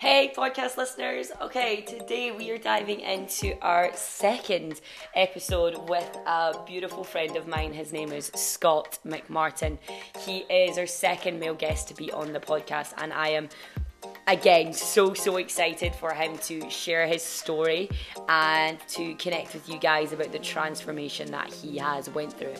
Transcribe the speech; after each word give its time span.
Hey, 0.00 0.32
podcast 0.34 0.76
listeners. 0.76 1.32
Okay, 1.42 1.82
today 1.82 2.30
we 2.32 2.50
are 2.50 2.56
diving 2.58 3.00
into 3.00 3.58
our 3.60 3.90
second 3.94 4.80
episode 5.14 5.88
with 5.88 6.16
a 6.26 6.54
beautiful 6.66 7.04
friend 7.04 7.36
of 7.36 7.46
mine. 7.46 7.72
His 7.72 7.92
name 7.92 8.12
is 8.12 8.32
Scott 8.34 8.98
McMartin. 9.06 9.76
He 10.20 10.38
is 10.50 10.78
our 10.78 10.86
second 10.86 11.38
male 11.38 11.54
guest 11.54 11.88
to 11.88 11.94
be 11.94 12.10
on 12.10 12.32
the 12.32 12.40
podcast, 12.40 12.94
and 12.96 13.12
I 13.12 13.28
am 13.28 13.48
again 14.28 14.74
so 14.74 15.14
so 15.14 15.38
excited 15.38 15.94
for 15.94 16.12
him 16.12 16.36
to 16.38 16.68
share 16.68 17.06
his 17.06 17.22
story 17.22 17.88
and 18.28 18.78
to 18.86 19.14
connect 19.14 19.54
with 19.54 19.66
you 19.68 19.78
guys 19.78 20.12
about 20.12 20.30
the 20.32 20.38
transformation 20.38 21.30
that 21.30 21.50
he 21.50 21.78
has 21.78 22.10
went 22.10 22.30
through 22.32 22.54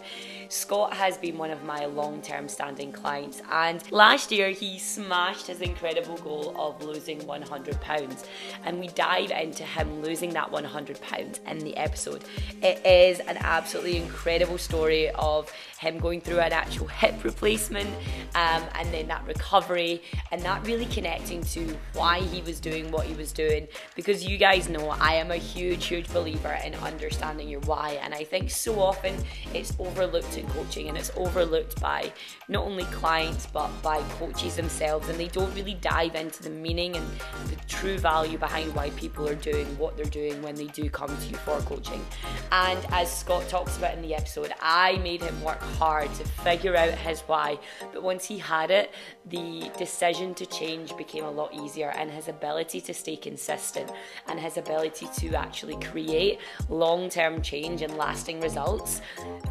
Scott 0.50 0.94
has 0.94 1.18
been 1.18 1.36
one 1.36 1.50
of 1.50 1.62
my 1.64 1.84
long 1.84 2.22
term 2.22 2.48
standing 2.48 2.90
clients, 2.90 3.42
and 3.50 3.90
last 3.92 4.32
year 4.32 4.50
he 4.50 4.78
smashed 4.78 5.46
his 5.46 5.60
incredible 5.60 6.16
goal 6.16 6.54
of 6.58 6.82
losing 6.82 7.24
100 7.26 7.80
pounds. 7.82 8.24
And 8.64 8.80
we 8.80 8.88
dive 8.88 9.30
into 9.30 9.62
him 9.62 10.02
losing 10.02 10.30
that 10.30 10.50
100 10.50 11.00
pounds 11.02 11.40
in 11.46 11.58
the 11.58 11.76
episode. 11.76 12.24
It 12.62 12.84
is 12.86 13.20
an 13.20 13.36
absolutely 13.40 13.98
incredible 13.98 14.56
story 14.56 15.10
of 15.10 15.52
him 15.78 15.98
going 15.98 16.20
through 16.20 16.40
an 16.40 16.52
actual 16.52 16.88
hip 16.88 17.22
replacement 17.22 17.88
um, 18.34 18.64
and 18.74 18.92
then 18.92 19.06
that 19.06 19.24
recovery 19.26 20.02
and 20.32 20.42
that 20.42 20.66
really 20.66 20.86
connecting 20.86 21.42
to 21.44 21.57
why 21.92 22.20
he 22.20 22.42
was 22.42 22.60
doing 22.60 22.90
what 22.90 23.06
he 23.06 23.14
was 23.14 23.32
doing. 23.32 23.68
Because 23.96 24.24
you 24.24 24.38
guys 24.38 24.68
know 24.68 24.90
I 24.90 25.14
am 25.14 25.30
a 25.30 25.36
huge, 25.36 25.86
huge 25.86 26.08
believer 26.12 26.58
in 26.64 26.74
understanding 26.76 27.48
your 27.48 27.60
why, 27.60 27.98
and 28.02 28.14
I 28.14 28.24
think 28.24 28.50
so 28.50 28.80
often 28.80 29.14
it's 29.54 29.74
overlooked 29.78 30.36
in 30.36 30.46
coaching 30.48 30.88
and 30.88 30.96
it's 30.96 31.10
overlooked 31.16 31.80
by 31.80 32.12
not 32.48 32.64
only 32.64 32.84
clients 32.84 33.46
but 33.46 33.70
by 33.82 34.00
coaches 34.18 34.56
themselves 34.56 35.08
and 35.08 35.18
they 35.18 35.28
don't 35.28 35.54
really 35.54 35.74
dive 35.74 36.14
into 36.14 36.42
the 36.42 36.50
meaning 36.50 36.96
and 36.96 37.06
the 37.48 37.56
true 37.66 37.98
value 37.98 38.38
behind 38.38 38.74
why 38.74 38.90
people 38.90 39.28
are 39.28 39.34
doing 39.34 39.66
what 39.78 39.96
they're 39.96 40.06
doing 40.06 40.40
when 40.42 40.54
they 40.54 40.66
do 40.66 40.88
come 40.88 41.08
to 41.08 41.26
you 41.26 41.36
for 41.38 41.58
coaching. 41.60 42.04
And 42.52 42.78
as 42.90 43.14
Scott 43.14 43.48
talks 43.48 43.76
about 43.76 43.94
in 43.94 44.02
the 44.02 44.14
episode, 44.14 44.52
I 44.60 44.98
made 44.98 45.22
him 45.22 45.42
work 45.42 45.60
hard 45.60 46.12
to 46.14 46.24
figure 46.24 46.76
out 46.76 46.90
his 46.90 47.20
why, 47.20 47.58
but 47.92 48.02
once 48.02 48.24
he 48.24 48.38
had 48.38 48.70
it, 48.70 48.92
the 49.26 49.70
decision 49.76 50.34
to 50.34 50.46
change 50.46 50.96
became 50.96 51.24
a 51.24 51.30
lot 51.30 51.47
easier 51.52 51.90
and 51.90 52.10
his 52.10 52.28
ability 52.28 52.80
to 52.82 52.94
stay 52.94 53.16
consistent 53.16 53.90
and 54.26 54.38
his 54.38 54.56
ability 54.56 55.08
to 55.18 55.34
actually 55.34 55.76
create 55.76 56.38
long-term 56.68 57.42
change 57.42 57.82
and 57.82 57.96
lasting 57.96 58.40
results 58.40 59.00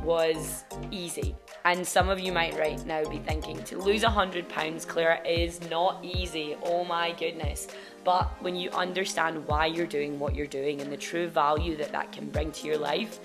was 0.03 0.63
easy. 0.91 1.35
And 1.65 1.85
some 1.85 2.09
of 2.09 2.19
you 2.19 2.31
might 2.31 2.57
right 2.57 2.83
now 2.85 3.03
be 3.09 3.17
thinking 3.19 3.63
to 3.63 3.77
lose 3.77 4.03
100 4.03 4.47
pounds, 4.49 4.85
Claire, 4.85 5.21
is 5.25 5.59
not 5.69 6.03
easy. 6.03 6.55
Oh 6.63 6.83
my 6.83 7.11
goodness. 7.13 7.67
But 8.03 8.31
when 8.41 8.55
you 8.55 8.69
understand 8.69 9.45
why 9.47 9.65
you're 9.65 9.85
doing 9.85 10.17
what 10.17 10.33
you're 10.33 10.47
doing 10.47 10.79
and 10.79 10.91
the 10.91 10.97
true 10.97 11.27
value 11.27 11.75
that 11.77 11.91
that 11.91 12.13
can 12.13 12.29
bring 12.29 12.51
to 12.53 12.67
your 12.67 12.77
life, 12.77 13.19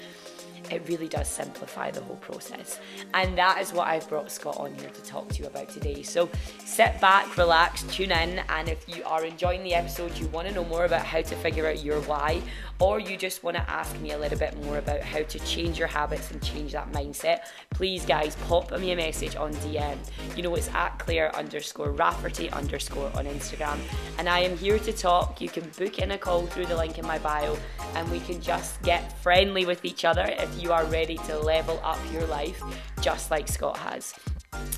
it 0.72 0.88
really 0.88 1.08
does 1.08 1.28
simplify 1.28 1.90
the 1.90 2.00
whole 2.00 2.16
process. 2.16 2.80
And 3.14 3.36
that 3.36 3.60
is 3.60 3.72
what 3.72 3.88
I've 3.88 4.08
brought 4.08 4.30
Scott 4.30 4.56
on 4.58 4.74
here 4.74 4.88
to 4.88 5.02
talk 5.02 5.28
to 5.28 5.42
you 5.42 5.46
about 5.46 5.68
today. 5.68 6.02
So 6.02 6.30
sit 6.64 7.00
back, 7.00 7.36
relax, 7.36 7.82
tune 7.84 8.12
in, 8.12 8.40
and 8.48 8.68
if 8.68 8.88
you 8.88 9.04
are 9.04 9.24
enjoying 9.24 9.62
the 9.62 9.74
episode, 9.74 10.16
you 10.18 10.26
want 10.28 10.48
to 10.48 10.54
know 10.54 10.64
more 10.64 10.84
about 10.84 11.04
how 11.04 11.20
to 11.20 11.36
figure 11.36 11.66
out 11.66 11.84
your 11.84 12.00
why, 12.02 12.42
or 12.82 12.98
you 12.98 13.16
just 13.16 13.44
want 13.44 13.56
to 13.56 13.70
ask 13.70 13.96
me 14.00 14.10
a 14.10 14.18
little 14.18 14.36
bit 14.36 14.60
more 14.64 14.78
about 14.78 15.00
how 15.02 15.22
to 15.22 15.38
change 15.40 15.78
your 15.78 15.86
habits 15.86 16.32
and 16.32 16.42
change 16.42 16.72
that 16.72 16.90
mindset, 16.90 17.42
please, 17.70 18.04
guys, 18.04 18.34
pop 18.48 18.76
me 18.76 18.90
a 18.90 18.96
message 18.96 19.36
on 19.36 19.54
DM. 19.54 19.96
You 20.36 20.42
know, 20.42 20.52
it's 20.56 20.68
at 20.70 20.98
Claire 20.98 21.34
underscore 21.36 21.92
Rafferty 21.92 22.50
underscore 22.50 23.06
on 23.14 23.26
Instagram. 23.26 23.78
And 24.18 24.28
I 24.28 24.40
am 24.40 24.56
here 24.56 24.80
to 24.80 24.92
talk. 24.92 25.40
You 25.40 25.48
can 25.48 25.62
book 25.78 26.00
in 26.00 26.10
a 26.10 26.18
call 26.18 26.44
through 26.46 26.66
the 26.66 26.76
link 26.76 26.98
in 26.98 27.06
my 27.06 27.20
bio, 27.20 27.56
and 27.94 28.10
we 28.10 28.18
can 28.18 28.40
just 28.40 28.82
get 28.82 29.16
friendly 29.22 29.64
with 29.64 29.84
each 29.84 30.04
other 30.04 30.24
if 30.26 30.60
you 30.60 30.72
are 30.72 30.84
ready 30.86 31.18
to 31.18 31.38
level 31.38 31.80
up 31.84 32.00
your 32.12 32.26
life, 32.26 32.60
just 33.00 33.30
like 33.30 33.46
Scott 33.46 33.76
has. 33.76 34.12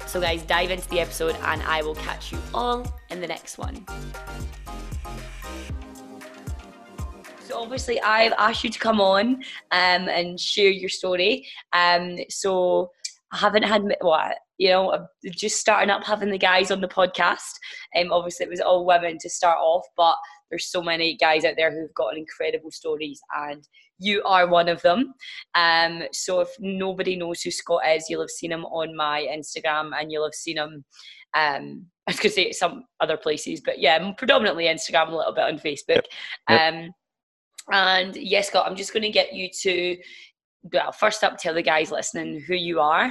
So, 0.05 0.21
guys, 0.21 0.43
dive 0.43 0.71
into 0.71 0.89
the 0.91 1.01
episode, 1.01 1.37
and 1.43 1.63
I 1.63 1.81
will 1.81 1.95
catch 1.95 2.33
you 2.33 2.39
all 2.53 3.01
in 3.09 3.23
the 3.23 3.27
next 3.27 3.57
one. 3.57 3.87
So 7.45 7.61
obviously, 7.61 8.01
I've 8.01 8.33
asked 8.39 8.65
you 8.65 8.71
to 8.71 8.79
come 8.79 9.03
on 9.03 9.35
um, 9.71 10.09
and 10.09 10.41
share 10.41 10.71
your 10.71 10.89
story. 10.89 11.47
Um, 11.75 12.17
so 12.31 12.91
I 13.33 13.37
haven't 13.37 13.65
had 13.65 13.83
what 14.01 14.39
you 14.57 14.71
know, 14.71 15.07
just 15.25 15.59
starting 15.59 15.91
up 15.91 16.05
having 16.05 16.31
the 16.31 16.39
guys 16.39 16.71
on 16.71 16.81
the 16.81 16.89
podcast. 16.89 17.53
Um, 17.97 18.13
obviously, 18.13 18.47
it 18.47 18.51
was 18.51 18.61
all 18.61 18.87
women 18.87 19.19
to 19.21 19.29
start 19.29 19.59
off, 19.61 19.85
but 19.97 20.17
there's 20.49 20.71
so 20.71 20.81
many 20.81 21.17
guys 21.17 21.45
out 21.45 21.55
there 21.57 21.71
who've 21.71 21.93
got 21.95 22.17
incredible 22.17 22.71
stories, 22.71 23.21
and 23.37 23.67
you 23.99 24.23
are 24.25 24.49
one 24.49 24.69
of 24.69 24.81
them. 24.83 25.13
Um, 25.55 26.05
so 26.13 26.41
if 26.41 26.49
nobody 26.61 27.17
knows 27.17 27.43
who 27.43 27.51
Scott 27.51 27.83
is, 27.89 28.07
you'll 28.09 28.23
have 28.23 28.31
seen 28.31 28.53
him 28.53 28.65
on 28.67 28.97
my 28.97 29.27
Instagram, 29.31 29.91
and 29.99 30.11
you'll 30.11 30.25
have 30.25 30.35
seen 30.35 30.57
him. 30.57 30.85
Um, 31.35 31.87
I 32.07 32.11
was 32.11 32.21
going 32.21 32.31
to 32.31 32.35
say 32.35 32.53
some 32.53 32.85
other 33.01 33.17
places, 33.17 33.63
but 33.65 33.81
yeah, 33.81 34.13
predominantly 34.13 34.65
Instagram, 34.65 35.09
a 35.09 35.17
little 35.17 35.35
bit 35.35 35.45
on 35.45 35.59
Facebook. 35.59 35.89
Yep. 35.89 36.07
Yep. 36.51 36.75
Um, 36.75 36.91
and 37.73 38.15
yes, 38.17 38.49
Scott, 38.49 38.67
I'm 38.69 38.77
just 38.77 38.93
going 38.93 39.03
to 39.03 39.11
get 39.11 39.33
you 39.33 39.49
to, 39.63 39.97
well, 40.73 40.93
first 40.93 41.25
up, 41.25 41.39
tell 41.39 41.55
the 41.55 41.63
guys 41.63 41.91
listening 41.91 42.41
who 42.47 42.55
you 42.55 42.81
are, 42.81 43.07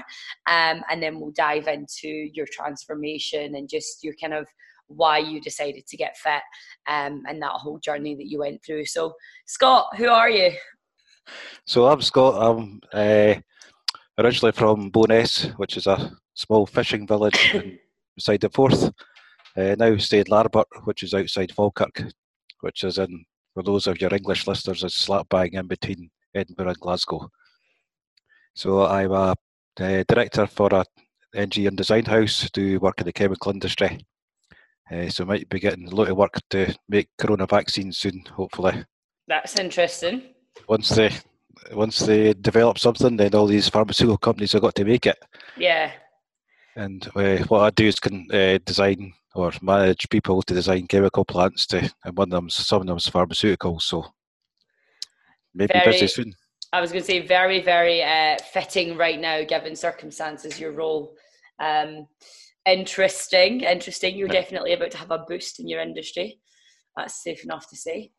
um, 0.47 0.83
and 0.89 1.01
then 1.01 1.19
we'll 1.19 1.31
dive 1.31 1.67
into 1.67 2.07
your 2.07 2.47
transformation 2.51 3.55
and 3.55 3.69
just 3.69 4.03
your 4.03 4.13
kind 4.21 4.33
of 4.33 4.47
why 4.87 5.17
you 5.17 5.41
decided 5.41 5.87
to 5.87 5.97
get 5.97 6.17
fit 6.17 6.41
um, 6.87 7.23
and 7.27 7.41
that 7.41 7.51
whole 7.51 7.79
journey 7.79 8.15
that 8.15 8.27
you 8.27 8.39
went 8.39 8.63
through. 8.63 8.85
So, 8.85 9.13
Scott, 9.45 9.87
who 9.97 10.07
are 10.07 10.29
you? 10.29 10.51
So, 11.65 11.87
I'm 11.87 12.01
Scott. 12.01 12.35
I'm 12.37 12.79
uh, 12.93 13.35
originally 14.17 14.51
from 14.51 14.91
Bo'ness, 14.91 15.51
which 15.57 15.77
is 15.77 15.87
a 15.87 16.11
small 16.33 16.65
fishing 16.65 17.07
village 17.07 17.55
beside 18.15 18.41
the 18.41 18.49
Forth. 18.49 18.91
Uh, 19.55 19.75
now 19.77 19.95
stay 19.97 20.19
in 20.19 20.25
Larbert, 20.25 20.65
which 20.83 21.03
is 21.03 21.13
outside 21.13 21.51
Falkirk, 21.51 22.03
which 22.61 22.83
is 22.83 22.97
in 22.97 23.25
for 23.53 23.63
those 23.63 23.87
of 23.87 23.99
your 24.01 24.13
English 24.13 24.47
listeners, 24.47 24.83
is 24.83 24.93
slap 24.93 25.29
bang 25.29 25.53
in 25.53 25.67
between 25.67 26.09
Edinburgh 26.33 26.69
and 26.69 26.79
Glasgow. 26.79 27.29
So 28.55 28.85
I'm 28.85 29.11
a, 29.11 29.35
a 29.79 30.03
director 30.07 30.47
for 30.47 30.69
a 30.73 30.85
engineering 31.35 31.75
design 31.75 32.05
house, 32.05 32.49
do 32.51 32.79
work 32.79 32.99
in 32.99 33.05
the 33.05 33.13
chemical 33.13 33.51
industry. 33.51 34.05
Uh, 34.91 35.09
so 35.09 35.25
might 35.25 35.49
be 35.49 35.59
getting 35.59 35.87
a 35.87 35.95
lot 35.95 36.09
of 36.09 36.17
work 36.17 36.39
to 36.49 36.73
make 36.89 37.09
corona 37.17 37.47
vaccines 37.47 37.97
soon, 37.97 38.23
hopefully. 38.31 38.83
That's 39.27 39.57
interesting. 39.59 40.23
Once 40.67 40.89
they 40.89 41.11
once 41.71 41.99
they 41.99 42.33
develop 42.33 42.77
something, 42.77 43.15
then 43.15 43.33
all 43.33 43.47
these 43.47 43.69
pharmaceutical 43.69 44.17
companies 44.17 44.51
have 44.51 44.61
got 44.61 44.75
to 44.75 44.83
make 44.83 45.05
it. 45.05 45.17
Yeah. 45.57 45.91
And 46.75 47.07
uh, 47.16 47.38
what 47.47 47.61
I 47.61 47.69
do 47.69 47.88
is 47.88 48.00
can 48.00 48.28
uh, 48.34 48.57
design 48.66 49.13
or 49.35 49.51
manage 49.61 50.09
people 50.09 50.41
to 50.44 50.53
design 50.53 50.88
chemical 50.88 51.25
plants 51.25 51.66
to, 51.67 51.91
and 52.03 52.17
one 52.17 52.28
of 52.28 52.31
them, 52.31 52.50
some 52.50 52.81
of 52.81 52.88
them 52.88 52.97
is 52.97 53.06
pharmaceuticals. 53.06 53.84
So 53.84 54.06
maybe 55.53 55.73
very, 55.73 55.91
busy 55.91 56.07
soon. 56.07 56.33
I 56.72 56.81
was 56.81 56.91
going 56.91 57.03
to 57.03 57.07
say 57.07 57.25
very, 57.25 57.62
very 57.62 58.03
uh, 58.03 58.38
fitting 58.51 58.97
right 58.97 59.19
now, 59.19 59.44
given 59.44 59.75
circumstances. 59.75 60.59
Your 60.59 60.72
role, 60.72 61.16
um, 61.59 62.07
interesting, 62.66 63.62
interesting. 63.62 64.16
You're 64.16 64.28
yeah. 64.28 64.41
definitely 64.41 64.73
about 64.73 64.91
to 64.91 64.97
have 64.97 65.12
a 65.12 65.19
boost 65.19 65.59
in 65.59 65.67
your 65.67 65.81
industry. 65.81 66.39
That's 66.95 67.23
safe 67.23 67.44
enough 67.44 67.69
to 67.69 67.75
say. 67.75 68.12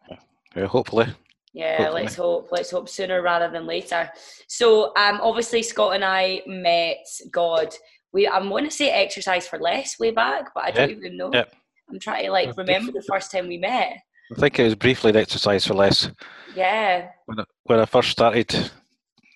Yeah, 0.57 0.67
hopefully. 0.67 1.07
Yeah, 1.53 1.79
hopefully. 1.79 2.03
let's 2.03 2.15
hope. 2.17 2.49
Let's 2.51 2.71
hope 2.71 2.89
sooner 2.89 3.23
rather 3.23 3.51
than 3.51 3.67
later. 3.67 4.11
So, 4.49 4.87
um, 4.97 5.21
obviously, 5.23 5.63
Scott 5.63 5.95
and 5.95 6.05
I 6.05 6.43
met 6.47 7.07
God 7.31 7.75
we 8.15 8.27
I 8.27 8.39
want 8.39 8.65
to 8.65 8.71
say 8.71 8.91
exercise 8.91 9.47
for 9.47 9.59
less 9.59 9.99
way 9.99 10.13
back, 10.13 10.55
but 10.55 10.65
I 10.65 10.71
don't 10.71 10.91
even 10.91 11.17
know. 11.19 11.31
Yeah. 11.35 11.45
I'm 11.91 11.99
trying 11.99 12.25
to 12.25 12.31
like 12.31 12.57
remember 12.57 12.93
the 12.93 13.03
first 13.03 13.31
time 13.31 13.49
we 13.49 13.59
met. 13.59 13.99
I 14.33 14.41
think 14.41 14.59
it 14.59 14.65
was 14.65 14.75
briefly 14.75 15.13
the 15.13 15.21
exercise 15.21 15.67
for 15.67 15.75
less. 15.75 16.11
Yeah. 16.57 17.09
When 17.27 17.41
I, 17.41 17.45
when 17.65 17.81
I 17.81 17.85
first 17.85 18.11
started 18.11 18.55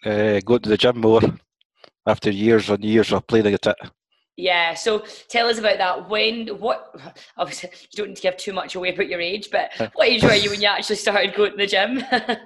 uh, 0.06 0.40
going 0.40 0.60
to 0.62 0.68
the 0.70 0.78
gym 0.78 1.00
more 1.00 1.20
after 2.06 2.30
years 2.30 2.70
and 2.70 2.82
years 2.82 3.12
of 3.12 3.26
playing 3.26 3.48
at 3.48 3.66
it. 3.66 3.76
Yeah, 4.36 4.74
so 4.74 5.04
tell 5.28 5.48
us 5.48 5.58
about 5.58 5.78
that. 5.78 6.08
When, 6.08 6.46
what, 6.60 6.94
obviously, 7.36 7.70
you 7.90 7.96
don't 7.96 8.08
need 8.10 8.16
to 8.16 8.22
give 8.22 8.36
too 8.36 8.52
much 8.52 8.76
away 8.76 8.94
about 8.94 9.08
your 9.08 9.20
age, 9.20 9.48
but 9.50 9.72
what 9.94 10.08
age 10.08 10.22
were 10.22 10.32
you 10.32 10.50
when 10.50 10.60
you 10.60 10.68
actually 10.68 10.94
started 10.94 11.34
going 11.34 11.50
to 11.50 11.56
the 11.56 11.66
gym? 11.66 12.04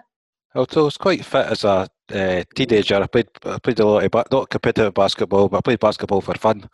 I 0.54 0.66
was 0.76 0.98
quite 0.98 1.24
fit 1.24 1.46
as 1.46 1.64
a 1.64 1.88
uh, 2.12 2.44
teenager, 2.54 2.96
I 2.96 3.06
played 3.06 3.28
I 3.44 3.58
played 3.58 3.80
a 3.80 3.86
lot 3.86 4.04
of 4.04 4.10
ba- 4.10 4.24
not 4.30 4.50
competitive 4.50 4.92
basketball, 4.92 5.48
but 5.48 5.58
I 5.58 5.60
played 5.62 5.80
basketball 5.80 6.20
for 6.20 6.34
fun. 6.34 6.68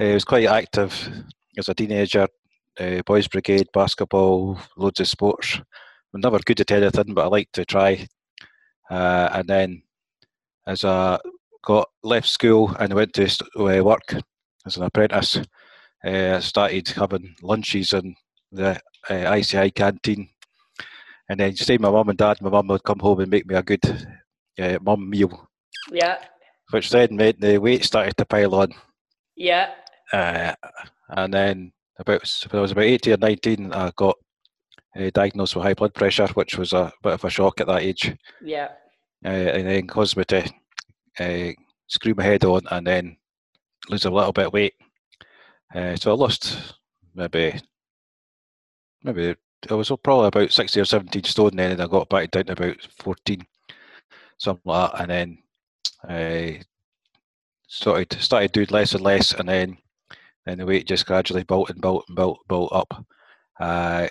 Uh, 0.00 0.04
I 0.04 0.14
was 0.14 0.24
quite 0.24 0.46
active 0.46 0.94
as 1.58 1.68
a 1.68 1.74
teenager. 1.74 2.26
Uh, 2.78 3.02
boys 3.04 3.28
brigade, 3.28 3.68
basketball, 3.74 4.58
loads 4.76 5.00
of 5.00 5.08
sports. 5.08 5.60
I'm 6.14 6.20
never 6.22 6.38
good 6.38 6.60
at 6.60 6.70
anything, 6.70 7.14
but 7.14 7.24
I 7.24 7.28
like 7.28 7.52
to 7.52 7.64
try. 7.64 8.06
Uh, 8.90 9.28
and 9.32 9.48
then, 9.48 9.82
as 10.66 10.84
I 10.84 11.18
got 11.62 11.88
left 12.02 12.28
school 12.28 12.74
and 12.78 12.94
went 12.94 13.12
to 13.14 13.82
work, 13.82 14.14
as 14.66 14.76
an 14.76 14.84
apprentice. 14.84 15.40
I 16.02 16.40
started 16.40 16.88
having 16.88 17.34
lunches 17.42 17.92
in 17.92 18.14
the 18.52 18.80
ICI 19.10 19.70
canteen, 19.72 20.30
and 21.30 21.38
then 21.38 21.54
stayed 21.54 21.74
with 21.74 21.82
my 21.82 21.90
mum 21.90 22.08
and 22.08 22.18
dad. 22.18 22.42
My 22.42 22.50
mum 22.50 22.66
would 22.66 22.82
come 22.82 22.98
home 22.98 23.20
and 23.20 23.30
make 23.30 23.46
me 23.46 23.54
a 23.54 23.62
good 23.62 23.84
uh, 24.58 24.78
mum 24.82 25.08
meal. 25.08 25.48
Yeah. 25.92 26.18
Which 26.72 26.90
then 26.90 27.14
meant 27.14 27.40
the 27.40 27.58
weight 27.58 27.84
started 27.84 28.16
to 28.16 28.24
pile 28.24 28.56
on. 28.56 28.74
Yeah. 29.36 29.70
Uh, 30.12 30.54
and 31.08 31.32
then 31.32 31.72
about 32.00 32.28
when 32.50 32.58
I 32.58 32.62
was 32.62 32.72
about 32.72 32.82
18 32.82 33.14
or 33.14 33.16
19, 33.18 33.72
I 33.72 33.92
got 33.94 34.16
uh, 34.98 35.10
diagnosed 35.14 35.54
with 35.54 35.64
high 35.64 35.74
blood 35.74 35.94
pressure, 35.94 36.26
which 36.34 36.58
was 36.58 36.72
a 36.72 36.92
bit 37.00 37.12
of 37.12 37.24
a 37.24 37.30
shock 37.30 37.60
at 37.60 37.68
that 37.68 37.82
age. 37.82 38.12
Yeah. 38.42 38.70
Uh, 39.24 39.28
and 39.28 39.68
then 39.68 39.86
caused 39.86 40.16
me 40.16 40.24
to 40.24 40.52
uh, 41.20 41.52
screw 41.86 42.14
my 42.16 42.24
head 42.24 42.44
on 42.44 42.62
and 42.72 42.84
then 42.84 43.16
lose 43.88 44.04
a 44.04 44.10
little 44.10 44.32
bit 44.32 44.46
of 44.46 44.52
weight. 44.52 44.74
Uh, 45.72 45.94
so 45.94 46.10
I 46.10 46.14
lost 46.16 46.74
maybe, 47.14 47.54
maybe 49.04 49.36
I 49.68 49.74
was 49.74 49.92
probably 50.02 50.28
about 50.28 50.52
16 50.52 50.80
or 50.80 50.84
17 50.84 51.24
stone 51.24 51.56
then, 51.56 51.72
and 51.72 51.82
I 51.82 51.86
got 51.86 52.08
back 52.08 52.30
down 52.30 52.44
to 52.46 52.52
about 52.52 52.76
14, 52.98 53.46
something 54.38 54.62
like 54.64 54.92
that. 54.92 55.00
And 55.02 55.10
then 55.10 55.38
I 56.08 56.62
started 57.68 58.12
started 58.20 58.52
doing 58.52 58.68
less 58.70 58.94
and 58.94 59.02
less, 59.02 59.32
and 59.32 59.48
then 59.48 59.76
then 60.46 60.58
the 60.58 60.66
weight 60.66 60.86
just 60.86 61.06
gradually 61.06 61.44
built 61.44 61.70
and 61.70 61.80
built 61.80 62.04
and 62.08 62.16
built 62.16 62.38
built 62.48 62.72
up. 62.72 63.04
Uh, 63.58 64.08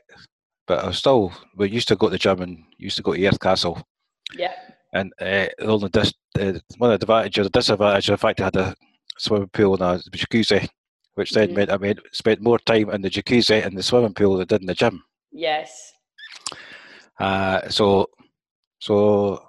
but 0.67 0.83
I 0.83 0.87
was 0.87 0.99
still 0.99 1.33
we 1.55 1.69
used 1.69 1.87
to 1.87 1.95
go 1.95 2.07
to 2.07 2.11
the 2.11 2.19
gym 2.19 2.41
and 2.41 2.63
used 2.77 2.97
to 2.97 3.03
go 3.03 3.13
to 3.13 3.19
Airth 3.19 3.39
Castle. 3.39 3.81
Yeah. 4.35 4.53
And 4.93 5.11
uh, 5.19 5.47
only 5.61 5.89
dis- 5.89 6.13
uh, 6.39 6.53
one 6.77 6.91
of 6.91 6.99
the 6.99 7.05
advantages, 7.05 7.45
the 7.45 7.49
disadvantage, 7.49 8.09
of 8.09 8.13
the 8.13 8.17
fact 8.17 8.41
I 8.41 8.45
had 8.45 8.55
a 8.55 8.75
swimming 9.17 9.49
pool 9.49 9.73
and 9.73 9.83
a 9.83 10.17
jacuzzi, 10.17 10.67
which 11.15 11.31
then 11.31 11.49
Mhm. 11.49 11.67
meant 11.69 11.83
I 11.83 11.95
spent 12.11 12.41
more 12.41 12.59
time 12.59 12.89
in 12.91 13.01
the 13.01 13.09
jacuzzi 13.09 13.65
and 13.65 13.77
the 13.77 13.83
swimming 13.83 14.13
pool 14.13 14.33
than 14.37 14.41
I 14.43 14.45
did 14.45 14.61
in 14.61 14.67
the 14.67 14.73
gym. 14.75 15.03
Yes. 15.31 15.93
Uh, 17.19 17.67
so, 17.69 18.09
so 18.79 19.43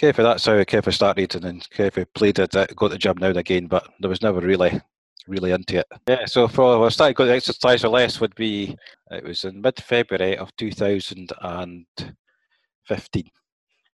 Kefa, 0.00 0.18
that's 0.18 0.44
how 0.44 0.62
Kefa 0.64 0.92
started, 0.92 1.34
and 1.34 1.44
then 1.44 1.60
Kefa 1.60 2.06
played 2.14 2.38
it, 2.38 2.52
got 2.76 2.90
the 2.90 2.98
gym 2.98 3.16
now 3.18 3.28
and 3.28 3.38
again, 3.38 3.66
but 3.66 3.88
there 4.00 4.10
was 4.10 4.20
never 4.20 4.40
really, 4.40 4.78
really 5.26 5.52
into 5.52 5.78
it. 5.78 5.86
Yeah, 6.06 6.26
so 6.26 6.48
for 6.48 6.84
I 6.84 6.90
started 6.90 7.16
going 7.16 7.30
to 7.30 7.36
exercise 7.36 7.80
for 7.80 7.88
less 7.88 8.20
would 8.20 8.34
be 8.34 8.76
it 9.10 9.24
was 9.24 9.44
in 9.44 9.58
mid 9.60 9.82
February 9.82 10.36
of 10.36 10.54
2015. 10.56 13.30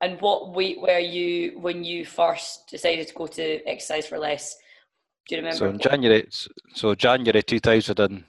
And 0.00 0.20
what 0.20 0.52
weight 0.52 0.80
were 0.80 0.98
you 0.98 1.60
when 1.60 1.84
you 1.84 2.04
first 2.04 2.68
decided 2.68 3.06
to 3.06 3.14
go 3.14 3.28
to 3.28 3.64
exercise 3.68 4.08
for 4.08 4.18
less? 4.18 4.56
Do 5.28 5.36
you 5.36 5.42
remember? 5.42 5.58
So 5.58 5.66
in 5.66 5.78
January, 5.78 6.26
so 6.74 6.96
January 6.96 7.44
2014. 7.44 8.24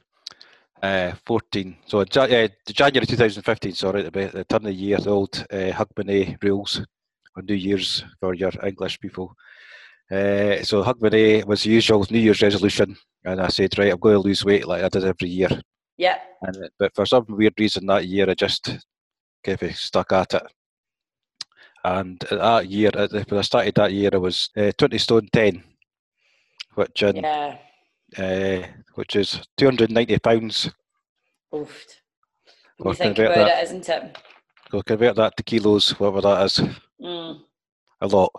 So 0.83 2.01
in 2.01 2.07
Ja- 2.13 2.23
uh, 2.23 2.47
January 2.67 3.05
2015. 3.05 3.73
Sorry, 3.73 4.03
the 4.03 4.45
turn 4.49 4.57
of 4.57 4.63
the 4.63 4.73
year, 4.73 4.97
the 4.97 5.09
old 5.09 5.45
uh, 5.51 5.71
Hogmanay 5.71 6.37
rules 6.43 6.81
on 7.37 7.45
New 7.45 7.55
Year's 7.55 8.03
for 8.19 8.33
your 8.33 8.51
English 8.65 8.99
people. 8.99 9.33
Uh, 10.11 10.61
so 10.63 10.83
Hogmanay 10.83 11.45
was 11.45 11.63
the 11.63 11.69
usual 11.71 12.05
New 12.09 12.19
Year's 12.19 12.41
resolution, 12.41 12.97
and 13.23 13.39
I 13.39 13.47
said, 13.47 13.77
right, 13.79 13.93
I'm 13.93 13.99
going 13.99 14.15
to 14.15 14.19
lose 14.19 14.43
weight 14.43 14.67
like 14.67 14.83
I 14.83 14.89
did 14.89 15.05
every 15.05 15.29
year. 15.29 15.49
yeah. 15.97 16.17
And 16.41 16.57
uh, 16.57 16.67
but 16.77 16.93
for 16.93 17.05
some 17.05 17.25
weird 17.29 17.53
reason 17.57 17.85
that 17.85 18.05
year, 18.05 18.29
I 18.29 18.33
just 18.33 18.65
kind 19.43 19.63
of 19.63 19.75
stuck 19.77 20.11
at 20.11 20.33
it. 20.33 20.43
And 21.85 22.19
that 22.29 22.67
year, 22.67 22.91
uh, 22.93 23.07
when 23.29 23.39
I 23.39 23.41
started 23.41 23.75
that 23.75 23.93
year, 23.93 24.09
I 24.13 24.17
was 24.17 24.49
uh, 24.57 24.71
20 24.77 24.97
stone 24.97 25.29
10, 25.31 25.63
which 26.75 27.03
in 27.03 27.15
Yeah. 27.17 27.57
Uh, 28.17 28.67
which 28.95 29.15
is 29.15 29.41
290 29.57 30.19
pounds. 30.19 30.69
Oof. 31.55 31.85
When 32.77 32.89
you 32.91 32.95
think 32.95 33.19
about 33.19 33.35
that. 33.35 33.59
it, 33.59 33.63
isn't 33.65 33.89
it? 33.89 34.17
So 34.71 34.81
convert 34.81 35.15
that 35.17 35.37
to 35.37 35.43
kilos, 35.43 35.91
whatever 35.99 36.21
that 36.21 36.45
is, 36.45 36.61
Mm. 37.01 37.41
a 38.01 38.07
lot. 38.07 38.31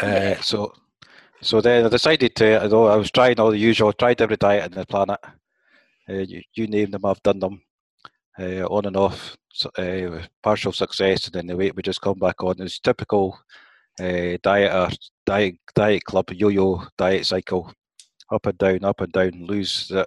Uh, 0.00 0.34
So, 0.42 0.72
so 1.42 1.60
then 1.60 1.86
I 1.86 1.88
decided 1.88 2.34
to. 2.36 2.60
You 2.62 2.68
know, 2.68 2.86
I 2.86 2.96
was 2.96 3.10
trying 3.10 3.40
all 3.40 3.50
the 3.50 3.58
usual, 3.58 3.92
tried 3.92 4.20
every 4.20 4.36
diet 4.36 4.64
on 4.64 4.70
the 4.72 4.86
planet. 4.86 5.18
Uh, 6.08 6.12
you, 6.14 6.42
you 6.54 6.66
name 6.66 6.90
them, 6.90 7.04
I've 7.04 7.22
done 7.22 7.38
them. 7.40 7.62
Uh, 8.38 8.64
on 8.66 8.86
and 8.86 8.96
off, 8.96 9.36
so, 9.52 9.68
uh, 9.76 10.22
partial 10.42 10.72
success, 10.72 11.26
and 11.26 11.34
then 11.34 11.46
the 11.46 11.56
weight 11.56 11.74
would 11.76 11.84
just 11.84 12.00
come 12.00 12.18
back 12.18 12.42
on. 12.42 12.52
It 12.58 12.62
was 12.62 12.78
typical 12.78 13.38
uh, 13.98 14.38
diet 14.42 14.72
or 14.72 14.88
diet 15.26 15.56
diet 15.74 16.04
club 16.04 16.30
yo-yo 16.32 16.86
diet 16.96 17.26
cycle, 17.26 17.70
up 18.30 18.46
and 18.46 18.58
down, 18.58 18.84
up 18.84 19.00
and 19.00 19.12
down, 19.12 19.46
lose 19.46 19.88
the 19.88 20.06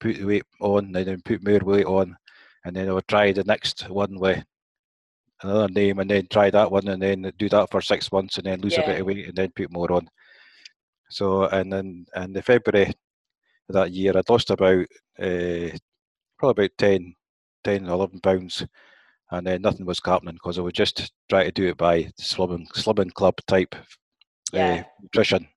put 0.00 0.16
the 0.16 0.24
weight 0.24 0.44
on, 0.60 0.94
and 0.94 1.06
then 1.06 1.22
put 1.22 1.46
more 1.46 1.58
weight 1.60 1.86
on, 1.86 2.16
and 2.64 2.76
then 2.76 2.88
I 2.88 2.92
would 2.92 3.08
try 3.08 3.32
the 3.32 3.44
next 3.44 3.88
one 3.88 4.18
with 4.18 4.44
another 5.42 5.68
name, 5.68 5.98
and 5.98 6.10
then 6.10 6.26
try 6.30 6.50
that 6.50 6.70
one, 6.70 6.88
and 6.88 7.02
then 7.02 7.32
do 7.38 7.48
that 7.48 7.70
for 7.70 7.80
six 7.80 8.10
months, 8.12 8.36
and 8.38 8.46
then 8.46 8.60
lose 8.60 8.78
a 8.78 8.82
bit 8.82 9.00
of 9.00 9.06
weight, 9.06 9.28
and 9.28 9.36
then 9.36 9.50
put 9.54 9.72
more 9.72 9.92
on. 9.92 10.08
So, 11.10 11.44
and 11.44 11.72
then 11.72 12.06
in 12.16 12.32
the 12.32 12.42
February 12.42 12.92
of 13.68 13.74
that 13.74 13.90
year, 13.90 14.16
I'd 14.16 14.28
lost 14.28 14.50
about 14.50 14.86
uh, 15.20 15.68
probably 16.38 16.66
about 16.66 16.70
10, 16.78 17.14
10, 17.64 17.86
11 17.86 18.20
pounds, 18.20 18.66
and 19.30 19.46
then 19.46 19.62
nothing 19.62 19.86
was 19.86 20.00
happening 20.04 20.34
because 20.34 20.58
I 20.58 20.62
would 20.62 20.74
just 20.74 21.12
try 21.28 21.44
to 21.44 21.52
do 21.52 21.68
it 21.68 21.76
by 21.76 22.04
slimming, 22.20 22.68
slimming 22.72 23.12
club 23.12 23.36
type 23.46 23.74
Yeah. 24.52 24.84
uh, 24.86 24.90
nutrition 25.02 25.48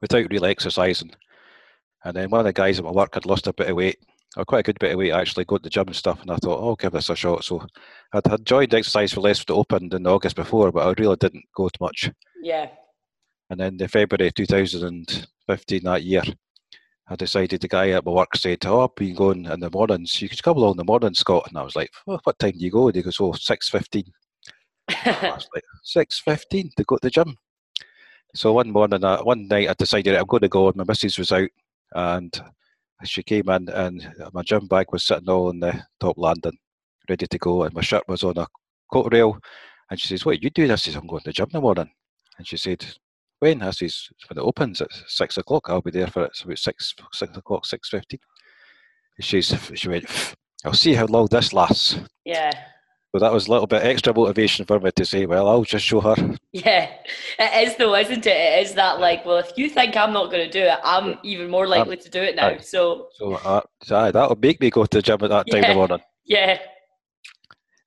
without 0.00 0.30
really 0.30 0.50
exercising. 0.50 1.12
And 2.04 2.16
then 2.16 2.30
one 2.30 2.40
of 2.40 2.46
the 2.46 2.52
guys 2.52 2.78
at 2.78 2.84
my 2.84 2.90
work 2.90 3.14
had 3.14 3.26
lost 3.26 3.46
a 3.46 3.52
bit 3.52 3.68
of 3.68 3.76
weight, 3.76 3.98
or 4.36 4.44
quite 4.44 4.60
a 4.60 4.62
good 4.62 4.78
bit 4.78 4.92
of 4.92 4.98
weight 4.98 5.12
actually, 5.12 5.44
go 5.44 5.58
to 5.58 5.62
the 5.62 5.70
gym 5.70 5.88
and 5.88 5.96
stuff. 5.96 6.22
And 6.22 6.30
I 6.30 6.36
thought, 6.36 6.60
oh, 6.60 6.68
I'll 6.70 6.76
give 6.76 6.92
this 6.92 7.10
a 7.10 7.16
shot. 7.16 7.44
So 7.44 7.66
I'd 8.12 8.26
had 8.26 8.46
joined 8.46 8.74
exercise 8.74 9.12
for 9.12 9.20
less 9.20 9.42
it 9.42 9.50
opened 9.50 9.94
in 9.94 10.06
August 10.06 10.36
before, 10.36 10.72
but 10.72 10.86
I 10.86 10.94
really 11.00 11.16
didn't 11.16 11.44
go 11.54 11.68
to 11.68 11.78
much. 11.80 12.10
Yeah. 12.42 12.68
And 13.50 13.60
then 13.60 13.76
in 13.80 13.88
February 13.88 14.30
2015 14.30 15.82
that 15.84 16.02
year, 16.04 16.22
I 17.08 17.16
decided 17.16 17.60
the 17.60 17.68
guy 17.68 17.90
at 17.90 18.06
my 18.06 18.12
work 18.12 18.36
said, 18.36 18.64
Oh, 18.64 18.84
I've 18.84 18.94
been 18.94 19.16
going 19.16 19.46
in 19.46 19.58
the 19.58 19.68
mornings. 19.68 20.22
You 20.22 20.28
could 20.28 20.42
come 20.42 20.56
along 20.56 20.72
in 20.72 20.76
the 20.78 20.84
morning, 20.84 21.14
Scott. 21.14 21.46
And 21.48 21.58
I 21.58 21.62
was 21.62 21.74
like, 21.74 21.90
well, 22.06 22.20
What 22.22 22.38
time 22.38 22.52
do 22.52 22.58
you 22.58 22.70
go? 22.70 22.86
And 22.86 22.96
he 22.96 23.02
goes, 23.02 23.18
Oh, 23.20 23.32
6.15. 23.32 24.04
I 24.88 25.34
was 25.34 25.48
like, 25.52 25.64
6.15 25.84 26.74
to 26.76 26.84
go 26.84 26.96
to 26.96 27.00
the 27.02 27.10
gym. 27.10 27.36
So 28.34 28.52
one 28.52 28.70
morning, 28.70 29.02
uh, 29.04 29.22
one 29.22 29.48
night, 29.48 29.68
I 29.68 29.74
decided 29.74 30.14
I'm 30.14 30.26
going 30.26 30.42
to 30.42 30.48
go. 30.48 30.68
And 30.68 30.76
my 30.76 30.84
missus 30.86 31.18
was 31.18 31.32
out, 31.32 31.48
and 31.94 32.42
she 33.04 33.22
came 33.22 33.48
in, 33.48 33.68
and 33.68 34.14
my 34.32 34.42
gym 34.42 34.66
bag 34.66 34.86
was 34.92 35.04
sitting 35.04 35.28
all 35.28 35.48
on 35.48 35.60
the 35.60 35.82
top 35.98 36.16
landing, 36.18 36.58
ready 37.08 37.26
to 37.26 37.38
go, 37.38 37.64
and 37.64 37.74
my 37.74 37.80
shirt 37.80 38.06
was 38.08 38.22
on 38.22 38.38
a 38.38 38.46
coat 38.92 39.12
rail. 39.12 39.38
And 39.90 39.98
she 39.98 40.06
says, 40.06 40.24
"What 40.24 40.36
are 40.36 40.40
you 40.40 40.50
doing?" 40.50 40.70
I 40.70 40.76
says, 40.76 40.94
"I'm 40.94 41.06
going 41.06 41.20
to 41.20 41.30
the 41.30 41.32
gym 41.32 41.46
in 41.46 41.52
the 41.54 41.60
morning." 41.60 41.90
And 42.38 42.46
she 42.46 42.56
said, 42.56 42.84
"When?" 43.40 43.62
I 43.62 43.70
says, 43.70 44.08
"When 44.28 44.38
it 44.38 44.46
opens 44.46 44.80
at 44.80 44.92
six 45.08 45.36
o'clock. 45.38 45.68
I'll 45.68 45.80
be 45.82 45.90
there 45.90 46.06
for 46.06 46.26
it's 46.26 46.42
about 46.42 46.58
six 46.58 46.94
six 47.12 47.36
o'clock, 47.36 47.66
six 47.66 47.88
fifteen. 47.88 48.20
She's 49.18 49.52
she 49.74 49.88
went, 49.88 50.06
"I'll 50.64 50.72
see 50.74 50.94
how 50.94 51.06
long 51.06 51.26
this 51.30 51.52
lasts." 51.52 51.98
yeah. 52.24 52.52
So 53.12 53.18
that 53.18 53.32
was 53.32 53.48
a 53.48 53.50
little 53.50 53.66
bit 53.66 53.82
extra 53.82 54.14
motivation 54.14 54.64
for 54.66 54.78
me 54.78 54.90
to 54.92 55.04
say, 55.04 55.26
"Well, 55.26 55.48
I'll 55.48 55.64
just 55.64 55.84
show 55.84 56.00
her." 56.00 56.14
Yeah, 56.52 56.90
it 57.38 57.68
is 57.68 57.76
though, 57.76 57.94
isn't 57.94 58.26
it? 58.26 58.36
It 58.36 58.66
is 58.66 58.74
that 58.74 58.98
like, 59.00 59.24
well, 59.24 59.38
if 59.38 59.52
you 59.56 59.68
think 59.68 59.96
I'm 59.96 60.12
not 60.12 60.30
going 60.30 60.44
to 60.44 60.50
do 60.50 60.64
it, 60.64 60.78
I'm 60.84 61.18
even 61.22 61.48
more 61.50 61.66
likely 61.68 61.96
to 61.96 62.10
do 62.10 62.20
it 62.22 62.34
now. 62.36 62.48
aye. 62.48 62.58
So 62.60 63.08
So 63.10 63.34
uh, 63.34 63.60
aye, 63.90 64.10
that'll 64.10 64.36
make 64.36 64.60
me 64.60 64.70
go 64.70 64.84
to 64.84 64.98
the 64.98 65.02
gym 65.02 65.22
at 65.22 65.30
that 65.30 65.48
time 65.50 65.60
in 65.60 65.62
Yeah. 65.62 65.68
the 65.68 65.74
morning. 65.74 66.00
yeah, 66.24 66.58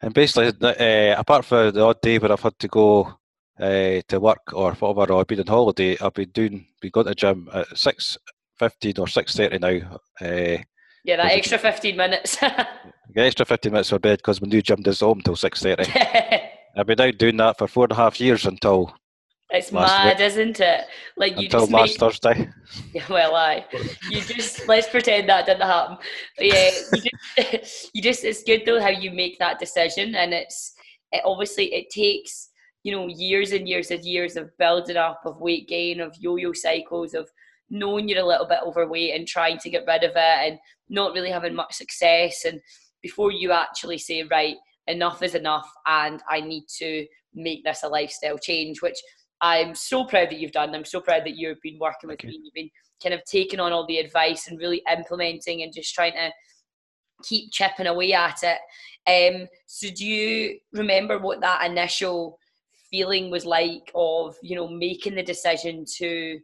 And 0.02 0.14
basically, 0.14 0.48
uh, 0.62 1.20
apart 1.20 1.46
from 1.46 1.72
the 1.74 1.82
odd 1.82 2.02
day 2.02 2.18
where 2.20 2.32
I've 2.32 2.42
had 2.42 2.60
to 2.60 2.68
go 2.68 3.14
uh, 3.60 4.02
to 4.08 4.20
work 4.20 4.42
or 4.54 4.72
whatever, 4.74 5.14
or 5.14 5.22
I've 5.22 5.28
been 5.28 5.40
on 5.40 5.48
holiday, 5.48 5.98
I've 6.00 6.14
been 6.14 6.32
doing, 6.32 6.68
been 6.82 6.92
going 6.92 7.06
to 7.06 7.12
the 7.12 7.16
gym 7.16 7.50
at 7.54 7.78
six 7.78 8.18
fifteen 8.58 8.94
or 9.00 9.08
six 9.08 9.36
thirty 9.36 9.58
now. 9.60 10.00
Uh, 10.22 10.58
yeah, 11.04 11.18
that 11.18 11.32
extra 11.32 11.58
15 11.58 11.96
minutes. 11.96 12.38
get 13.14 13.26
extra 13.26 13.46
fifteen 13.46 13.72
minutes 13.72 13.90
for 13.90 14.00
bed 14.00 14.18
because 14.18 14.42
my 14.42 14.48
new 14.48 14.62
gym 14.62 14.82
does 14.82 15.00
home 15.00 15.22
till 15.22 15.36
six 15.36 15.62
thirty. 15.62 15.92
I've 16.78 16.88
been 16.88 17.00
out 17.00 17.18
doing 17.18 17.38
that 17.38 17.58
for 17.58 17.68
four 17.68 17.86
and 17.86 17.92
a 17.92 17.96
half 17.96 18.20
years 18.20 18.46
until 18.46 18.94
it's 19.52 19.72
mad, 19.72 20.20
isn't 20.20 20.60
it? 20.60 20.86
Like 21.16 21.34
you 21.34 21.46
until 21.46 21.62
just 21.62 21.72
last 21.72 21.90
make 21.90 22.00
Thursday. 22.00 22.50
Yeah, 22.94 23.06
well, 23.10 23.36
I. 23.36 23.66
You 24.10 24.22
just 24.22 24.68
let's 24.68 24.90
pretend 24.90 25.30
that 25.30 25.46
didn't 25.46 25.62
happen. 25.62 25.98
But 26.38 26.48
yeah, 26.48 26.72
you 26.94 27.02
just, 27.02 27.90
you 27.94 28.02
just 28.02 28.24
it's 28.24 28.44
good 28.44 28.64
though 28.66 28.82
how 28.82 28.90
you 28.90 29.12
make 29.12 29.38
that 29.40 29.60
decision, 29.60 30.16
and 30.16 30.34
it's 30.34 30.74
it 31.12 31.22
obviously 31.24 31.66
it 31.74 31.92
takes 31.92 32.50
you 32.82 32.92
know 32.92 33.08
years 33.08 33.52
and 33.52 33.70
years 33.70 33.92
and 33.92 34.04
years 34.04 34.36
of 34.36 34.50
building 34.58 34.98
up 34.98 35.22
of 35.26 35.40
weight 35.40 35.68
gain, 35.68 36.02
of 36.02 36.16
yo-yo 36.20 36.54
cycles, 36.54 37.14
of 37.14 37.30
knowing 37.74 38.08
you're 38.08 38.24
a 38.24 38.26
little 38.26 38.48
bit 38.48 38.60
overweight 38.64 39.16
and 39.16 39.28
trying 39.28 39.58
to 39.58 39.70
get 39.70 39.84
rid 39.88 40.04
of 40.04 40.12
it, 40.12 40.18
and 40.18 40.60
not 40.90 41.14
really 41.14 41.32
having 41.32 41.56
much 41.56 41.74
success, 41.74 42.46
and 42.46 42.62
before 43.02 43.32
you 43.32 43.52
actually 43.52 43.98
say 43.98 44.24
right, 44.24 44.56
enough 44.88 45.22
is 45.24 45.36
enough, 45.36 45.70
and 45.88 46.22
I 46.30 46.40
need 46.40 46.66
to 46.78 47.06
make 47.34 47.64
this 47.64 47.84
a 47.84 47.90
lifestyle 47.90 48.38
change, 48.38 48.82
which 48.82 48.98
I'm 49.42 49.76
so 49.76 50.06
proud 50.06 50.30
that 50.30 50.40
you've 50.40 50.52
done. 50.52 50.74
I'm 50.74 50.86
so 50.86 51.02
proud 51.02 51.26
that 51.26 51.36
you've 51.36 51.62
been 51.62 51.80
working 51.80 52.10
with 52.10 52.24
me. 52.24 52.40
You've 52.42 52.54
been 52.54 52.70
kind 53.02 53.14
of 53.14 53.26
taking 53.26 53.60
on 53.60 53.74
all 53.74 53.86
the 53.88 53.98
advice 53.98 54.48
and 54.48 54.60
really 54.60 54.82
implementing 54.90 55.64
and 55.64 55.74
just 55.74 55.94
trying 55.94 56.14
to 56.14 56.32
keep 57.24 57.52
chipping 57.52 57.88
away 57.88 58.14
at 58.14 58.40
it. 58.44 58.60
Um, 59.06 59.48
so 59.66 59.90
do 59.90 60.06
you 60.06 60.60
remember 60.72 61.20
what 61.20 61.42
that 61.42 61.66
initial 61.70 62.40
feeling 62.90 63.32
was 63.32 63.46
like 63.46 63.92
of 63.96 64.36
you 64.44 64.56
know 64.56 64.68
making 64.68 65.16
the 65.16 65.24
decision 65.24 65.84
to 65.98 66.40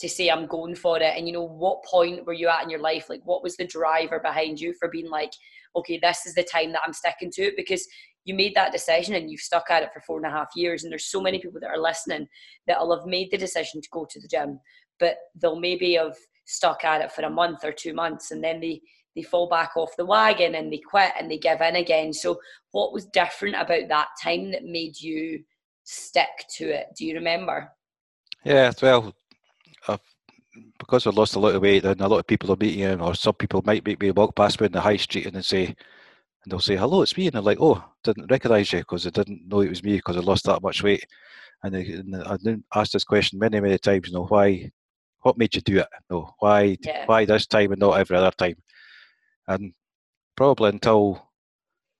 to 0.00 0.08
say 0.08 0.28
I'm 0.28 0.46
going 0.46 0.74
for 0.74 0.98
it. 0.98 1.14
And 1.16 1.26
you 1.26 1.32
know 1.32 1.44
what 1.46 1.84
point 1.84 2.24
were 2.24 2.32
you 2.32 2.48
at 2.48 2.62
in 2.62 2.70
your 2.70 2.80
life? 2.80 3.08
Like 3.08 3.22
what 3.24 3.42
was 3.42 3.56
the 3.56 3.66
driver 3.66 4.20
behind 4.20 4.60
you 4.60 4.74
for 4.78 4.88
being 4.88 5.10
like 5.10 5.32
okay 5.76 5.98
this 6.00 6.24
is 6.24 6.34
the 6.34 6.42
time 6.42 6.72
that 6.72 6.82
I'm 6.86 6.92
sticking 6.92 7.30
to 7.32 7.42
it? 7.42 7.54
Because 7.56 7.86
you 8.24 8.34
made 8.34 8.54
that 8.54 8.72
decision 8.72 9.14
and 9.14 9.30
you've 9.30 9.40
stuck 9.40 9.70
at 9.70 9.82
it 9.82 9.90
for 9.92 10.00
four 10.00 10.18
and 10.18 10.26
a 10.26 10.30
half 10.30 10.48
years 10.54 10.82
and 10.82 10.92
there's 10.92 11.10
so 11.10 11.20
many 11.20 11.40
people 11.40 11.60
that 11.60 11.70
are 11.70 11.80
listening 11.80 12.26
that'll 12.66 12.94
have 12.96 13.06
made 13.06 13.30
the 13.30 13.38
decision 13.38 13.80
to 13.80 13.88
go 13.90 14.06
to 14.08 14.20
the 14.20 14.28
gym 14.28 14.60
but 15.00 15.16
they'll 15.40 15.58
maybe 15.58 15.94
have 15.94 16.16
stuck 16.46 16.84
at 16.84 17.00
it 17.00 17.12
for 17.12 17.22
a 17.22 17.30
month 17.30 17.64
or 17.64 17.72
two 17.72 17.94
months 17.94 18.30
and 18.30 18.42
then 18.42 18.60
they 18.60 18.80
they 19.16 19.22
fall 19.22 19.48
back 19.48 19.76
off 19.76 19.96
the 19.96 20.04
wagon 20.04 20.54
and 20.54 20.72
they 20.72 20.78
quit 20.78 21.12
and 21.18 21.30
they 21.30 21.38
give 21.38 21.60
in 21.60 21.76
again. 21.76 22.12
So 22.12 22.38
what 22.70 22.92
was 22.92 23.06
different 23.06 23.56
about 23.56 23.88
that 23.88 24.08
time 24.22 24.52
that 24.52 24.64
made 24.64 25.00
you 25.00 25.42
stick 25.82 26.28
to 26.56 26.68
it? 26.68 26.86
Do 26.96 27.04
you 27.04 27.14
remember? 27.14 27.72
Yeah 28.44 28.70
well 28.80 29.12
I've, 29.86 30.00
because 30.78 31.06
I 31.06 31.10
lost 31.10 31.36
a 31.36 31.38
lot 31.38 31.54
of 31.54 31.62
weight 31.62 31.84
and 31.84 32.00
a 32.00 32.08
lot 32.08 32.18
of 32.18 32.26
people 32.26 32.52
are 32.52 32.56
meeting 32.56 32.80
you 32.80 32.94
or 32.94 33.14
some 33.14 33.34
people 33.34 33.62
might 33.64 33.86
make 33.86 34.00
me 34.00 34.10
walk 34.10 34.34
past 34.34 34.60
me 34.60 34.66
in 34.66 34.72
the 34.72 34.80
high 34.80 34.96
street 34.96 35.26
and 35.26 35.36
they 35.36 35.42
say 35.42 35.66
and 35.66 35.76
they'll 36.50 36.58
say 36.58 36.76
hello 36.76 37.02
it's 37.02 37.16
me 37.16 37.26
and 37.26 37.34
they're 37.34 37.42
like 37.42 37.58
oh 37.60 37.82
didn't 38.02 38.30
recognise 38.30 38.72
you 38.72 38.80
because 38.80 39.04
they 39.04 39.10
didn't 39.10 39.46
know 39.46 39.60
it 39.60 39.68
was 39.68 39.84
me 39.84 39.96
because 39.96 40.16
I 40.16 40.20
lost 40.20 40.44
that 40.46 40.62
much 40.62 40.82
weight 40.82 41.04
and, 41.62 41.74
they, 41.74 41.86
and 41.92 42.16
I've 42.16 42.62
asked 42.74 42.92
this 42.92 43.04
question 43.04 43.38
many 43.38 43.60
many 43.60 43.78
times 43.78 44.08
you 44.08 44.14
know 44.14 44.26
why 44.26 44.70
what 45.20 45.38
made 45.38 45.54
you 45.54 45.60
do 45.60 45.78
it 45.78 45.88
no 46.10 46.34
why 46.40 46.76
yeah. 46.82 47.04
why 47.06 47.24
this 47.24 47.46
time 47.46 47.72
and 47.72 47.80
not 47.80 47.98
every 48.00 48.16
other 48.16 48.32
time 48.32 48.56
and 49.46 49.72
probably 50.36 50.70
until 50.70 51.28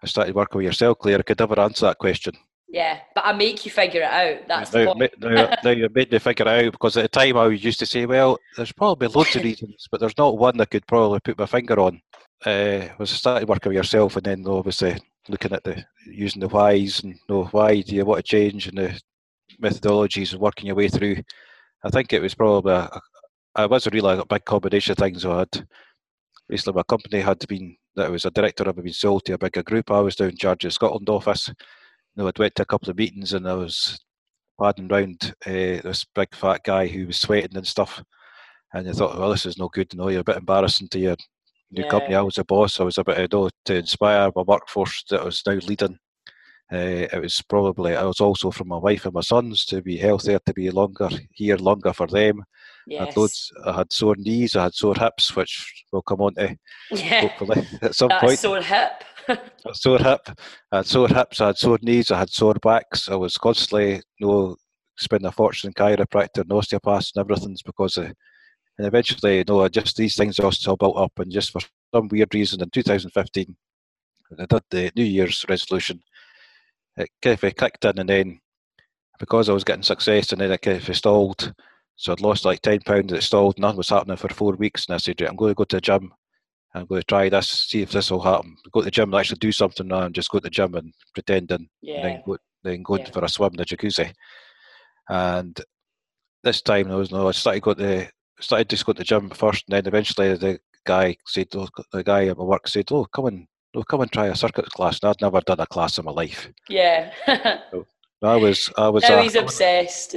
I 0.03 0.07
started 0.07 0.35
working 0.35 0.59
with 0.59 0.67
yourself, 0.67 0.99
Claire, 0.99 1.19
I 1.19 1.23
could 1.23 1.39
never 1.41 1.59
answer 1.59 1.87
that 1.87 1.99
question. 1.99 2.35
Yeah, 2.71 3.01
but 3.15 3.25
I 3.25 3.33
make 3.33 3.65
you 3.65 3.71
figure 3.71 4.03
it 4.03 4.11
out. 4.11 4.47
That's 4.47 4.73
now, 4.75 4.93
the 4.93 5.11
now, 5.19 5.57
now 5.65 5.71
you 5.71 5.89
made 5.95 6.13
me 6.13 6.19
figure 6.19 6.47
it 6.47 6.67
out 6.67 6.73
because 6.73 6.97
at 6.99 7.03
the 7.03 7.09
time 7.09 7.37
I 7.39 7.49
used 7.49 7.79
to 7.79 7.87
say, 7.87 8.05
well, 8.05 8.39
there's 8.57 8.73
probably 8.73 9.09
loads 9.09 9.35
of 9.37 9.43
reasons, 9.45 9.89
but 9.91 10.01
there's 10.01 10.19
not 10.19 10.37
one 10.37 10.61
I 10.61 10.67
could 10.67 10.87
probably 10.87 11.21
put 11.21 11.39
my 11.39 11.47
finger 11.47 11.81
on. 11.81 12.01
Uh, 12.45 12.89
was 12.99 13.13
I 13.13 13.17
started 13.17 13.49
working 13.49 13.71
with 13.71 13.77
yourself, 13.77 14.17
and 14.17 14.27
then 14.27 14.47
obviously 14.47 14.99
looking 15.29 15.53
at 15.53 15.65
the 15.65 15.85
using 16.07 16.41
the 16.41 16.49
whys 16.49 17.03
and 17.03 17.15
you 17.15 17.21
know 17.29 17.45
why 17.51 17.81
do 17.81 17.95
you 17.95 18.05
want 18.05 18.19
to 18.19 18.23
change 18.23 18.67
and 18.67 18.79
the 18.79 19.01
methodologies 19.63 20.33
and 20.33 20.41
working 20.41 20.67
your 20.67 20.77
way 20.77 20.89
through. 20.89 21.17
I 21.85 21.91
think 21.91 22.13
it 22.13 22.23
was 22.23 22.35
probably 22.35 22.73
a, 22.73 23.01
a, 23.57 23.65
it 23.65 23.71
was 23.71 23.87
a 23.87 23.91
really 23.91 24.19
a 24.19 24.25
big 24.25 24.45
combination 24.45 24.93
of 24.93 24.99
things. 24.99 25.25
I 25.25 25.41
had 25.41 25.67
basically 26.49 26.75
my 26.75 26.83
company 26.83 27.21
had 27.21 27.47
been 27.49 27.77
that 27.97 28.07
I 28.07 28.11
was 28.11 28.25
a 28.25 28.31
director 28.31 28.65
of 28.65 28.77
had 28.77 28.85
been 28.85 28.93
sold 28.93 29.25
to 29.25 29.35
a 29.35 29.39
bigger 29.39 29.63
group. 29.63 29.91
I 29.91 30.01
was 30.01 30.17
down 30.17 30.31
in 30.31 30.37
charge 30.37 30.65
of 30.65 30.73
Scotland 30.73 31.09
office. 31.09 31.51
You 32.19 32.25
know, 32.25 32.29
I'd 32.29 32.39
went 32.41 32.57
to 32.57 32.63
a 32.63 32.67
couple 32.67 32.91
of 32.91 32.99
meetings 32.99 33.33
and 33.33 33.49
I 33.49 33.55
was 33.55 33.97
padding 34.61 34.89
round 34.89 35.35
uh, 35.47 35.79
this 35.85 36.05
big 36.17 36.35
fat 36.35 36.65
guy 36.65 36.89
who 36.89 37.07
was 37.07 37.21
sweating 37.21 37.57
and 37.57 37.65
stuff. 37.65 38.03
And 38.75 38.89
I 38.89 38.93
thought, 38.93 39.17
well, 39.17 39.31
this 39.31 39.47
is 39.47 39.57
no 39.57 39.69
good. 39.69 39.93
You 39.93 40.01
know, 40.01 40.09
you're 40.09 40.23
a 40.23 40.25
bit 40.25 40.37
embarrassing 40.39 40.89
to 40.89 40.99
your 40.99 41.17
new 41.71 41.85
yeah. 41.85 41.89
company. 41.89 42.17
I 42.17 42.23
was 42.23 42.37
a 42.37 42.45
boss. 42.45 42.81
I 42.81 42.83
was 42.83 42.99
a 42.99 43.05
bit, 43.05 43.19
you 43.19 43.29
know, 43.31 43.49
to 43.67 43.77
inspire 43.77 44.33
my 44.35 44.43
workforce 44.43 45.05
that 45.11 45.21
I 45.21 45.25
was 45.27 45.45
now 45.47 45.53
leading. 45.53 45.97
Uh, 46.73 47.07
it 47.13 47.23
was 47.23 47.41
probably 47.49 47.95
I 47.95 48.03
was 48.03 48.21
also 48.21 48.51
from 48.51 48.67
my 48.67 48.79
wife 48.79 49.05
and 49.05 49.15
my 49.15 49.21
sons 49.21 49.65
to 49.67 49.81
be 49.81 49.97
healthier, 49.97 50.41
to 50.45 50.53
be 50.53 50.71
longer 50.71 51.11
here, 51.35 51.57
longer 51.57 51.93
for 51.93 52.09
them. 52.09 52.43
Yes. 52.89 53.01
I 53.01 53.05
had 53.05 53.17
loads. 53.17 53.53
I 53.65 53.73
had 53.77 53.93
sore 53.93 54.17
knees. 54.19 54.57
I 54.57 54.65
had 54.65 54.75
sore 54.75 54.97
hips, 54.97 55.37
which 55.37 55.85
we'll 55.93 56.03
come 56.03 56.21
on 56.21 56.35
to 56.35 56.57
yeah. 56.91 57.29
hopefully 57.29 57.65
at 57.81 57.95
some 57.95 58.09
that 58.09 58.23
point. 58.23 58.41
Sore 58.41 58.61
hip. 58.61 59.05
Sore 59.73 59.99
hip. 59.99 60.21
I 60.73 60.79
had 60.79 60.87
sore 60.87 61.09
hips. 61.09 61.41
I 61.41 61.49
had 61.49 61.59
sore 61.59 61.79
knees. 61.83 62.11
I 62.11 62.19
had 62.19 62.31
sore 62.31 62.55
backs. 62.55 63.09
I 63.09 63.17
was 63.17 63.37
constantly, 63.39 64.03
you 64.19 64.27
know, 64.27 64.57
spending 64.97 65.27
a 65.29 65.33
fortune 65.33 65.69
in 65.69 65.75
chiropractor 65.75 66.43
and 66.43 66.53
osteopaths 66.53 67.13
and 67.15 67.21
everything's 67.21 67.63
because 67.63 67.97
of, 67.99 68.07
and 68.79 68.87
eventually, 68.87 69.39
you 69.39 69.45
know, 69.49 69.69
just 69.69 69.97
these 69.97 70.17
things 70.17 70.37
just 70.37 70.67
all 70.69 70.77
built 70.77 70.97
up, 70.97 71.13
and 71.19 71.33
just 71.33 71.51
for 71.53 71.61
some 71.95 72.09
weird 72.09 72.35
reason, 72.35 72.63
in 72.63 72.71
2015, 72.71 73.57
I 74.39 74.47
did 74.47 74.63
the 74.71 74.93
New 74.97 75.05
Year's 75.05 75.45
resolution 75.49 76.03
it 76.99 77.11
kind 77.23 77.43
of 77.43 77.57
kicked 77.57 77.85
in, 77.85 77.99
and 77.99 78.09
then 78.09 78.41
because 79.19 79.49
I 79.49 79.53
was 79.53 79.65
getting 79.65 79.83
success, 79.83 80.33
and 80.33 80.41
then 80.41 80.53
it 80.53 80.63
kind 80.63 80.77
of 80.89 80.97
stalled. 80.97 81.55
So 81.97 82.13
I'd 82.13 82.21
lost 82.21 82.45
like 82.45 82.61
ten 82.63 82.81
pounds. 82.81 83.13
It 83.13 83.23
stalled. 83.23 83.59
Nothing 83.59 83.79
was 83.79 83.89
happening 83.89 84.17
for 84.17 84.29
four 84.29 84.55
weeks, 84.55 84.87
and 84.87 84.95
I 84.95 84.99
said, 84.99 85.21
"I'm 85.23 85.37
going 85.37 85.51
to 85.51 85.55
go 85.55 85.65
to 85.65 85.77
the 85.77 85.81
gym. 85.81 86.13
I'm 86.75 86.87
going 86.87 87.01
to 87.01 87.07
try 87.07 87.29
this, 87.29 87.49
see 87.49 87.83
if 87.83 87.93
this 87.93 88.11
will 88.11 88.21
happen. 88.21 88.57
Go 88.73 88.81
to 88.81 88.85
the 88.85 88.91
gym 88.91 89.13
and 89.13 89.21
actually 89.21 89.39
do 89.39 89.53
something 89.53 89.89
now, 89.89 90.03
and 90.03 90.15
just 90.15 90.31
go 90.31 90.39
to 90.39 90.45
the 90.45 90.51
gym 90.51 90.75
and 90.75 90.93
pretend, 91.15 91.51
and, 91.51 91.69
yeah. 91.81 91.97
and 91.97 92.05
then 92.05 92.23
go 92.27 92.37
then 92.63 92.83
go 92.83 92.97
yeah. 92.97 93.11
for 93.11 93.25
a 93.25 93.29
swim 93.29 93.53
in 93.53 93.57
the 93.57 93.65
jacuzzi." 93.65 94.13
And 95.09 95.59
this 96.45 96.61
time, 96.63 96.91
I 96.91 96.97
was 96.97 97.11
no. 97.11 97.29
I 97.29 97.33
started 97.33 97.63
going 97.63 97.79
to 97.79 98.09
started 98.41 98.69
just 98.69 98.85
going 98.85 98.97
to 98.97 99.01
the 99.01 99.05
gym 99.05 99.31
first, 99.31 99.65
and 99.69 99.77
then 99.77 99.87
eventually 99.87 100.35
the 100.37 100.61
guy 100.85 101.17
said, 101.27 101.49
oh, 101.55 101.69
the 101.93 102.05
guy 102.05 102.27
at 102.27 102.37
my 102.37 102.45
work 102.45 102.69
said, 102.69 102.87
"Oh, 102.91 103.07
come 103.07 103.27
and 103.27 103.47
no, 103.75 103.83
come 103.83 104.01
and 104.01 104.13
try 104.13 104.27
a 104.27 104.35
circuit 104.35 104.67
class. 104.67 105.01
And 105.03 105.11
I'd 105.11 105.21
never 105.21 105.41
done 105.41 105.61
a 105.61 105.67
class 105.67 105.99
in 105.99 106.05
my 106.05 106.13
life. 106.13 106.49
Yeah. 106.69 107.13
so, 107.71 107.87
I 108.23 108.37
was, 108.37 108.71
I 108.77 108.89
was. 108.95 109.03
Now 109.03 109.19
a, 109.19 109.23
he's 109.23 109.35
obsessed. 109.35 110.17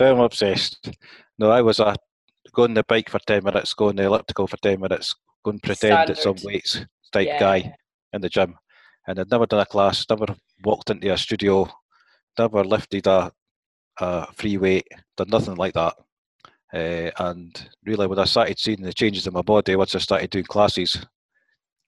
I'm 0.00 0.20
obsessed. 0.20 0.90
No, 1.38 1.50
I 1.50 1.62
was 1.62 1.80
a 1.80 1.94
going 2.52 2.74
the 2.74 2.84
bike 2.84 3.10
for 3.10 3.18
ten 3.20 3.44
minutes, 3.44 3.74
going 3.74 3.96
the 3.96 4.04
elliptical 4.04 4.46
for 4.46 4.56
ten 4.58 4.80
minutes, 4.80 5.14
going 5.46 5.60
pretend 5.60 6.10
at 6.10 6.18
some 6.18 6.36
weights 6.42 6.84
type 7.12 7.26
yeah. 7.26 7.38
guy 7.38 7.74
in 8.12 8.20
the 8.20 8.28
gym, 8.28 8.56
and 9.06 9.18
I'd 9.18 9.30
never 9.30 9.46
done 9.46 9.60
a 9.60 9.66
class, 9.66 10.04
never 10.10 10.26
walked 10.64 10.90
into 10.90 11.12
a 11.12 11.16
studio, 11.16 11.68
never 12.38 12.64
lifted 12.64 13.06
a, 13.06 13.30
a 14.00 14.32
free 14.32 14.58
weight, 14.58 14.88
done 15.16 15.28
nothing 15.30 15.54
like 15.54 15.74
that. 15.74 15.94
Uh, 16.74 17.10
and 17.18 17.70
really, 17.84 18.08
when 18.08 18.18
I 18.18 18.24
started 18.24 18.58
seeing 18.58 18.82
the 18.82 18.92
changes 18.92 19.26
in 19.26 19.32
my 19.32 19.42
body, 19.42 19.76
once 19.76 19.94
I 19.94 20.00
started 20.00 20.30
doing 20.30 20.44
classes, 20.44 21.06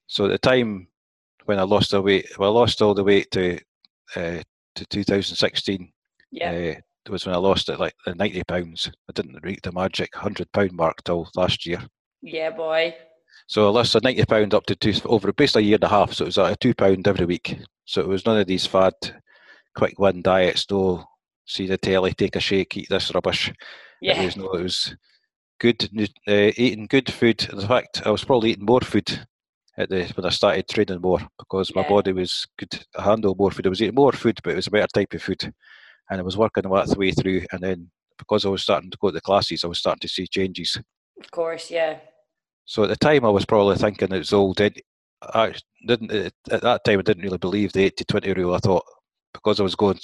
so 0.07 0.27
at 0.27 0.31
the 0.31 0.39
time 0.39 0.87
when 1.47 1.59
I 1.59 1.65
lost 1.65 1.91
the 1.91 2.01
weight, 2.01 2.27
well, 2.39 2.57
I 2.57 2.61
lost 2.61 2.81
all 2.81 2.95
the 2.95 3.05
weight 3.05 3.31
to 3.33 3.59
uh, 4.15 4.41
to 4.77 4.87
2016. 4.87 5.93
Yeah. 6.31 6.51
Uh, 6.51 6.81
it 7.07 7.11
was 7.11 7.27
when 7.27 7.35
I 7.35 7.39
lost 7.39 7.71
it 7.71 7.81
like 7.81 7.95
90 8.07 8.43
pounds. 8.45 8.91
I 9.09 9.13
didn't 9.15 9.43
reach 9.43 9.61
the 9.63 9.73
magic 9.73 10.15
100 10.15 10.53
pound 10.53 10.73
mark 10.73 11.03
till 11.05 11.29
last 11.35 11.65
year. 11.67 11.81
Yeah, 12.21 12.51
boy. 12.51 12.95
So 13.47 13.67
I 13.67 13.71
lost 13.71 13.95
a 13.95 14.01
90 14.01 14.25
pound 14.27 14.55
up 14.55 14.67
to 14.67 14.77
two 14.77 14.95
over 15.05 15.33
basically 15.33 15.63
a 15.63 15.67
year 15.67 15.75
and 15.77 15.85
a 15.85 15.89
half. 15.89 16.13
So 16.13 16.25
it 16.25 16.29
was 16.29 16.37
like 16.37 16.55
a 16.55 16.59
two 16.59 16.75
pound 16.75 17.09
every 17.09 17.27
week. 17.27 17.59
So 17.85 18.01
it 18.01 18.09
was 18.09 18.27
none 18.27 18.39
of 18.39 18.47
these 18.47 18.67
fad, 18.67 18.93
quick 19.75 19.99
win 19.99 20.23
diets. 20.23 20.67
No, 20.71 21.05
see 21.47 21.67
the 21.67 21.79
telly, 21.79 22.13
take 22.13 22.37
a 22.37 22.41
shake, 22.41 22.77
eat 22.77 22.89
this 22.91 23.13
rubbish. 23.15 23.53
Yeah. 24.01 24.21
It 24.21 24.27
was 24.27 24.37
no, 24.37 24.51
it 24.53 24.63
was 24.63 24.97
good 25.59 25.89
uh, 26.29 26.53
eating 26.57 26.87
good 26.87 27.13
food. 27.13 27.49
In 27.53 27.67
fact, 27.67 28.03
I 28.05 28.11
was 28.11 28.25
probably 28.25 28.51
eating 28.51 28.67
more 28.67 28.81
food 28.81 29.27
at 29.77 29.89
the 29.89 30.05
when 30.15 30.27
I 30.27 30.31
started 30.31 30.69
training 30.69 31.01
more 31.01 31.21
because 31.39 31.75
my 31.75 31.89
body 31.89 32.13
was 32.13 32.47
could 32.59 32.85
handle 32.97 33.35
more 33.37 33.51
food. 33.51 33.67
I 33.67 33.71
was 33.71 33.83
eating 33.83 33.95
more 33.95 34.13
food, 34.13 34.39
but 34.43 34.53
it 34.53 34.57
was 34.57 34.67
a 34.67 34.71
better 34.71 34.89
type 34.93 35.15
of 35.15 35.23
food, 35.23 35.43
and 36.11 36.21
I 36.21 36.23
was 36.23 36.37
working 36.37 36.65
that 36.65 36.97
way 36.99 37.13
through. 37.13 37.43
And 37.53 37.63
then 37.63 37.91
because 38.19 38.45
I 38.45 38.49
was 38.49 38.63
starting 38.63 38.91
to 38.91 38.99
go 39.01 39.09
to 39.09 39.15
the 39.15 39.21
classes, 39.21 39.65
I 39.65 39.69
was 39.69 39.79
starting 39.79 40.01
to 40.01 40.09
see 40.09 40.27
changes. 40.27 40.77
Of 41.21 41.31
course, 41.31 41.71
yeah. 41.71 41.99
So 42.69 42.83
at 42.83 42.91
the 42.91 42.97
time, 42.97 43.25
I 43.25 43.31
was 43.31 43.47
probably 43.47 43.77
thinking 43.77 44.13
it 44.13 44.19
was 44.19 44.35
old. 44.35 44.61
I 44.61 45.55
didn't 45.87 46.13
at 46.13 46.61
that 46.61 46.85
time. 46.85 46.99
I 46.99 47.03
didn't 47.03 47.23
really 47.23 47.39
believe 47.39 47.73
the 47.73 47.91
80-20 47.91 48.37
rule. 48.37 48.55
I 48.55 48.59
thought 48.59 48.85
because 49.33 49.59
I 49.59 49.63
was 49.63 49.75
going 49.75 49.99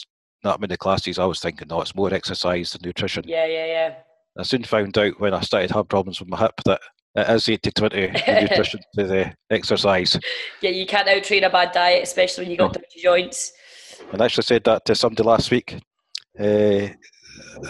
that 0.44 0.60
many 0.60 0.74
classes, 0.78 1.18
I 1.18 1.26
was 1.26 1.40
thinking, 1.40 1.68
no, 1.68 1.82
it's 1.82 1.94
more 1.94 2.12
exercise 2.12 2.72
than 2.72 2.80
nutrition. 2.82 3.24
Yeah, 3.26 3.44
yeah, 3.44 3.66
yeah. 3.66 3.94
I 4.38 4.44
soon 4.44 4.64
found 4.64 4.96
out 4.96 5.20
when 5.20 5.34
I 5.34 5.40
started 5.40 5.70
having 5.72 5.84
problems 5.84 6.20
with 6.20 6.30
my 6.30 6.38
hip 6.38 6.54
that 6.64 6.80
it 7.14 7.28
is 7.28 7.48
80 7.50 7.70
20 7.70 8.06
nutrition 8.40 8.80
to 8.96 9.04
the 9.04 9.34
exercise. 9.50 10.18
Yeah, 10.62 10.70
you 10.70 10.86
can't 10.86 11.06
out 11.06 11.22
train 11.22 11.44
a 11.44 11.50
bad 11.50 11.72
diet, 11.72 12.02
especially 12.04 12.44
when 12.44 12.50
you 12.50 12.56
got 12.56 12.74
no. 12.74 12.80
dirty 12.80 13.02
joints. 13.02 13.52
I 14.10 14.24
actually 14.24 14.44
said 14.44 14.64
that 14.64 14.86
to 14.86 14.94
somebody 14.94 15.22
last 15.22 15.50
week. 15.50 15.76
Uh, 16.40 16.88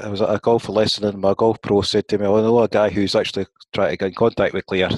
I 0.02 0.08
was 0.08 0.22
at 0.22 0.32
a 0.32 0.38
golf 0.38 0.68
lesson, 0.68 1.04
and 1.04 1.20
my 1.20 1.34
golf 1.36 1.60
pro 1.60 1.82
said 1.82 2.06
to 2.08 2.18
me, 2.18 2.26
I 2.26 2.28
know 2.28 2.60
a 2.60 2.68
guy 2.68 2.90
who's 2.90 3.16
actually 3.16 3.46
trying 3.74 3.90
to 3.90 3.96
get 3.96 4.08
in 4.08 4.14
contact 4.14 4.54
with 4.54 4.66
Claire. 4.66 4.90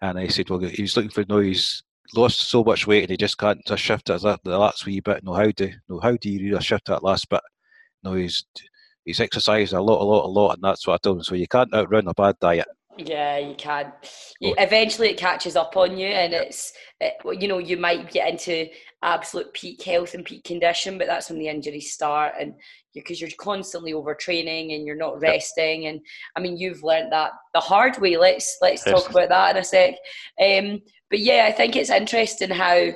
And 0.00 0.18
I 0.18 0.28
said, 0.28 0.50
Well, 0.50 0.60
he's 0.60 0.96
looking 0.96 1.10
for, 1.10 1.24
know, 1.28 1.38
he's 1.38 1.82
lost 2.14 2.40
so 2.40 2.62
much 2.62 2.86
weight 2.86 3.04
and 3.04 3.10
he 3.10 3.16
just 3.16 3.38
can't 3.38 3.64
just 3.66 3.82
shift 3.82 4.10
it 4.10 4.20
the 4.22 4.58
last 4.58 4.84
wee 4.84 5.00
bit. 5.00 5.24
No, 5.24 5.34
how 5.34 5.50
do, 5.50 5.72
no, 5.88 6.00
how 6.00 6.16
do 6.20 6.28
you 6.30 6.50
really 6.50 6.62
shift 6.62 6.86
that 6.86 7.02
last 7.04 7.28
bit? 7.30 7.40
No, 8.02 8.14
he's 8.14 8.44
he's 9.04 9.20
exercised 9.20 9.72
a 9.72 9.80
lot, 9.80 10.02
a 10.02 10.04
lot, 10.04 10.26
a 10.26 10.28
lot, 10.28 10.54
and 10.54 10.62
that's 10.62 10.86
what 10.86 10.94
I 10.94 10.98
told 10.98 11.18
him. 11.18 11.24
So 11.24 11.34
you 11.34 11.48
can't 11.48 11.72
outrun 11.74 12.08
a 12.08 12.14
bad 12.14 12.38
diet. 12.40 12.68
Yeah, 12.96 13.38
you 13.38 13.54
can. 13.56 13.92
You, 14.40 14.54
eventually, 14.58 15.08
it 15.10 15.18
catches 15.18 15.56
up 15.56 15.76
on 15.76 15.96
you, 15.96 16.06
and 16.06 16.32
it's 16.32 16.72
it, 17.00 17.14
you 17.40 17.48
know 17.48 17.58
you 17.58 17.76
might 17.76 18.10
get 18.10 18.30
into 18.30 18.68
absolute 19.02 19.52
peak 19.52 19.82
health 19.82 20.14
and 20.14 20.24
peak 20.24 20.44
condition, 20.44 20.96
but 20.96 21.06
that's 21.06 21.28
when 21.28 21.38
the 21.38 21.48
injuries 21.48 21.92
start, 21.92 22.34
and 22.40 22.54
because 22.94 23.20
you, 23.20 23.26
are 23.26 23.30
constantly 23.38 23.92
overtraining 23.92 24.74
and 24.74 24.86
you're 24.86 24.96
not 24.96 25.20
resting. 25.20 25.86
And 25.86 26.00
I 26.36 26.40
mean, 26.40 26.56
you've 26.56 26.84
learned 26.84 27.12
that 27.12 27.32
the 27.52 27.60
hard 27.60 27.98
way. 27.98 28.16
Let's 28.16 28.56
let's 28.62 28.84
talk 28.84 29.10
about 29.10 29.28
that 29.28 29.56
in 29.56 29.62
a 29.62 29.64
sec. 29.64 29.94
Um, 30.40 30.80
but 31.10 31.18
yeah, 31.18 31.46
I 31.48 31.52
think 31.52 31.74
it's 31.74 31.90
interesting 31.90 32.50
how 32.50 32.90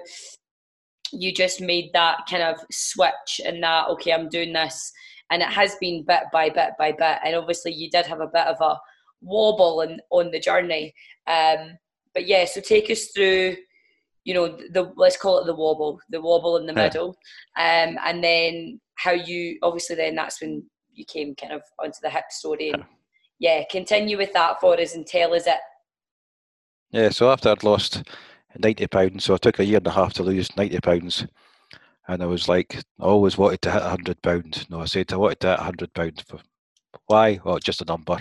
you 1.13 1.33
just 1.35 1.61
made 1.61 1.91
that 1.95 2.19
kind 2.31 2.43
of 2.43 2.61
switch 2.71 3.41
and 3.45 3.63
that 3.63 3.89
okay, 3.89 4.13
I'm 4.13 4.29
doing 4.29 4.53
this, 4.53 4.93
and 5.31 5.43
it 5.43 5.49
has 5.49 5.75
been 5.81 6.05
bit 6.07 6.25
by 6.33 6.51
bit 6.51 6.71
by 6.79 6.93
bit, 6.93 7.19
and 7.25 7.35
obviously 7.35 7.73
you 7.73 7.91
did 7.91 8.07
have 8.07 8.21
a 8.21 8.29
bit 8.29 8.47
of 8.47 8.61
a 8.61 8.79
wobble 9.21 9.81
on 9.81 10.01
on 10.11 10.31
the 10.31 10.41
journey. 10.41 10.95
Um, 11.27 11.79
but 12.15 12.27
yeah, 12.27 12.45
so 12.45 12.61
take 12.61 12.91
us 12.91 13.07
through, 13.09 13.57
you 14.25 14.35
know, 14.35 14.49
the 14.49 14.93
let's 14.97 15.17
call 15.17 15.41
it 15.41 15.47
the 15.47 15.55
wobble, 15.55 16.01
the 16.11 16.21
wobble 16.21 16.57
in 16.57 16.67
the 16.67 16.73
yeah. 16.75 16.85
middle, 16.85 17.09
um, 17.57 17.99
and 18.05 18.23
then 18.23 18.81
how 18.97 19.13
you 19.13 19.59
obviously 19.63 19.97
then 19.97 20.15
that's 20.17 20.41
when 20.41 20.65
you 20.93 21.05
came 21.05 21.35
kind 21.35 21.53
of 21.53 21.63
onto 21.79 21.99
the 22.03 22.11
hip 22.11 22.25
story 22.31 22.71
and 22.71 22.85
yeah, 23.39 23.63
continue 23.71 24.17
with 24.17 24.33
that 24.33 24.61
for 24.61 24.79
us 24.81 24.95
and 24.95 25.07
tell 25.07 25.33
us 25.35 25.47
it. 25.47 25.61
Yeah, 26.91 27.11
so 27.11 27.31
after 27.31 27.51
I'd 27.51 27.63
lost 27.63 28.03
ninety 28.59 28.87
pounds, 28.87 29.25
so 29.25 29.35
I 29.35 29.37
took 29.37 29.59
a 29.59 29.65
year 29.65 29.77
and 29.77 29.87
a 29.87 29.91
half 29.91 30.15
to 30.15 30.23
lose 30.23 30.57
ninety 30.57 30.81
pounds. 30.81 31.27
And 32.11 32.23
I 32.23 32.27
was 32.27 32.49
like, 32.49 32.75
I 32.99 33.05
always 33.05 33.37
wanted 33.37 33.61
to 33.63 33.71
hit 33.71 33.83
a 33.83 33.91
hundred 33.91 34.23
pound. 34.23 34.67
No, 34.71 34.81
I 34.81 34.87
said 34.87 35.13
I 35.13 35.17
wanted 35.17 35.41
to 35.41 35.51
hit 35.51 35.61
a 35.61 35.63
hundred 35.63 35.93
pound. 35.93 36.25
Why? 37.07 37.39
Well, 37.45 37.59
just 37.59 37.83
a 37.83 37.85
number. 37.85 38.19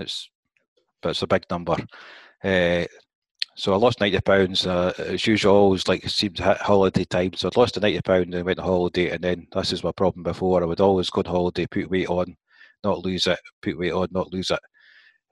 It's 0.00 0.28
but 1.02 1.10
it's 1.10 1.22
a 1.22 1.26
big 1.26 1.44
number. 1.50 1.76
Uh, 2.42 2.84
so 3.56 3.72
I 3.72 3.76
lost 3.76 4.00
ninety 4.00 4.20
pounds. 4.20 4.66
Uh, 4.66 4.92
as 4.98 5.26
usual, 5.26 5.54
always 5.54 5.86
like 5.88 6.04
it 6.04 6.10
seemed 6.10 6.36
to 6.36 6.44
hit 6.44 6.58
holiday 6.58 7.04
time. 7.04 7.32
So 7.34 7.48
I'd 7.48 7.56
lost 7.56 7.74
the 7.74 7.80
ninety 7.80 8.00
pound 8.00 8.34
and 8.34 8.44
went 8.44 8.58
on 8.58 8.64
holiday, 8.64 9.10
and 9.10 9.22
then 9.22 9.46
this 9.52 9.72
is 9.72 9.84
my 9.84 9.92
problem 9.92 10.22
before. 10.22 10.62
I 10.62 10.66
would 10.66 10.80
always 10.80 11.10
go 11.10 11.20
on 11.20 11.26
holiday, 11.26 11.66
put 11.66 11.90
weight 11.90 12.08
on, 12.08 12.36
not 12.84 13.04
lose 13.04 13.26
it, 13.26 13.38
put 13.62 13.78
weight 13.78 13.92
on, 13.92 14.08
not 14.10 14.32
lose 14.32 14.50
it. 14.50 14.60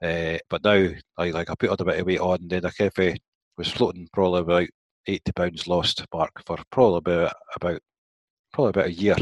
Uh, 0.01 0.37
but 0.49 0.63
now, 0.63 0.89
I 1.17 1.31
like 1.31 1.49
I 1.49 1.55
put 1.55 1.69
on 1.69 1.77
a 1.79 1.85
bit 1.85 1.99
of 1.99 2.05
weight 2.05 2.19
on, 2.19 2.39
and 2.41 2.49
then 2.49 2.65
I 2.65 2.69
kind 2.71 3.19
was 3.57 3.67
floating 3.67 4.07
probably 4.13 4.41
about 4.41 4.67
eighty 5.07 5.31
pounds 5.35 5.67
lost 5.67 6.05
mark 6.13 6.31
for 6.45 6.57
probably 6.71 6.97
about 6.97 7.33
about 7.55 7.81
probably 8.53 8.69
about 8.69 8.85
a 8.87 8.93
year. 8.93 9.15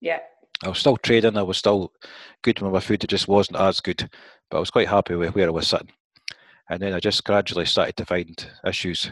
Yeah. 0.00 0.20
I 0.64 0.68
was 0.68 0.78
still 0.78 0.96
trading. 0.96 1.36
I 1.36 1.42
was 1.42 1.58
still 1.58 1.92
good 2.42 2.60
with 2.60 2.72
my 2.72 2.80
food. 2.80 3.04
It 3.04 3.10
just 3.10 3.28
wasn't 3.28 3.58
as 3.58 3.80
good, 3.80 4.08
but 4.50 4.56
I 4.56 4.60
was 4.60 4.70
quite 4.70 4.88
happy 4.88 5.14
with 5.14 5.34
where 5.34 5.48
I 5.48 5.50
was 5.50 5.68
sitting. 5.68 5.90
And 6.70 6.80
then 6.80 6.94
I 6.94 7.00
just 7.00 7.22
gradually 7.24 7.66
started 7.66 7.96
to 7.98 8.06
find 8.06 8.50
issues 8.66 9.10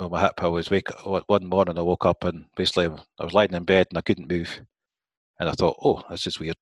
with 0.00 0.10
my 0.10 0.20
hip. 0.20 0.34
I 0.38 0.48
was 0.48 0.70
wake 0.70 0.88
one 1.04 1.46
morning. 1.46 1.78
I 1.78 1.82
woke 1.82 2.04
up 2.04 2.24
and 2.24 2.46
basically 2.56 2.86
I 3.20 3.24
was 3.24 3.32
lying 3.32 3.52
in 3.52 3.62
bed 3.62 3.86
and 3.90 3.98
I 3.98 4.00
couldn't 4.00 4.30
move. 4.30 4.60
And 5.38 5.48
I 5.48 5.52
thought, 5.52 5.78
oh, 5.84 6.02
this 6.10 6.26
is 6.26 6.40
weird. 6.40 6.56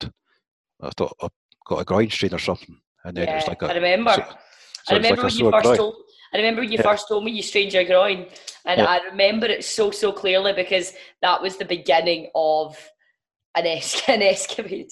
I 0.81 0.91
thought 0.95 1.17
I've 1.21 1.31
got 1.65 1.81
a 1.81 1.85
groin 1.85 2.11
strain 2.11 2.35
or 2.35 2.39
something. 2.39 2.77
And 3.03 3.17
then 3.17 3.25
yeah, 3.27 3.33
it 3.33 3.35
was 3.37 3.47
like 3.47 3.61
a, 3.63 3.71
I 3.71 3.75
remember. 3.75 4.13
So, 4.13 4.21
so 4.21 4.93
I 4.93 4.97
remember 4.97 5.23
like 5.23 5.31
when 5.31 5.39
you 5.39 5.51
first 5.51 5.63
groin. 5.63 5.77
told. 5.77 5.95
I 6.33 6.37
remember 6.37 6.61
when 6.61 6.71
you 6.71 6.77
yeah. 6.77 6.83
first 6.83 7.07
told 7.07 7.23
me 7.23 7.31
you 7.31 7.41
strained 7.41 7.73
your 7.73 7.85
groin, 7.85 8.27
and 8.65 8.79
yeah. 8.79 8.85
I 8.85 8.99
remember 9.09 9.45
it 9.45 9.63
so 9.63 9.91
so 9.91 10.11
clearly 10.11 10.51
because 10.51 10.93
that 11.21 11.41
was 11.41 11.55
the 11.55 11.63
beginning 11.63 12.29
of 12.35 12.77
an, 13.57 13.65
es- 13.65 14.01
an 14.07 14.21
escapade. 14.21 14.91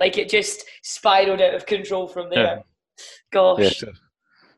Like 0.00 0.18
it 0.18 0.28
just 0.28 0.64
spiraled 0.82 1.40
out 1.40 1.54
of 1.54 1.66
control 1.66 2.08
from 2.08 2.30
there. 2.30 2.42
Yeah. 2.42 2.62
Gosh. 3.32 3.60
Yeah, 3.60 3.70
so, 3.70 3.92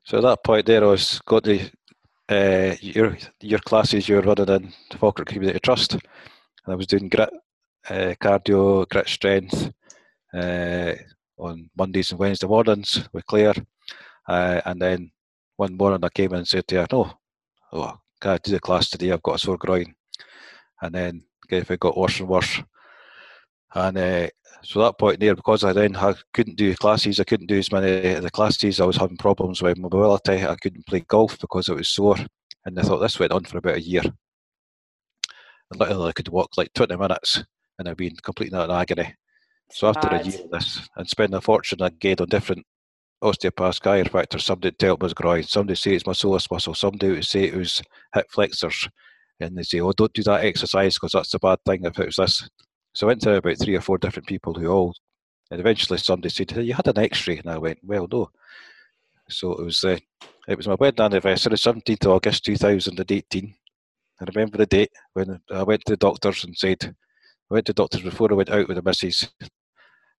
so, 0.05 0.19
at 0.19 0.23
that 0.23 0.45
point 0.45 0.67
there, 0.67 0.85
I 0.85 0.88
was 0.88 1.21
got 1.27 1.45
the 1.45 1.71
uh, 2.29 2.77
your 2.81 3.17
your 3.41 3.59
classes 3.61 4.09
you 4.09 4.17
were 4.17 4.23
running 4.23 4.49
in 4.49 4.73
Falkirk 4.99 5.27
Community 5.27 5.59
Trust, 5.61 5.95
and 5.95 6.03
I 6.69 6.75
was 6.75 6.87
doing 6.87 7.09
grit, 7.09 7.31
uh, 7.88 8.15
cardio, 8.23 8.88
grit 8.88 9.09
strength 9.09 9.73
uh, 10.35 10.93
on 11.38 11.69
Mondays 11.77 12.11
and 12.11 12.21
Wednesday 12.21 12.47
mornings 12.47 13.09
with 13.12 13.27
Claire, 13.27 13.55
uh, 14.29 14.61
and 14.67 14.81
then 14.81 15.11
one 15.57 15.77
morning 15.77 16.05
I 16.05 16.09
came 16.11 16.33
in 16.33 16.38
and 16.38 16.49
said 16.49 16.69
to 16.69 16.77
her, 16.77 16.87
"No, 16.93 17.12
oh, 17.73 17.99
can't 18.21 18.43
do 18.43 18.52
the 18.52 18.61
class 18.61 18.91
today. 18.91 19.11
I've 19.11 19.23
got 19.23 19.37
a 19.37 19.39
sore 19.39 19.56
groin," 19.56 19.95
and 20.82 20.95
then 20.95 21.25
if 21.50 21.71
it 21.71 21.80
got 21.80 21.97
worse 21.99 22.21
and 22.21 22.28
worse. 22.28 22.63
And 23.75 23.99
uh, 23.99 24.28
so 24.63 24.81
that 24.81 24.99
point 24.99 25.21
there, 25.21 25.35
because 25.35 25.65
I 25.65 25.73
then 25.73 25.97
I 25.97 26.15
couldn't 26.33 26.57
do 26.57 26.75
classes, 26.75 27.21
I 27.21 27.25
couldn't 27.25 27.47
do 27.47 27.59
as 27.59 27.71
many 27.71 28.15
of 28.15 28.23
the 28.23 28.31
classes. 28.31 28.81
I 28.81 28.87
was 28.87 28.97
having 28.97 29.17
problems 29.17 29.63
with 29.63 29.78
mobility. 29.78 30.45
I 30.45 30.57
couldn't 30.57 30.87
play 30.87 31.00
golf 31.00 31.39
because 31.39 31.69
it 31.69 31.76
was 31.76 31.89
sore. 31.89 32.17
And 32.65 32.78
I 32.78 32.83
thought 32.83 32.99
this 32.99 33.19
went 33.19 33.33
on 33.33 33.45
for 33.45 33.59
about 33.59 33.76
a 33.76 33.83
year. 33.83 34.02
And 34.02 35.81
literally, 35.81 36.09
I 36.09 36.13
could 36.13 36.28
walk 36.28 36.57
like 36.57 36.73
20 36.75 36.97
minutes 36.97 37.45
and 37.78 37.89
I'd 37.89 37.97
been 37.97 38.17
completely 38.17 38.61
in 38.61 38.71
agony. 38.71 39.15
So 39.71 39.89
after 39.89 40.11
Mad. 40.11 40.26
a 40.26 40.28
year 40.28 40.45
of 40.45 40.50
this, 40.50 40.89
and 40.97 41.09
spending 41.09 41.37
a 41.37 41.41
fortune 41.41 41.83
again 41.83 42.17
on 42.21 42.28
different 42.28 42.65
osteopaths, 43.21 43.81
chiropractors, 43.81 44.43
somebody 44.43 44.69
would 44.69 44.78
tell 44.78 44.97
me 44.97 45.04
it's 45.04 45.15
groin, 45.15 45.43
somebody 45.43 45.75
say 45.75 45.95
it's 45.95 46.07
my 46.07 46.13
psoas 46.13 46.50
muscle, 46.50 46.75
somebody 46.75 47.11
would 47.11 47.25
say 47.25 47.45
it 47.45 47.54
was 47.54 47.83
hip 48.15 48.26
flexors, 48.31 48.89
and 49.41 49.57
they 49.57 49.63
say, 49.63 49.81
oh, 49.81 49.93
don't 49.93 50.13
do 50.13 50.23
that 50.23 50.45
exercise 50.45 50.95
because 50.95 51.13
that's 51.13 51.31
the 51.31 51.39
bad 51.39 51.59
thing 51.67 51.85
if 51.85 51.99
it 51.99 52.07
was 52.07 52.17
this. 52.17 52.49
So 52.95 53.07
I 53.07 53.09
went 53.09 53.21
to 53.23 53.35
about 53.35 53.59
three 53.59 53.77
or 53.77 53.81
four 53.81 53.99
different 53.99 54.29
people 54.29 54.55
who 54.55 54.69
all, 54.69 54.95
and 55.51 55.61
eventually 55.61 55.99
somebody 55.99 56.31
said, 56.31 56.51
hey, 56.51 56.63
"You 56.63 56.75
had 56.75 56.89
an 56.89 56.99
X-ray," 56.99 57.39
and 57.39 57.51
I 57.51 57.59
went, 57.59 57.79
"Well, 57.83 58.09
no." 58.11 58.31
So 59.29 59.53
it 59.53 59.65
was 59.65 59.85
uh, 59.85 59.99
it 60.49 60.57
was 60.57 60.69
my 60.69 60.75
wedding 60.75 61.05
anniversary, 61.05 61.53
17th 61.57 62.07
of 62.07 62.13
August 62.13 62.45
2018. 62.45 63.55
I 64.21 64.25
remember 64.35 64.59
the 64.59 64.67
date 64.67 64.91
when 65.13 65.41
I 65.53 65.63
went 65.63 65.85
to 65.87 65.93
the 65.93 65.97
doctors 65.97 66.45
and 66.45 66.57
said, 66.57 66.79
I 66.83 67.55
went 67.55 67.67
to 67.67 67.73
the 67.73 67.83
doctors 67.83 68.03
before 68.03 68.33
I 68.33 68.35
went 68.35 68.51
out 68.51 68.67
with 68.67 68.77
the 68.77 68.83
missus, 68.83 69.31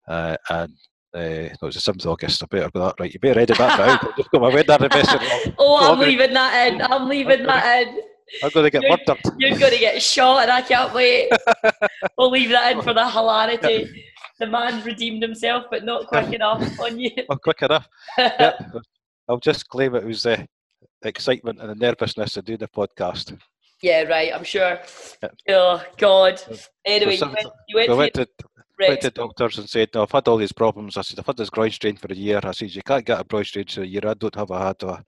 uh, 0.07 0.37
and 0.49 0.73
uh, 1.13 1.19
no, 1.19 1.23
it 1.23 1.61
was 1.61 1.83
the 1.83 1.91
7th 1.91 2.05
of 2.05 2.11
August. 2.11 2.43
I 2.43 2.45
better 2.45 2.69
go 2.69 2.85
that 2.85 2.95
right. 2.99 3.13
You 3.13 3.19
better 3.19 3.39
edit 3.39 3.57
that 3.57 3.79
out. 3.79 4.17
Just 4.17 4.29
got 4.31 4.41
my 4.41 4.53
wedding 4.53 4.71
anniversary. 4.71 5.53
oh, 5.57 5.91
I'm 5.91 5.99
leaving 5.99 6.33
that 6.33 6.67
in. 6.67 6.81
I'm 6.81 7.09
leaving 7.09 7.43
that 7.43 7.87
in. 7.87 7.99
I'm 8.43 8.49
going 8.51 8.65
to 8.65 8.69
get 8.69 8.83
you're, 8.83 8.97
murdered. 8.97 9.19
You're 9.37 9.57
going 9.57 9.73
to 9.73 9.79
get 9.79 10.01
shot, 10.01 10.43
and 10.43 10.51
I 10.51 10.61
can't 10.61 10.93
wait. 10.93 11.31
we'll 12.17 12.31
leave 12.31 12.49
that 12.49 12.73
in 12.73 12.81
for 12.81 12.93
the 12.93 13.09
hilarity. 13.09 14.05
The 14.39 14.47
man 14.47 14.83
redeemed 14.83 15.21
himself, 15.21 15.65
but 15.69 15.83
not 15.83 16.07
quick 16.07 16.33
enough 16.33 16.79
on 16.79 16.99
you. 16.99 17.11
Not 17.27 17.41
quick 17.41 17.61
enough. 17.61 17.87
yep. 18.17 18.59
I'll 19.27 19.39
just 19.39 19.67
claim 19.67 19.95
it 19.95 20.05
was 20.05 20.23
the 20.23 20.47
excitement 21.03 21.59
and 21.59 21.69
the 21.69 21.75
nervousness 21.75 22.37
of 22.37 22.45
doing 22.45 22.59
the 22.59 22.67
podcast. 22.67 23.37
Yeah, 23.81 24.03
right. 24.03 24.33
I'm 24.33 24.43
sure. 24.43 24.79
Yep. 25.21 25.35
Oh 25.49 25.83
God. 25.97 26.41
Anyway, 26.85 27.17
so, 27.17 27.27
you 27.27 27.33
went, 27.33 27.47
you 27.67 27.75
went, 27.97 28.15
so 28.15 28.23
to, 28.23 28.29
went 28.79 29.01
to 29.01 29.11
doctors 29.11 29.57
and 29.57 29.69
said, 29.69 29.89
"No, 29.93 30.03
I've 30.03 30.11
had 30.11 30.27
all 30.27 30.37
these 30.37 30.51
problems." 30.51 30.97
I 30.97 31.01
said, 31.01 31.19
"I've 31.19 31.25
had 31.25 31.37
this 31.37 31.49
groin 31.49 31.71
strain 31.71 31.95
for 31.97 32.11
a 32.11 32.15
year." 32.15 32.39
I 32.43 32.51
said, 32.51 32.73
"You 32.73 32.81
can't 32.81 33.05
get 33.05 33.19
a 33.19 33.23
groin 33.23 33.43
strain 33.43 33.65
for 33.67 33.81
a 33.81 33.85
year. 33.85 34.01
I 34.05 34.13
don't 34.13 34.35
have 34.35 34.51
a 34.51 34.59
had 34.59 34.83
a 34.83 35.03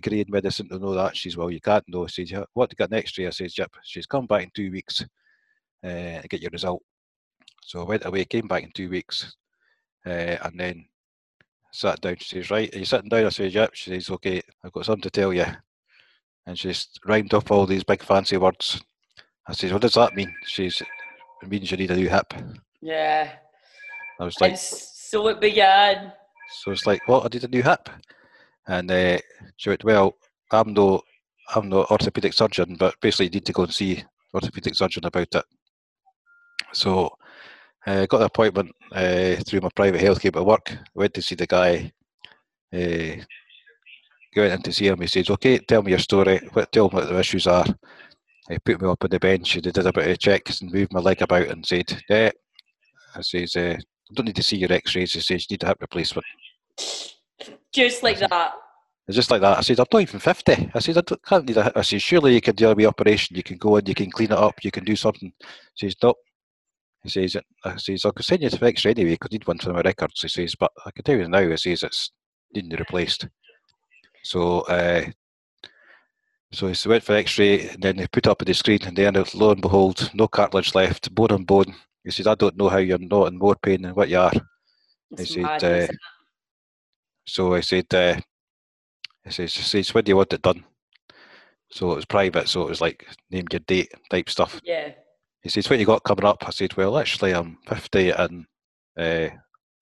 degree 0.00 0.20
in 0.20 0.26
medicine 0.28 0.68
to 0.68 0.78
know 0.78 0.94
that. 0.94 1.16
She's, 1.16 1.36
well, 1.36 1.50
you 1.50 1.60
can't 1.60 1.88
know. 1.88 2.06
She 2.06 2.26
says, 2.26 2.44
what 2.52 2.70
to 2.70 2.76
get 2.76 2.90
next 2.90 3.16
year? 3.16 3.28
I 3.28 3.30
says, 3.30 3.56
yep. 3.56 3.72
She's 3.82 4.06
come 4.06 4.26
back 4.26 4.42
in 4.42 4.50
two 4.54 4.70
weeks 4.70 5.02
uh, 5.82 6.20
to 6.20 6.28
get 6.28 6.42
your 6.42 6.50
result. 6.52 6.82
So 7.62 7.80
I 7.80 7.84
went 7.84 8.04
away, 8.04 8.24
came 8.24 8.48
back 8.48 8.62
in 8.62 8.70
two 8.72 8.90
weeks, 8.90 9.36
uh, 10.06 10.36
and 10.44 10.58
then 10.58 10.84
sat 11.72 12.00
down. 12.00 12.16
She 12.18 12.36
says, 12.36 12.50
right, 12.50 12.74
are 12.74 12.78
you 12.78 12.84
sitting 12.84 13.08
down? 13.08 13.26
I 13.26 13.30
says, 13.30 13.54
yep. 13.54 13.70
She 13.74 13.90
says, 13.90 14.10
okay, 14.10 14.42
I've 14.62 14.72
got 14.72 14.84
something 14.84 15.02
to 15.02 15.10
tell 15.10 15.32
you. 15.32 15.46
And 16.46 16.58
she's 16.58 16.88
rhymed 17.06 17.32
off 17.32 17.50
all 17.50 17.66
these 17.66 17.84
big 17.84 18.02
fancy 18.02 18.36
words. 18.36 18.82
I 19.46 19.54
says, 19.54 19.72
what 19.72 19.82
does 19.82 19.94
that 19.94 20.14
mean? 20.14 20.34
She 20.44 20.68
says, 20.68 20.86
it 21.42 21.48
means 21.48 21.70
you 21.70 21.76
need 21.76 21.90
a 21.90 21.96
new 21.96 22.08
hip. 22.08 22.34
Yeah. 22.82 23.30
I 24.20 24.24
was 24.24 24.40
like, 24.40 24.56
so 24.56 25.28
it 25.28 25.40
began. 25.40 26.12
So 26.62 26.70
it's 26.70 26.86
like, 26.86 27.06
what? 27.08 27.24
I 27.24 27.28
need 27.32 27.44
a 27.44 27.48
new 27.48 27.62
hip. 27.62 27.88
And 28.66 28.90
uh, 28.90 29.18
she 29.56 29.68
went, 29.68 29.84
well, 29.84 30.14
I'm 30.50 30.72
no, 30.72 31.02
I'm 31.54 31.68
no 31.68 31.84
orthopedic 31.90 32.32
surgeon, 32.32 32.76
but 32.78 32.94
basically 33.00 33.26
you 33.26 33.32
need 33.32 33.46
to 33.46 33.52
go 33.52 33.64
and 33.64 33.74
see 33.74 34.02
orthopedic 34.32 34.74
surgeon 34.74 35.04
about 35.04 35.34
it. 35.34 35.44
So 36.72 37.10
I 37.86 37.98
uh, 37.98 38.06
got 38.06 38.20
an 38.20 38.26
appointment 38.26 38.72
uh, 38.92 39.36
through 39.46 39.60
my 39.60 39.68
private 39.74 40.00
healthcare 40.00 40.36
at 40.36 40.46
work. 40.46 40.76
Went 40.94 41.14
to 41.14 41.22
see 41.22 41.34
the 41.34 41.46
guy. 41.46 41.92
Uh, 42.72 43.22
went 44.36 44.52
in 44.52 44.62
to 44.62 44.72
see 44.72 44.86
him. 44.88 45.00
He 45.00 45.06
says, 45.06 45.30
"Okay, 45.30 45.58
tell 45.58 45.82
me 45.82 45.90
your 45.90 46.00
story. 46.00 46.40
Tell 46.72 46.88
me 46.88 46.94
what 46.94 47.08
the 47.08 47.18
issues 47.18 47.46
are." 47.46 47.66
He 48.48 48.58
put 48.58 48.80
me 48.80 48.88
up 48.88 49.04
on 49.04 49.10
the 49.10 49.20
bench. 49.20 49.52
He 49.52 49.60
did 49.60 49.76
a 49.78 49.92
bit 49.92 50.10
of 50.10 50.18
checks 50.18 50.60
and 50.60 50.72
moved 50.72 50.92
my 50.92 51.00
leg 51.00 51.22
about 51.22 51.48
and 51.48 51.64
said, 51.64 52.02
"Yeah." 52.08 52.30
I 53.14 53.20
says, 53.20 53.54
uh, 53.54 53.76
"I 53.78 54.14
don't 54.14 54.26
need 54.26 54.36
to 54.36 54.42
see 54.42 54.56
your 54.56 54.72
X-rays." 54.72 55.12
He 55.12 55.20
says, 55.20 55.46
"You 55.48 55.54
need 55.54 55.62
a 55.62 55.68
hip 55.68 55.78
replacement." 55.80 56.26
Just 57.74 58.02
like 58.02 58.18
that. 58.20 58.54
It's 59.06 59.16
just 59.16 59.30
like 59.30 59.42
that. 59.42 59.58
I 59.58 59.60
said, 59.60 59.80
I'm 59.80 59.86
not 59.92 60.00
even 60.02 60.20
50. 60.20 60.70
I 60.74 60.78
said, 60.78 60.96
I 60.96 61.02
can't 61.28 61.44
need 61.44 61.56
a 61.58 61.72
I 61.76 61.82
said, 61.82 62.00
surely 62.00 62.34
you 62.34 62.40
can 62.40 62.54
do 62.54 62.70
a 62.70 62.74
wee 62.74 62.86
operation. 62.86 63.36
You 63.36 63.42
can 63.42 63.58
go 63.58 63.76
in, 63.76 63.86
you 63.86 63.94
can 63.94 64.10
clean 64.10 64.32
it 64.32 64.38
up, 64.38 64.64
you 64.64 64.70
can 64.70 64.84
do 64.84 64.96
something. 64.96 65.32
He 65.74 65.88
says, 65.88 65.96
no. 66.02 66.14
He 67.02 67.10
says, 67.10 67.36
I 67.64 67.76
says, 67.76 68.06
I 68.06 68.10
can 68.10 68.22
send 68.22 68.42
you 68.42 68.48
to 68.48 68.64
X-ray 68.64 68.92
anyway, 68.92 69.10
because 69.10 69.28
I 69.30 69.34
need 69.34 69.46
one 69.46 69.58
for 69.58 69.74
my 69.74 69.82
records. 69.82 70.22
He 70.22 70.28
says, 70.28 70.54
but 70.54 70.72
I 70.86 70.90
can 70.90 71.04
tell 71.04 71.16
you 71.16 71.28
now, 71.28 71.46
he 71.46 71.56
says, 71.58 71.82
it's 71.82 72.12
needing 72.54 72.70
to 72.70 72.76
be 72.76 72.80
replaced. 72.80 73.28
So, 74.22 74.60
uh, 74.60 75.04
so 76.50 76.68
he 76.68 76.88
went 76.88 77.04
for 77.04 77.14
X-ray, 77.14 77.68
and 77.68 77.82
then 77.82 77.96
they 77.96 78.06
put 78.06 78.26
up 78.26 78.40
on 78.40 78.46
the 78.46 78.54
screen, 78.54 78.78
and 78.84 78.96
then 78.96 79.22
lo 79.34 79.50
and 79.50 79.60
behold, 79.60 80.10
no 80.14 80.28
cartilage 80.28 80.74
left, 80.74 81.14
bone 81.14 81.32
on 81.32 81.44
bone. 81.44 81.74
He 82.04 82.10
says, 82.10 82.26
"I 82.26 82.36
don't 82.36 82.56
know 82.56 82.70
how 82.70 82.78
you're 82.78 82.98
not 82.98 83.28
in 83.28 83.38
more 83.38 83.56
pain 83.56 83.82
than 83.82 83.94
what 83.94 84.08
you 84.08 84.18
are." 84.18 84.32
It's 85.10 85.34
he 85.34 85.42
said, 85.42 85.90
uh? 85.90 85.92
So 87.26 87.54
I 87.54 87.60
said, 87.60 87.92
uh, 87.94 88.16
he 89.24 89.30
says, 89.30 89.52
says, 89.52 89.94
when 89.94 90.04
do 90.04 90.10
you 90.10 90.16
want 90.16 90.32
it 90.32 90.42
done? 90.42 90.64
So 91.70 91.92
it 91.92 91.96
was 91.96 92.04
private, 92.04 92.48
so 92.48 92.62
it 92.62 92.68
was 92.68 92.80
like 92.80 93.06
name 93.30 93.46
your 93.50 93.60
date 93.60 93.92
type 94.10 94.28
stuff. 94.28 94.60
yeah. 94.64 94.92
He 95.42 95.50
says, 95.50 95.68
what 95.68 95.78
you 95.78 95.84
got 95.84 96.04
coming 96.04 96.24
up? 96.24 96.42
I 96.46 96.50
said, 96.50 96.74
well, 96.74 96.96
actually, 96.96 97.34
I'm 97.34 97.58
50 97.68 98.10
and 98.10 98.46
uh, 98.98 99.28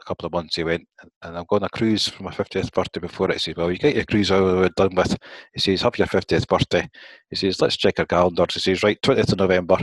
a 0.02 0.04
couple 0.04 0.26
of 0.26 0.32
months. 0.32 0.56
He 0.56 0.64
went, 0.64 0.86
and 1.22 1.38
I'm 1.38 1.44
going 1.48 1.62
on 1.62 1.66
a 1.66 1.68
cruise 1.68 2.08
for 2.08 2.24
my 2.24 2.32
50th 2.32 2.72
birthday 2.72 2.98
before 2.98 3.30
it. 3.30 3.34
He 3.34 3.38
said, 3.38 3.56
well, 3.56 3.70
you 3.70 3.78
get 3.78 3.94
your 3.94 4.04
cruise 4.04 4.32
over 4.32 4.68
done 4.70 4.94
with. 4.96 5.16
He 5.54 5.60
says, 5.60 5.82
have 5.82 5.96
your 5.98 6.08
50th 6.08 6.48
birthday. 6.48 6.88
He 7.30 7.36
says, 7.36 7.60
let's 7.60 7.76
check 7.76 8.00
our 8.00 8.06
calendars. 8.06 8.54
He 8.54 8.60
says, 8.60 8.82
right, 8.82 9.00
20th 9.02 9.32
of 9.32 9.38
November, 9.38 9.78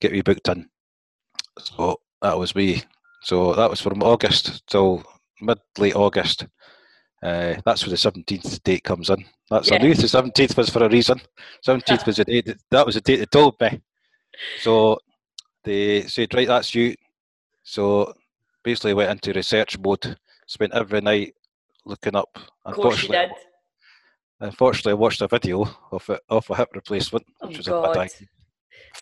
get 0.00 0.10
me 0.10 0.20
booked 0.22 0.48
in. 0.48 0.68
So 1.60 2.00
that 2.20 2.36
was 2.36 2.54
me. 2.56 2.82
So 3.22 3.54
that 3.54 3.70
was 3.70 3.80
from 3.80 4.02
August 4.02 4.66
till 4.66 5.04
mid 5.40 5.58
late 5.78 5.94
August. 5.94 6.46
Uh, 7.24 7.54
that's 7.64 7.82
where 7.82 7.90
the 7.90 7.96
seventeenth 7.96 8.62
date 8.62 8.84
comes 8.84 9.08
in. 9.08 9.24
That's 9.50 9.72
I 9.72 9.76
Yeah. 9.76 9.82
knew 9.82 9.94
the 9.94 10.06
seventeenth 10.08 10.56
was 10.56 10.68
for 10.68 10.84
a 10.84 10.88
reason. 10.90 11.20
Seventeenth 11.62 12.04
was 12.06 12.16
the 12.16 12.24
date. 12.26 12.44
That, 12.46 12.58
that 12.70 12.86
was 12.86 12.94
the 12.96 13.00
date 13.00 13.16
they 13.16 13.26
told 13.26 13.58
me. 13.60 13.80
So 14.58 14.98
they 15.64 16.02
said, 16.02 16.34
right, 16.34 16.46
that's 16.46 16.74
you. 16.74 16.94
So 17.62 18.12
basically 18.62 18.92
went 18.94 19.10
into 19.10 19.32
research 19.32 19.78
mode. 19.78 20.16
Spent 20.46 20.74
every 20.74 21.00
night 21.00 21.34
looking 21.86 22.14
up. 22.14 22.28
Of 22.66 22.74
course 22.74 23.02
you 23.02 23.08
Unfortunately, 23.08 23.16
did. 23.28 23.30
unfortunately, 24.40 24.90
I 24.92 24.94
watched 24.94 25.22
a 25.22 25.28
video 25.28 25.66
of 25.92 26.08
it 26.10 26.20
of 26.28 26.50
a 26.50 26.56
hip 26.56 26.68
replacement, 26.74 27.24
Oh, 27.40 27.48
which 27.48 27.56
was 27.58 27.68
a 27.68 27.80
bad 27.80 27.96
idea. 27.96 28.28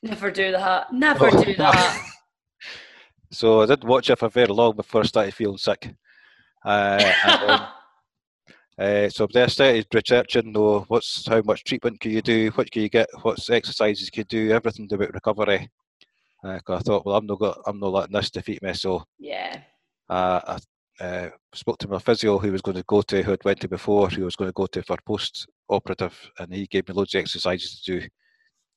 Never 0.05 0.31
do 0.31 0.53
that. 0.53 0.93
Never 0.93 1.27
Oh, 1.27 1.45
do 1.45 1.55
that. 1.57 2.01
So 3.33 3.63
I 3.63 3.67
didn't 3.67 3.89
watch 3.89 4.11
it 4.11 4.19
for 4.19 4.29
very 4.29 4.49
long 4.49 4.77
before 4.77 5.01
I 5.01 5.05
started 5.05 5.33
feeling 5.35 5.57
sick. 5.57 5.95
Uh, 6.63 7.67
Uh, 8.79 9.09
so 9.09 9.27
then 9.33 9.45
I 9.45 9.47
started 9.49 9.87
researching, 9.93 10.53
know 10.53 10.85
what's 10.89 11.27
how 11.27 11.43
much 11.45 11.65
treatment 11.65 12.01
can 12.01 12.11
you 12.11 12.23
do, 12.23 12.51
what 12.51 12.71
can 12.71 12.83
you 12.83 12.89
get, 12.89 13.09
what's 13.23 13.51
exercises 13.51 14.11
can 14.11 14.21
you 14.21 14.25
do, 14.25 14.53
everything 14.53 14.89
about 14.91 15.13
recovery. 15.13 15.71
Uh, 16.43 16.59
I 16.69 16.79
thought, 16.79 17.05
well, 17.05 17.17
I'm 17.17 17.27
not 17.27 17.39
got, 17.39 17.59
I'm 17.67 17.79
not 17.79 17.93
letting 17.93 18.13
this 18.15 18.31
defeat 18.31 18.63
me. 18.63 18.73
So 18.73 19.05
yeah. 19.19 19.61
uh, 20.09 20.59
I 21.01 21.05
uh, 21.05 21.31
spoke 21.55 21.79
to 21.79 21.89
my 21.89 21.99
physio, 21.99 22.39
who 22.39 22.51
was 22.51 22.63
going 22.63 22.77
to 22.77 22.85
go 22.87 23.03
to, 23.03 23.23
who 23.23 23.31
had 23.31 23.45
went 23.45 23.61
to 23.61 23.69
before, 23.69 24.09
who 24.09 24.25
was 24.25 24.37
going 24.37 24.49
to 24.49 24.55
go 24.55 24.67
to 24.67 24.83
for 24.83 24.97
post-operative, 25.07 26.19
and 26.39 26.53
he 26.53 26.67
gave 26.67 26.89
me 26.89 26.95
loads 26.95 27.15
of 27.15 27.21
exercises 27.21 27.81
to 27.81 28.01
do. 28.01 28.07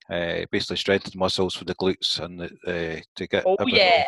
Uh, 0.08 0.46
basically, 0.52 0.78
strengthen 0.78 1.18
muscles 1.18 1.56
for 1.56 1.66
the 1.66 1.74
glutes 1.76 2.20
and 2.20 2.44
uh, 2.44 3.02
to 3.16 3.28
get 3.28 3.44
Oh 3.46 3.56
everything, 3.60 3.80
yeah. 3.80 4.04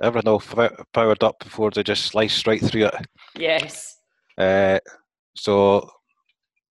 all, 0.00 0.06
everything 0.06 0.28
all 0.28 0.42
f- 0.42 0.86
powered 0.94 1.22
up 1.22 1.38
before 1.40 1.70
they 1.70 1.82
just 1.82 2.06
slice 2.06 2.46
right 2.46 2.64
through 2.64 2.86
it. 2.86 3.06
Yes. 3.36 3.98
Uh, 4.38 4.78
so 5.36 5.90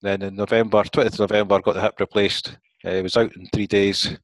then 0.01 0.21
in 0.21 0.36
November, 0.36 0.84
20th 0.84 1.19
November, 1.19 1.62
got 1.62 1.75
the 1.75 1.82
hip 1.82 1.99
replaced. 1.99 2.58
Uh, 2.86 2.91
it 2.91 3.04
was 3.04 3.17
out 3.17 3.36
in 3.36 3.47
three 3.47 3.67
days, 3.67 4.17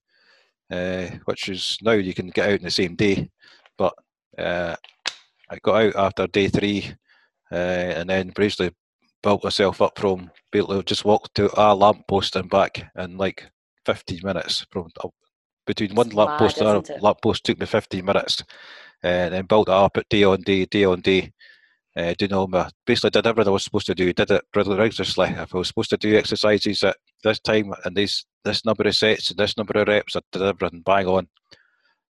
uh, 0.71 1.07
which 1.25 1.49
is 1.49 1.77
now 1.81 1.93
you 1.93 2.13
can 2.13 2.29
get 2.29 2.47
out 2.47 2.59
in 2.59 2.63
the 2.63 2.71
same 2.71 2.95
day. 2.95 3.29
But 3.77 3.93
uh, 4.37 4.75
I 5.49 5.57
got 5.63 5.81
out 5.81 5.95
after 5.95 6.27
day 6.27 6.49
three 6.49 6.93
uh, 7.51 7.55
and 7.55 8.09
then 8.09 8.31
basically 8.35 8.71
built 9.23 9.43
myself 9.43 9.81
up 9.81 9.97
from 9.97 10.29
being 10.51 10.65
able 10.65 10.77
to 10.77 10.83
just 10.83 11.05
walk 11.05 11.33
to 11.33 11.49
a 11.59 11.73
lamppost 11.75 12.35
and 12.35 12.49
back 12.49 12.83
in 12.97 13.17
like 13.17 13.49
15 13.85 14.19
minutes. 14.23 14.65
From 14.71 14.89
uh, 15.03 15.07
Between 15.65 15.95
one 15.95 16.09
lamppost 16.09 16.59
and 16.59 16.69
another 16.69 16.99
lamppost 17.01 17.43
took 17.43 17.59
me 17.59 17.65
15 17.65 18.05
minutes. 18.05 18.43
Uh, 19.03 19.07
and 19.07 19.33
then 19.33 19.45
built 19.45 19.67
it 19.67 19.73
up 19.73 19.97
at 19.97 20.09
day 20.09 20.23
on 20.23 20.41
day, 20.41 20.65
day 20.65 20.83
on 20.83 21.01
day 21.01 21.31
uh, 21.97 22.13
doing 22.17 22.33
all 22.33 22.47
my 22.47 22.69
basically 22.85 23.09
did 23.09 23.27
everything 23.27 23.49
I 23.49 23.53
was 23.53 23.63
supposed 23.63 23.87
to 23.87 23.95
do. 23.95 24.13
Did 24.13 24.31
it 24.31 24.43
really 24.55 24.77
rigorously. 24.77 25.27
If 25.29 25.53
I 25.53 25.57
was 25.57 25.67
supposed 25.67 25.89
to 25.91 25.97
do 25.97 26.17
exercises 26.17 26.83
at 26.83 26.97
this 27.23 27.39
time 27.39 27.73
and 27.85 27.95
this 27.95 28.25
this 28.43 28.65
number 28.65 28.87
of 28.87 28.95
sets 28.95 29.29
and 29.29 29.39
this 29.39 29.57
number 29.57 29.79
of 29.79 29.87
reps, 29.87 30.15
I 30.15 30.21
did 30.31 30.41
everything 30.41 30.81
bang 30.85 31.07
on. 31.07 31.27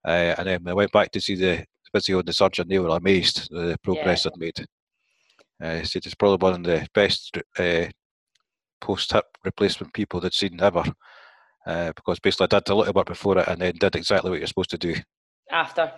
Uh, 0.06 0.36
and 0.38 0.48
then 0.48 0.67
I 0.67 0.74
went 0.74 0.91
back 0.91 1.12
to 1.12 1.22
see 1.22 1.36
the 1.36 1.65
physio 1.91 2.20
and 2.20 2.28
the 2.28 2.34
surgeon, 2.34 2.67
they 2.67 2.80
were 2.80 2.96
amazed 2.96 3.44
at 3.44 3.50
the 3.50 3.78
progress 3.84 4.26
I'd 4.26 4.38
made. 4.38 4.65
Uh, 5.62 5.84
said 5.84 6.06
it's 6.06 6.15
probably 6.15 6.44
one 6.44 6.62
of 6.62 6.63
the 6.63 6.88
best 6.94 7.38
uh, 7.60 7.86
post 8.80 9.13
hip 9.13 9.26
replacement 9.46 9.94
people 9.94 10.20
they'd 10.20 10.34
seen 10.34 10.60
ever. 10.62 10.84
Uh, 11.65 11.91
because 11.96 12.20
basically 12.20 12.46
I 12.46 12.60
did 12.60 12.70
a 12.70 12.76
little 12.76 12.94
bit 12.94 13.06
before 13.06 13.38
it 13.38 13.48
and 13.48 13.62
then 13.62 13.76
did 13.80 13.96
exactly 13.96 14.32
what 14.32 14.39
you're 14.39 14.48
supposed 14.48 14.72
to 14.72 14.78
do. 14.80 14.96
After. 15.51 15.91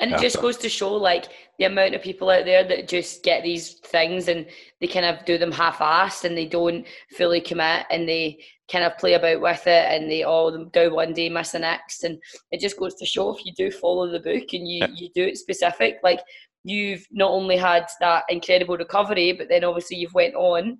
And 0.00 0.12
it 0.12 0.20
just 0.20 0.40
goes 0.40 0.56
to 0.58 0.68
show 0.68 0.92
like 0.94 1.26
the 1.58 1.64
amount 1.64 1.94
of 1.94 2.02
people 2.02 2.30
out 2.30 2.44
there 2.44 2.62
that 2.62 2.88
just 2.88 3.24
get 3.24 3.42
these 3.42 3.74
things 3.80 4.28
and 4.28 4.46
they 4.80 4.86
kind 4.86 5.06
of 5.06 5.24
do 5.24 5.38
them 5.38 5.50
half 5.50 5.78
assed 5.78 6.24
and 6.24 6.36
they 6.36 6.46
don't 6.46 6.86
fully 7.16 7.40
commit 7.40 7.86
and 7.90 8.08
they 8.08 8.38
kind 8.70 8.84
of 8.84 8.96
play 8.98 9.14
about 9.14 9.40
with 9.40 9.66
it 9.66 9.86
and 9.90 10.10
they 10.10 10.22
oh, 10.24 10.28
all 10.30 10.64
do 10.72 10.94
one 10.94 11.12
day, 11.14 11.28
miss 11.28 11.50
the 11.50 11.58
next. 11.58 12.04
And 12.04 12.18
it 12.52 12.60
just 12.60 12.78
goes 12.78 12.94
to 12.96 13.06
show 13.06 13.34
if 13.34 13.44
you 13.44 13.52
do 13.56 13.70
follow 13.70 14.08
the 14.08 14.20
book 14.20 14.52
and 14.52 14.68
you, 14.68 14.78
Yeah. 14.80 14.88
you 14.94 15.08
do 15.14 15.24
it 15.24 15.38
specific, 15.38 15.98
like 16.02 16.20
you've 16.64 17.06
not 17.10 17.30
only 17.30 17.56
had 17.56 17.86
that 18.00 18.24
incredible 18.28 18.76
recovery, 18.76 19.32
but 19.32 19.48
then 19.48 19.64
obviously 19.64 19.96
you've 19.96 20.14
went 20.14 20.34
on 20.34 20.78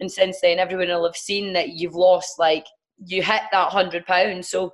and 0.00 0.10
since 0.10 0.40
then 0.40 0.58
everyone 0.58 0.88
will 0.88 1.06
have 1.06 1.16
seen 1.16 1.52
that 1.52 1.70
you've 1.70 1.94
lost 1.94 2.38
like 2.38 2.66
you 3.04 3.22
hit 3.22 3.42
that 3.52 3.70
hundred 3.70 4.06
pounds. 4.06 4.48
So 4.48 4.72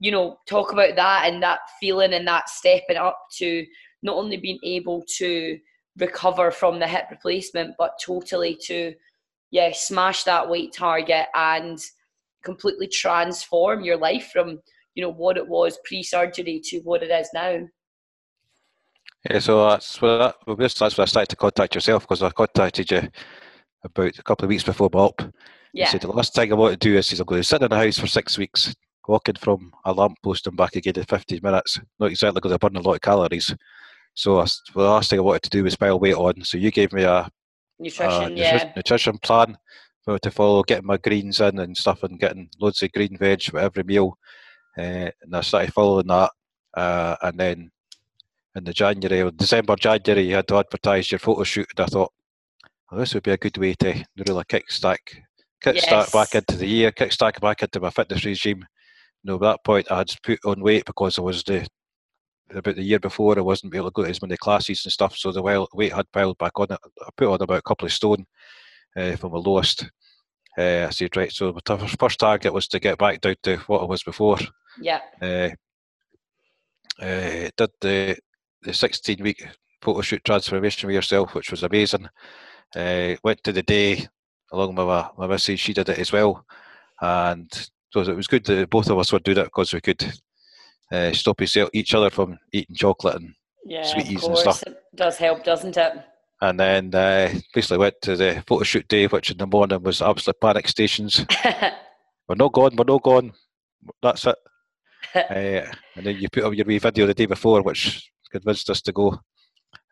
you 0.00 0.10
know, 0.10 0.38
talk 0.46 0.72
about 0.72 0.96
that 0.96 1.24
and 1.26 1.42
that 1.42 1.60
feeling 1.80 2.14
and 2.14 2.26
that 2.26 2.48
stepping 2.48 2.96
up 2.96 3.18
to 3.36 3.66
not 4.02 4.16
only 4.16 4.36
being 4.36 4.58
able 4.62 5.04
to 5.16 5.58
recover 5.98 6.50
from 6.50 6.78
the 6.78 6.86
hip 6.86 7.06
replacement, 7.10 7.74
but 7.78 7.98
totally 8.04 8.56
to, 8.62 8.94
yeah, 9.50 9.70
smash 9.72 10.24
that 10.24 10.48
weight 10.48 10.72
target 10.72 11.26
and 11.34 11.78
completely 12.44 12.86
transform 12.86 13.82
your 13.82 13.96
life 13.96 14.30
from, 14.32 14.60
you 14.94 15.02
know, 15.02 15.12
what 15.12 15.36
it 15.36 15.46
was 15.46 15.78
pre 15.84 16.02
surgery 16.02 16.60
to 16.64 16.78
what 16.80 17.02
it 17.02 17.10
is 17.10 17.28
now. 17.34 17.58
Yeah, 19.28 19.40
so 19.40 19.68
that's 19.68 20.00
well, 20.00 20.18
that, 20.46 20.56
that's 20.58 20.96
when 20.96 21.02
I 21.02 21.06
started 21.06 21.30
to 21.30 21.36
contact 21.36 21.74
yourself 21.74 22.04
because 22.04 22.22
I 22.22 22.30
contacted 22.30 22.90
you 22.90 23.02
about 23.84 24.18
a 24.18 24.22
couple 24.22 24.44
of 24.44 24.48
weeks 24.48 24.62
before 24.62 24.90
my 24.92 25.00
up. 25.00 25.22
Yeah. 25.74 25.88
Said 25.88 26.02
the 26.02 26.08
last 26.08 26.34
thing 26.34 26.52
I 26.52 26.54
want 26.54 26.72
to 26.72 26.88
do 26.88 26.96
is, 26.96 27.12
is 27.12 27.20
I'm 27.20 27.26
going 27.26 27.40
to 27.40 27.44
sit 27.44 27.62
in 27.62 27.68
the 27.68 27.76
house 27.76 27.98
for 27.98 28.06
six 28.06 28.38
weeks, 28.38 28.74
walking 29.08 29.34
from 29.34 29.72
a 29.84 29.92
lamppost 29.92 30.46
and 30.46 30.56
back 30.56 30.76
again 30.76 30.94
in 30.96 31.04
15 31.04 31.40
minutes. 31.42 31.80
Not 31.98 32.10
exactly 32.10 32.40
going 32.40 32.52
to 32.52 32.58
burn 32.58 32.76
a 32.76 32.80
lot 32.80 32.94
of 32.94 33.00
calories. 33.00 33.54
So 34.14 34.38
I 34.38 34.46
well, 34.74 34.86
the 34.86 34.90
last 34.90 35.10
thing 35.10 35.18
I 35.18 35.22
wanted 35.22 35.42
to 35.44 35.50
do 35.50 35.64
was 35.64 35.76
pile 35.76 35.98
weight 35.98 36.14
on. 36.14 36.44
So 36.44 36.58
you 36.58 36.70
gave 36.70 36.92
me 36.92 37.02
a, 37.02 37.28
Nutrition, 37.80 38.32
a 38.32 38.36
yeah. 38.36 38.58
nutri- 38.58 38.76
nutrition 38.76 39.18
plan 39.18 39.56
for 40.04 40.18
to 40.18 40.30
follow, 40.30 40.62
getting 40.62 40.86
my 40.86 40.96
greens 40.96 41.40
in 41.40 41.58
and 41.58 41.76
stuff, 41.76 42.02
and 42.02 42.18
getting 42.18 42.48
loads 42.60 42.82
of 42.82 42.92
green 42.92 43.16
veg 43.16 43.50
with 43.52 43.62
every 43.62 43.84
meal. 43.84 44.18
Uh, 44.76 45.10
and 45.22 45.34
I 45.34 45.40
started 45.40 45.72
following 45.72 46.06
that, 46.08 46.30
uh, 46.74 47.16
and 47.22 47.38
then 47.38 47.70
in 48.54 48.64
the 48.64 48.72
January 48.72 49.22
or 49.22 49.30
December, 49.30 49.76
January, 49.76 50.28
you 50.28 50.34
had 50.34 50.48
to 50.48 50.58
advertise 50.58 51.10
your 51.10 51.18
photo 51.18 51.44
shoot, 51.44 51.68
and 51.76 51.84
I 51.84 51.88
thought, 51.88 52.12
well, 52.90 53.00
this 53.00 53.14
would 53.14 53.22
be 53.22 53.32
a 53.32 53.36
good 53.36 53.58
way 53.58 53.74
to 53.74 54.04
really 54.26 54.44
kickstart, 54.44 54.96
kickstart 55.64 56.12
back 56.12 56.34
into 56.34 56.56
the 56.56 56.66
year, 56.66 56.90
kickstart 56.90 57.40
back 57.40 57.62
into 57.62 57.80
my 57.80 57.90
fitness 57.90 58.24
regime. 58.24 58.64
Know, 59.28 59.34
at 59.34 59.40
that 59.42 59.64
point, 59.64 59.90
I 59.92 59.98
had 59.98 60.14
put 60.22 60.38
on 60.44 60.62
weight 60.62 60.84
because 60.86 61.18
I 61.18 61.22
was 61.22 61.42
the 61.42 61.66
about 62.50 62.76
the 62.76 62.82
year 62.82 62.98
before 62.98 63.38
I 63.38 63.42
wasn't 63.42 63.74
able 63.74 63.90
to 63.90 63.92
go 63.92 64.04
to 64.04 64.08
as 64.08 64.22
many 64.22 64.38
classes 64.38 64.82
and 64.84 64.92
stuff, 64.92 65.16
so 65.16 65.30
the 65.32 65.42
weight 65.42 65.92
had 65.92 66.10
piled 66.12 66.38
back 66.38 66.58
on 66.58 66.68
it. 66.70 66.78
I 67.02 67.10
put 67.14 67.28
on 67.28 67.42
about 67.42 67.58
a 67.58 67.62
couple 67.62 67.84
of 67.84 67.92
stone 67.92 68.24
uh, 68.96 69.16
from 69.16 69.32
my 69.32 69.38
lowest. 69.38 69.84
Uh, 70.56 70.86
I 70.88 70.90
said, 70.90 71.14
right, 71.14 71.30
so 71.30 71.52
my 71.68 71.88
first 72.00 72.18
target 72.18 72.54
was 72.54 72.66
to 72.68 72.80
get 72.80 72.96
back 72.96 73.20
down 73.20 73.36
to 73.42 73.58
what 73.66 73.82
I 73.82 73.84
was 73.84 74.02
before. 74.02 74.38
Yeah. 74.80 75.00
Uh, 75.20 75.50
uh, 77.00 77.50
did 77.56 77.70
the 77.80 78.16
the 78.62 78.72
16 78.72 79.22
week 79.22 79.46
photo 79.82 80.00
shoot 80.00 80.24
transformation 80.24 80.86
with 80.86 80.94
yourself, 80.94 81.34
which 81.34 81.50
was 81.50 81.62
amazing. 81.62 82.08
Uh, 82.74 83.14
went 83.22 83.44
to 83.44 83.52
the 83.52 83.62
day 83.62 84.06
along 84.52 84.74
with 84.74 84.86
my, 84.86 85.08
my 85.18 85.26
missus, 85.26 85.60
she 85.60 85.72
did 85.72 85.88
it 85.88 85.98
as 85.98 86.12
well. 86.12 86.44
And 87.00 87.50
so 87.90 88.00
it 88.00 88.16
was 88.16 88.26
good 88.26 88.44
that 88.44 88.70
both 88.70 88.90
of 88.90 88.98
us 88.98 89.12
were 89.12 89.18
doing 89.18 89.38
it 89.38 89.44
because 89.44 89.72
we 89.72 89.80
could 89.80 90.04
uh, 90.92 91.12
stop 91.12 91.40
each 91.40 91.94
other 91.94 92.10
from 92.10 92.38
eating 92.52 92.76
chocolate. 92.76 93.16
And, 93.16 93.34
Yeah. 93.64 93.82
Sweeties 93.82 94.24
and 94.24 94.38
stuff. 94.38 94.62
It 94.66 94.76
does 94.94 95.16
help, 95.16 95.44
doesn't 95.44 95.76
it? 95.76 95.92
and 96.40 96.58
then 96.60 96.94
uh, 96.94 97.32
basically 97.52 97.78
went 97.78 98.00
to 98.02 98.16
the 98.16 98.42
photo 98.46 98.62
shoot 98.62 98.86
day, 98.88 99.06
which 99.06 99.30
in 99.30 99.38
the 99.38 99.46
morning 99.46 99.82
was 99.82 100.02
absolute 100.02 100.40
panic 100.40 100.68
stations. 100.68 101.24
We're 102.28 102.34
not 102.36 102.52
gone, 102.52 102.76
we're 102.76 102.84
not 102.84 103.02
gone. 103.02 103.32
That's 104.02 104.26
it. 104.26 104.36
uh, 105.14 105.72
and 105.96 106.04
then 106.04 106.16
you 106.16 106.28
put 106.28 106.44
up 106.44 106.52
your 106.52 106.66
wee 106.66 106.78
video 106.78 107.06
the 107.06 107.14
day 107.14 107.24
before, 107.24 107.62
which 107.62 108.10
convinced 108.30 108.68
us 108.68 108.82
to 108.82 108.92
go. 108.92 109.18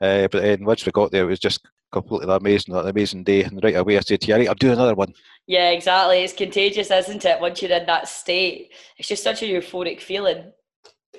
Uh, 0.00 0.28
but 0.28 0.42
then 0.42 0.64
once 0.64 0.84
we 0.84 0.92
got 0.92 1.10
there, 1.10 1.24
it 1.24 1.28
was 1.28 1.38
just 1.38 1.66
completely 1.92 2.34
amazing, 2.34 2.74
an 2.74 2.86
amazing 2.86 3.24
day. 3.24 3.44
And 3.44 3.62
right 3.62 3.76
away, 3.76 3.96
I 3.96 4.00
said 4.00 4.20
to 4.22 4.28
you, 4.28 4.48
I'm 4.48 4.56
doing 4.56 4.74
another 4.74 4.94
one. 4.94 5.14
Yeah, 5.46 5.70
exactly. 5.70 6.22
It's 6.22 6.32
contagious, 6.32 6.90
isn't 6.90 7.24
it? 7.24 7.40
Once 7.40 7.62
you're 7.62 7.70
in 7.70 7.86
that 7.86 8.08
state, 8.08 8.72
it's 8.98 9.08
just 9.08 9.22
such 9.22 9.42
a 9.42 9.46
euphoric 9.46 10.00
feeling. 10.00 10.52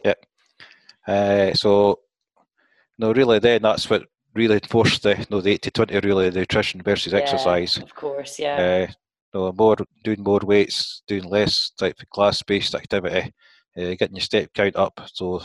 Yeah. 0.03 0.13
Uh, 1.07 1.53
so, 1.53 1.99
no, 2.97 3.13
really, 3.13 3.39
then 3.39 3.61
that's 3.61 3.89
what 3.89 4.03
really 4.33 4.59
forced 4.69 5.03
the, 5.03 5.25
no, 5.29 5.41
the 5.41 5.51
80 5.51 5.71
20 5.71 5.99
really, 6.01 6.29
the 6.29 6.39
nutrition 6.39 6.81
versus 6.81 7.13
Yeah, 7.13 7.19
exercise. 7.19 7.77
Of 7.77 7.95
course, 7.95 8.37
yeah. 8.37 8.87
Uh, 8.89 8.93
no, 9.33 9.51
more 9.53 9.77
doing 10.03 10.23
more 10.23 10.41
weights, 10.43 11.01
doing 11.07 11.23
less 11.23 11.71
type 11.77 11.99
of 11.99 12.09
class-based 12.09 12.75
activity, 12.75 13.33
uh, 13.77 13.95
getting 13.95 14.15
your 14.15 14.21
step 14.21 14.53
count 14.53 14.75
up. 14.75 14.99
So 15.13 15.41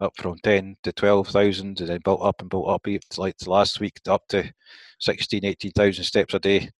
up 0.00 0.12
from 0.16 0.38
ten 0.42 0.76
to 0.82 0.92
twelve 0.92 1.28
thousand, 1.28 1.80
and 1.80 1.88
then 1.88 2.00
built 2.04 2.22
up 2.22 2.40
and 2.40 2.50
built 2.50 2.68
up. 2.68 2.84
to 2.84 3.00
Like 3.16 3.34
last 3.46 3.80
week, 3.80 4.00
up 4.06 4.26
to 4.28 4.52
16, 5.00 5.44
18,000 5.44 6.04
steps 6.04 6.34
a 6.34 6.38
day. 6.38 6.70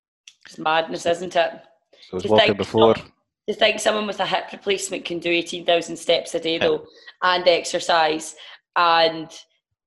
it's 0.44 0.58
madness, 0.58 1.06
isn't 1.06 1.36
it? 1.36 1.52
So 1.92 2.12
I 2.12 2.16
was 2.16 2.24
walking 2.26 2.46
think 2.46 2.58
before. 2.58 2.94
To 2.94 3.54
think 3.54 3.80
someone 3.80 4.06
with 4.06 4.20
a 4.20 4.26
hip 4.26 4.52
replacement 4.52 5.04
can 5.04 5.20
do 5.20 5.30
18,000 5.30 5.96
steps 5.96 6.34
a 6.34 6.40
day, 6.40 6.58
though, 6.58 6.84
and 7.22 7.46
exercise. 7.48 8.34
And 8.76 9.30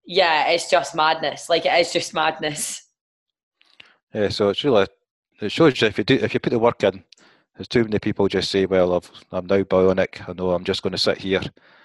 yeah, 0.06 0.48
it's 0.48 0.70
just 0.70 0.96
madness. 0.96 1.50
Like, 1.50 1.66
it 1.66 1.80
is 1.80 1.94
just 1.94 2.14
madness. 2.14 2.84
Yeah, 4.14 4.30
so 4.30 4.50
it's 4.50 4.64
really 4.64 4.88
it 5.42 5.52
shows 5.52 5.80
you 5.80 5.88
if 5.88 5.98
you 5.98 6.04
do 6.04 6.16
if 6.16 6.34
you 6.34 6.40
put 6.40 6.52
the 6.52 6.60
work 6.60 6.84
in. 6.84 7.04
There's 7.56 7.68
too 7.68 7.84
many 7.84 8.00
people 8.00 8.28
just 8.28 8.50
say, 8.50 8.66
"Well, 8.66 8.96
I've, 8.96 9.12
I'm 9.32 9.46
now 9.46 9.62
bionic. 9.64 10.28
I 10.28 10.34
know 10.34 10.52
I'm 10.52 10.64
just 10.64 10.82
going 10.82 10.92
to 10.92 10.98
sit 10.98 11.20
here. 11.20 11.42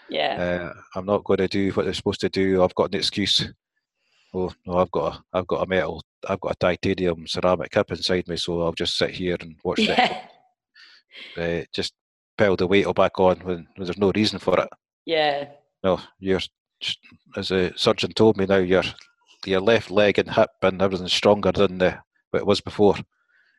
Yeah. 0.08 0.72
Uh, 0.72 0.80
I'm 0.98 1.06
not 1.06 1.24
going 1.24 1.38
to 1.38 1.48
do 1.48 1.70
what 1.72 1.84
they're 1.84 1.94
supposed 1.94 2.20
to 2.20 2.28
do. 2.28 2.62
I've 2.62 2.74
got 2.74 2.92
an 2.92 2.98
excuse. 2.98 3.52
Oh 4.34 4.52
no, 4.66 4.78
I've 4.78 4.90
got 4.90 5.14
a, 5.14 5.22
I've 5.38 5.46
got 5.46 5.62
a 5.62 5.66
metal, 5.66 6.02
I've 6.28 6.40
got 6.40 6.52
a 6.52 6.56
titanium 6.56 7.26
ceramic 7.26 7.70
cup 7.70 7.90
inside 7.90 8.28
me, 8.28 8.36
so 8.36 8.62
I'll 8.62 8.72
just 8.72 8.98
sit 8.98 9.10
here 9.10 9.36
and 9.40 9.56
watch 9.64 9.80
it. 9.80 9.98
Uh, 11.38 11.62
just 11.72 11.94
pile 12.36 12.56
the 12.56 12.66
weight 12.66 12.84
all 12.84 12.92
back 12.92 13.18
on 13.18 13.38
when, 13.38 13.66
when 13.76 13.86
there's 13.86 13.96
no 13.96 14.12
reason 14.14 14.38
for 14.38 14.60
it. 14.60 14.68
Yeah. 15.06 15.48
No, 15.82 15.98
you're 16.18 16.40
as 17.36 17.50
a 17.50 17.72
surgeon 17.78 18.10
told 18.12 18.36
me 18.36 18.44
now, 18.44 18.56
your 18.58 18.82
your 19.46 19.60
left 19.60 19.90
leg 19.90 20.18
and 20.18 20.30
hip 20.30 20.50
and 20.60 20.82
everything's 20.82 21.14
stronger 21.14 21.52
than 21.52 21.78
the, 21.78 21.98
what 22.32 22.40
it 22.40 22.46
was 22.46 22.60
before. 22.60 22.96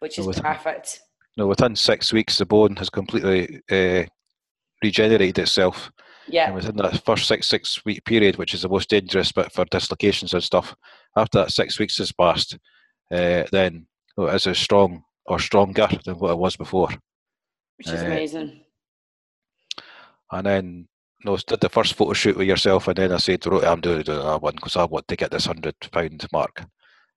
Which 0.02 0.20
is 0.20 0.28
with- 0.28 0.44
perfect. 0.44 1.00
No, 1.36 1.48
within 1.48 1.76
six 1.76 2.14
weeks, 2.14 2.38
the 2.38 2.46
bone 2.46 2.76
has 2.76 2.92
completely 2.92 3.60
uh, 3.72 4.04
regenerated 4.84 5.40
itself. 5.40 5.92
Yeah. 6.28 6.48
And 6.48 6.56
within 6.56 6.76
that 6.78 7.04
first 7.06 7.28
six 7.28 7.48
six 7.48 7.84
week 7.86 8.04
period, 8.04 8.38
which 8.38 8.54
is 8.54 8.62
the 8.62 8.70
most 8.70 8.90
dangerous 8.90 9.32
bit 9.32 9.52
for 9.52 9.66
dislocations 9.66 10.34
and 10.34 10.44
stuff, 10.44 10.76
after 11.16 11.40
that 11.40 11.52
six 11.52 11.80
weeks 11.80 11.98
has 11.98 12.12
passed, 12.12 12.58
uh, 13.12 13.44
then 13.52 13.88
oh, 14.18 14.26
it 14.26 14.36
is 14.36 14.48
as 14.48 14.58
strong 14.58 15.04
or 15.26 15.40
stronger 15.40 15.88
than 16.06 16.16
what 16.16 16.32
it 16.32 16.38
was 16.38 16.56
before. 16.56 16.90
Which 17.78 17.88
is 17.88 18.02
Uh, 18.02 18.06
amazing. 18.06 18.62
And 20.32 20.46
then 20.46 20.88
no, 21.24 21.38
did 21.38 21.62
the 21.62 21.70
first 21.70 21.96
photo 21.96 22.14
shoot 22.14 22.38
with 22.38 22.48
yourself, 22.48 22.88
and 22.88 22.96
then 22.96 23.12
I 23.12 23.18
said, 23.18 23.46
right, 23.48 23.64
I'm 23.64 23.82
doing, 23.82 24.04
that 24.04 24.42
one 24.42 24.56
because 24.56 24.76
I 24.76 24.86
want 24.86 25.08
to 25.08 25.16
get 25.16 25.32
this 25.32 25.46
hundred 25.46 25.76
pound 25.92 26.26
mark. 26.32 26.66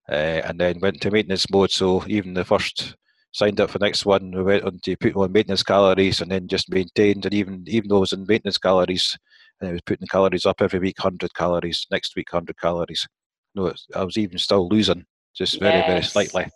Uh, 0.09 0.43
and 0.45 0.59
then 0.59 0.81
went 0.81 1.01
to 1.01 1.11
maintenance 1.11 1.49
mode. 1.51 1.71
So 1.71 2.05
even 2.09 2.35
the 2.35 2.45
first 2.45 2.97
signed 3.33 3.61
up 3.61 3.71
for 3.71 3.79
the 3.79 3.85
next 3.85 4.05
one, 4.05 4.31
we 4.33 4.43
went 4.43 4.65
on 4.65 4.79
to 4.81 4.97
put 4.97 5.17
on 5.17 5.33
maintenance 5.33 5.63
calories, 5.63 6.21
and 6.21 6.31
then 6.31 6.49
just 6.49 6.71
maintained. 6.71 7.25
And 7.25 7.35
even 7.35 7.65
even 7.67 7.89
though 7.89 7.99
I 7.99 8.01
was 8.01 8.13
in 8.13 8.27
maintenance 8.27 8.59
calories, 8.59 9.17
and 9.61 9.71
I 9.71 9.73
was 9.73 9.83
putting 9.83 10.03
the 10.03 10.09
calories 10.09 10.47
up 10.47 10.61
every 10.61 10.79
week, 10.79 10.99
hundred 10.99 11.35
calories. 11.35 11.87
Next 11.91 12.17
week, 12.17 12.31
hundred 12.31 12.59
calories. 12.59 13.07
No, 13.55 13.73
I 13.95 14.05
was 14.05 14.17
even 14.17 14.39
still 14.39 14.69
losing, 14.69 15.05
just 15.35 15.59
very 15.61 15.81
very 15.87 16.03
slightly. 16.03 16.47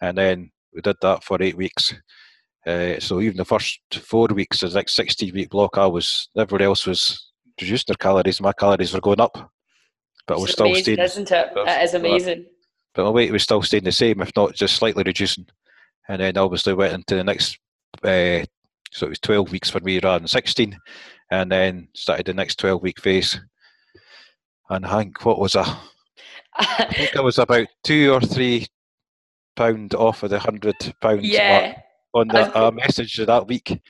And 0.00 0.16
then 0.16 0.50
we 0.74 0.80
did 0.82 0.96
that 1.02 1.24
for 1.24 1.42
eight 1.42 1.56
weeks. 1.56 1.94
Uh, 2.66 2.98
so 2.98 3.20
even 3.20 3.36
the 3.36 3.44
first 3.44 3.78
four 4.02 4.26
weeks, 4.26 4.60
the 4.60 4.68
next 4.68 4.96
16 4.96 5.32
week 5.32 5.50
block, 5.50 5.78
I 5.78 5.86
was 5.86 6.28
everybody 6.36 6.64
else 6.64 6.84
was 6.84 7.30
reducing 7.60 7.84
their 7.86 7.96
calories. 7.96 8.40
My 8.40 8.52
calories 8.52 8.92
were 8.92 9.00
going 9.00 9.20
up, 9.20 9.52
but 10.26 10.34
I 10.34 10.36
was 10.38 10.44
It's 10.44 10.52
still 10.52 10.74
staying. 10.74 10.98
isn't 10.98 11.30
it? 11.30 11.52
It 11.54 11.82
is 11.84 11.92
Well, 11.92 12.04
amazing. 12.04 12.46
But 12.94 13.04
my 13.04 13.10
weight 13.10 13.30
was 13.30 13.44
still 13.44 13.62
staying 13.62 13.84
the 13.84 13.92
same, 13.92 14.20
if 14.20 14.32
not 14.34 14.54
just 14.54 14.76
slightly 14.76 15.04
reducing. 15.04 15.46
And 16.08 16.20
then 16.20 16.36
obviously 16.36 16.74
went 16.74 16.94
into 16.94 17.16
the 17.16 17.24
next, 17.24 17.58
uh, 18.02 18.44
so 18.92 19.06
it 19.06 19.10
was 19.10 19.18
12 19.20 19.50
weeks 19.50 19.70
for 19.70 19.80
me 19.80 19.98
rather 19.98 20.20
than 20.20 20.28
16, 20.28 20.78
and 21.30 21.50
then 21.50 21.88
started 21.94 22.26
the 22.26 22.34
next 22.34 22.58
12 22.58 22.82
week 22.82 23.00
phase. 23.00 23.40
And 24.70 24.84
Hank, 24.84 25.24
what 25.24 25.38
was 25.38 25.56
I? 25.56 25.78
I 26.58 26.84
think 26.92 27.16
I 27.16 27.20
was 27.20 27.38
about 27.38 27.66
two 27.84 28.12
or 28.12 28.20
three 28.20 28.66
pound 29.56 29.94
off 29.94 30.22
of 30.22 30.30
the 30.30 30.38
hundred 30.38 30.76
pounds 31.00 31.22
mark 31.22 31.22
yeah. 31.22 31.80
on 32.14 32.28
the 32.28 32.56
uh, 32.56 32.70
message 32.70 33.18
of 33.18 33.26
that 33.26 33.46
week. 33.46 33.80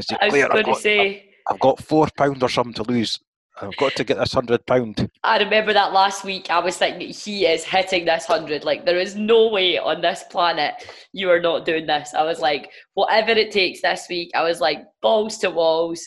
Said, 0.00 0.18
I 0.20 0.26
was 0.26 0.44
going 0.44 0.64
to 0.64 0.74
say, 0.74 1.30
I've 1.48 1.60
got 1.60 1.82
four 1.82 2.08
pound 2.16 2.42
or 2.42 2.48
something 2.48 2.74
to 2.74 2.82
lose. 2.84 3.18
I've 3.60 3.76
got 3.76 3.94
to 3.96 4.04
get 4.04 4.18
this 4.18 4.32
hundred 4.32 4.64
pound. 4.66 5.10
I 5.22 5.38
remember 5.38 5.72
that 5.72 5.92
last 5.92 6.24
week. 6.24 6.50
I 6.50 6.58
was 6.60 6.76
thinking 6.78 7.08
he 7.10 7.46
is 7.46 7.64
hitting 7.64 8.04
this 8.06 8.24
hundred. 8.24 8.64
Like 8.64 8.84
there 8.86 8.98
is 8.98 9.16
no 9.16 9.48
way 9.48 9.78
on 9.78 10.00
this 10.00 10.24
planet 10.30 10.74
you 11.12 11.30
are 11.30 11.40
not 11.40 11.64
doing 11.66 11.86
this. 11.86 12.14
I 12.14 12.22
was 12.22 12.40
like, 12.40 12.70
whatever 12.94 13.32
it 13.32 13.50
takes 13.50 13.82
this 13.82 14.06
week. 14.08 14.30
I 14.34 14.42
was 14.42 14.60
like, 14.60 14.82
balls 15.02 15.38
to 15.38 15.50
walls, 15.50 16.00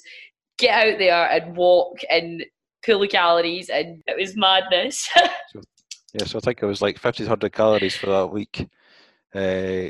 get 0.58 0.88
out 0.94 0.98
there 0.98 1.30
and 1.30 1.56
walk 1.56 2.00
and 2.10 2.44
pull 2.86 3.00
the 3.00 3.08
calories, 3.08 3.70
and 3.70 4.02
it 4.08 4.18
was 4.20 4.36
madness. 4.36 5.08
Yeah, 6.16 6.26
so 6.28 6.38
I 6.38 6.42
think 6.42 6.62
it 6.62 6.68
was 6.68 6.80
like 6.80 7.00
fifteen 7.00 7.26
hundred 7.26 7.54
calories 7.54 7.96
for 7.96 8.06
that 8.06 8.28
week. 8.28 8.70
Uh, 9.34 9.90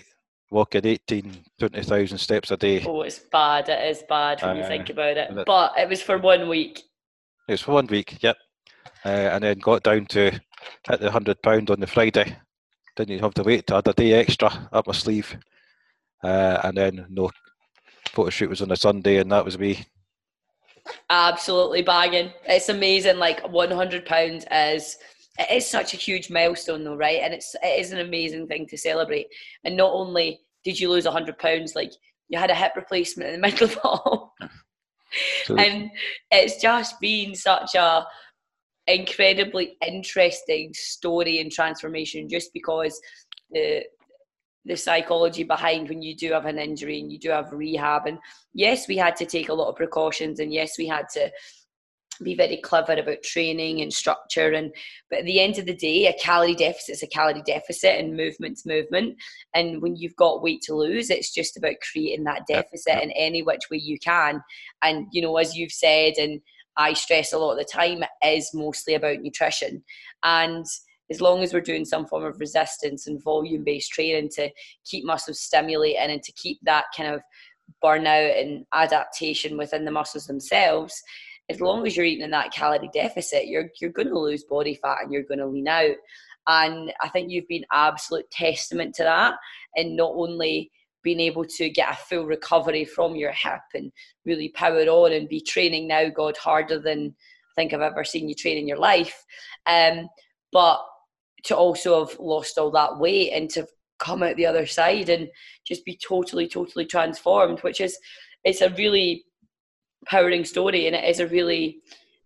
walking 0.49 0.85
18, 0.85 1.35
20,000 1.59 2.17
steps 2.17 2.49
a 2.51 2.55
day. 2.55 2.81
oh, 2.87 3.01
it's 3.01 3.19
bad. 3.19 3.67
It 3.67 3.89
is 3.89 4.03
bad 4.07 4.41
when 4.41 4.55
you 4.55 4.63
Uh, 4.63 4.67
think 4.69 4.89
about 4.89 5.17
it- 5.17 5.45
But 5.45 5.73
it 5.77 5.89
was 5.89 6.01
for 6.01 6.17
one 6.17 6.47
week. 6.47 6.81
It 7.47 7.53
was 7.53 7.61
for 7.61 7.73
one 7.73 7.87
week, 7.87 8.21
yep. 8.21 8.37
Uh, 9.05 9.09
and 9.09 9.43
then 9.43 9.59
got 9.59 9.83
down 9.83 10.05
to 10.07 10.31
hit 10.31 10.99
the 10.99 11.11
hundred 11.11 11.41
pound 11.41 11.69
on 11.69 11.79
the 11.79 11.87
Friday. 11.87 12.37
Didn't 12.95 13.19
have 13.19 13.33
to 13.35 13.43
wait. 13.43 13.71
I 13.71 13.75
had 13.75 13.87
a 13.87 13.93
day 13.93 14.13
extra 14.13 14.69
up 14.71 14.87
my 14.87 14.93
sleeve. 14.93 15.37
Uh, 16.23 16.59
and 16.63 16.77
then 16.77 17.05
no 17.09 17.31
photo 18.11 18.29
shoot 18.29 18.49
was 18.49 18.61
on 18.61 18.71
a 18.71 18.77
Sunday, 18.77 19.17
and 19.17 19.31
that 19.31 19.43
was 19.43 19.59
me. 19.59 19.85
Absolutely 21.09 21.81
bagging. 21.81 22.31
It's 22.45 22.69
amazing. 22.69 23.17
Like 23.17 23.47
one 23.49 23.71
hundred 23.71 24.05
pounds 24.05 24.45
is 24.51 24.97
it 25.39 25.51
is 25.51 25.67
such 25.67 25.93
a 25.93 25.97
huge 25.97 26.29
milestone 26.29 26.83
though, 26.83 26.95
right? 26.95 27.19
And 27.21 27.33
it's 27.33 27.55
it 27.61 27.79
is 27.79 27.91
an 27.91 27.99
amazing 27.99 28.47
thing 28.47 28.67
to 28.67 28.77
celebrate. 28.77 29.27
And 29.63 29.75
not 29.75 29.91
only 29.91 30.39
did 30.63 30.79
you 30.79 30.89
lose 30.89 31.05
hundred 31.05 31.37
pounds, 31.39 31.75
like 31.75 31.91
you 32.29 32.37
had 32.37 32.51
a 32.51 32.55
hip 32.55 32.73
replacement 32.75 33.33
in 33.33 33.41
the 33.41 33.47
middle 33.47 33.67
of 33.67 33.79
all. 33.83 34.33
And 35.49 35.91
it's 36.31 36.61
just 36.61 36.99
been 36.99 37.35
such 37.35 37.75
a 37.75 38.05
incredibly 38.87 39.77
interesting 39.85 40.73
story 40.73 41.39
and 41.39 41.51
transformation 41.51 42.27
just 42.27 42.51
because 42.53 42.99
the 43.51 43.83
the 44.65 44.75
psychology 44.77 45.43
behind 45.43 45.89
when 45.89 46.01
you 46.01 46.15
do 46.15 46.31
have 46.31 46.45
an 46.45 46.57
injury 46.57 46.99
and 47.01 47.11
you 47.11 47.19
do 47.19 47.29
have 47.29 47.51
rehab. 47.51 48.05
And 48.05 48.17
yes 48.53 48.87
we 48.87 48.97
had 48.97 49.15
to 49.17 49.25
take 49.25 49.49
a 49.49 49.53
lot 49.53 49.69
of 49.69 49.75
precautions 49.75 50.39
and 50.39 50.53
yes 50.53 50.77
we 50.77 50.87
had 50.87 51.09
to 51.13 51.29
be 52.21 52.35
very 52.35 52.57
clever 52.57 52.93
about 52.93 53.23
training 53.23 53.81
and 53.81 53.93
structure 53.93 54.51
and 54.51 54.73
but 55.09 55.19
at 55.19 55.25
the 55.25 55.39
end 55.39 55.57
of 55.57 55.65
the 55.65 55.75
day 55.75 56.07
a 56.07 56.13
calorie 56.13 56.55
deficit 56.55 56.93
is 56.93 57.03
a 57.03 57.07
calorie 57.07 57.43
deficit 57.45 57.99
and 57.99 58.15
movement's 58.15 58.65
movement. 58.65 59.15
And 59.53 59.81
when 59.81 59.95
you've 59.95 60.15
got 60.15 60.43
weight 60.43 60.61
to 60.63 60.75
lose 60.75 61.09
it's 61.09 61.33
just 61.33 61.57
about 61.57 61.75
creating 61.91 62.25
that 62.25 62.45
deficit 62.47 62.95
yep. 62.95 63.03
in 63.03 63.11
any 63.11 63.41
which 63.41 63.69
way 63.71 63.77
you 63.77 63.97
can. 63.99 64.41
And 64.81 65.07
you 65.11 65.21
know 65.21 65.37
as 65.37 65.55
you've 65.55 65.71
said 65.71 66.13
and 66.17 66.41
i 66.75 66.93
stress 66.93 67.33
a 67.33 67.37
lot 67.37 67.51
of 67.51 67.59
the 67.59 67.65
time 67.65 68.03
it 68.03 68.27
is 68.27 68.51
mostly 68.53 68.95
about 68.95 69.21
nutrition. 69.21 69.83
And 70.23 70.65
as 71.11 71.21
long 71.21 71.43
as 71.43 71.53
we're 71.53 71.61
doing 71.61 71.85
some 71.85 72.05
form 72.05 72.23
of 72.23 72.39
resistance 72.39 73.07
and 73.07 73.23
volume 73.23 73.63
based 73.63 73.91
training 73.91 74.29
to 74.35 74.49
keep 74.85 75.05
muscles 75.05 75.39
stimulating 75.39 75.97
and 75.99 76.23
to 76.23 76.31
keep 76.33 76.59
that 76.63 76.85
kind 76.95 77.13
of 77.13 77.21
burnout 77.83 78.39
and 78.41 78.65
adaptation 78.73 79.57
within 79.57 79.85
the 79.85 79.91
muscles 79.91 80.27
themselves 80.27 81.01
as 81.49 81.61
long 81.61 81.85
as 81.85 81.95
you're 81.95 82.05
eating 82.05 82.23
in 82.23 82.31
that 82.31 82.51
calorie 82.51 82.89
deficit 82.93 83.47
you're 83.47 83.69
you're 83.79 83.91
going 83.91 84.07
to 84.07 84.19
lose 84.19 84.43
body 84.43 84.75
fat 84.75 84.99
and 85.03 85.11
you're 85.11 85.23
going 85.23 85.39
to 85.39 85.47
lean 85.47 85.67
out. 85.67 85.95
And 86.47 86.93
i 87.01 87.09
think 87.09 87.29
you've 87.29 87.47
been 87.47 87.65
absolute 87.71 88.29
testament 88.31 88.95
to 88.95 89.03
that 89.03 89.35
and 89.75 89.95
not 89.95 90.11
only 90.15 90.71
being 91.03 91.19
able 91.19 91.43
to 91.43 91.69
get 91.69 91.91
a 91.91 91.97
full 91.97 92.25
recovery 92.25 92.85
from 92.85 93.15
your 93.15 93.31
hip 93.31 93.61
and 93.73 93.91
really 94.25 94.49
power 94.49 94.83
on 94.83 95.11
and 95.11 95.29
be 95.29 95.41
training 95.41 95.87
now 95.87 96.09
god 96.09 96.37
harder 96.37 96.79
than 96.79 97.13
i 97.17 97.53
think 97.55 97.73
i've 97.73 97.81
ever 97.81 98.03
seen 98.03 98.27
you 98.27 98.35
train 98.35 98.57
in 98.57 98.67
your 98.67 98.77
life 98.77 99.23
um, 99.65 100.07
but 100.51 100.81
to 101.43 101.55
also 101.55 102.05
have 102.05 102.17
lost 102.19 102.57
all 102.57 102.71
that 102.71 102.97
weight 102.97 103.31
and 103.33 103.49
to 103.49 103.67
come 103.99 104.23
out 104.23 104.35
the 104.37 104.45
other 104.45 104.65
side 104.65 105.09
and 105.09 105.29
just 105.65 105.85
be 105.85 105.97
totally 106.05 106.47
totally 106.47 106.85
transformed 106.85 107.59
which 107.61 107.79
is 107.79 107.97
it's 108.43 108.61
a 108.61 108.69
really 108.71 109.23
powering 110.05 110.45
story 110.45 110.87
and 110.87 110.95
it 110.95 111.03
is 111.03 111.19
a 111.19 111.27
really 111.27 111.79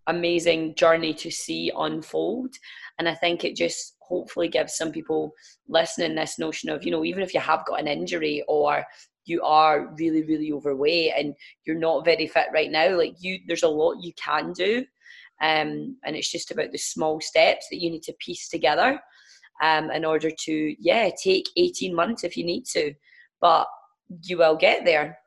amazing 0.08 0.74
journey 0.76 1.14
to 1.14 1.30
see 1.30 1.72
unfold 1.78 2.56
And 2.98 3.08
I 3.08 3.14
think 3.14 3.44
it 3.44 3.56
just 3.56 3.96
hopefully 4.00 4.48
gives 4.48 4.76
some 4.76 4.92
people 4.92 5.34
listening 5.68 6.16
this 6.16 6.40
notion 6.40 6.70
of, 6.70 6.84
you 6.84 6.92
know, 6.92 7.04
even 7.04 7.22
if 7.22 7.34
you 7.34 7.40
have 7.40 7.66
got 7.66 7.80
an 7.80 7.88
injury 7.88 8.44
or 8.48 8.86
you 9.26 9.42
are 9.44 9.94
really, 10.00 10.24
really 10.24 10.52
overweight 10.52 11.12
and 11.18 11.36
you're 11.66 11.76
not 11.76 12.06
very 12.06 12.28
fit 12.28 12.48
right 12.54 12.72
now, 12.72 12.96
like 12.98 13.16
you, 13.20 13.40
there's 13.48 13.64
a 13.64 13.68
lot 13.68 14.02
you 14.02 14.14
can 14.14 14.54
do. 14.54 14.86
Um, 15.42 15.98
and 16.04 16.16
it's 16.16 16.32
just 16.32 16.52
about 16.52 16.72
the 16.72 16.78
small 16.78 17.22
steps 17.22 17.68
that 17.70 17.82
you 17.82 17.92
need 17.92 18.04
to 18.04 18.14
piece 18.14 18.48
together 18.48 19.00
um, 19.62 19.92
in 19.92 20.06
order 20.06 20.32
to, 20.32 20.76
yeah, 20.80 21.10
take 21.22 21.48
18 21.58 21.94
months 21.94 22.24
if 22.24 22.38
you 22.38 22.46
need 22.46 22.66
to, 22.68 22.94
but 23.42 23.68
you 24.24 24.38
will 24.38 24.56
get 24.56 24.86
there. 24.86 25.20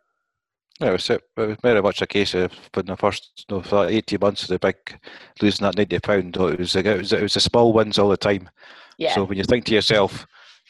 Yeah, 0.80 0.88
it 0.88 0.92
was, 0.92 1.10
it 1.10 1.22
was 1.36 1.56
very 1.62 1.82
much 1.82 2.00
a 2.00 2.06
case 2.06 2.34
of 2.34 2.52
when 2.72 2.86
the 2.86 2.96
first 2.96 3.44
you 3.48 3.56
know, 3.56 3.62
for 3.62 3.86
18 3.86 4.18
months 4.20 4.42
of 4.42 4.48
the 4.48 4.58
big 4.58 4.76
losing 5.42 5.64
that 5.64 5.76
90 5.76 5.98
pound, 6.00 6.36
it 6.36 6.58
was, 6.58 6.74
it 6.74 6.98
was 6.98 7.12
it 7.12 7.22
was 7.22 7.34
the 7.34 7.40
small 7.40 7.72
wins 7.72 7.98
all 7.98 8.08
the 8.08 8.16
time. 8.16 8.48
Yeah. 8.96 9.14
So 9.14 9.24
when 9.24 9.36
you 9.36 9.44
think 9.44 9.66
to 9.66 9.74
yourself, 9.74 10.26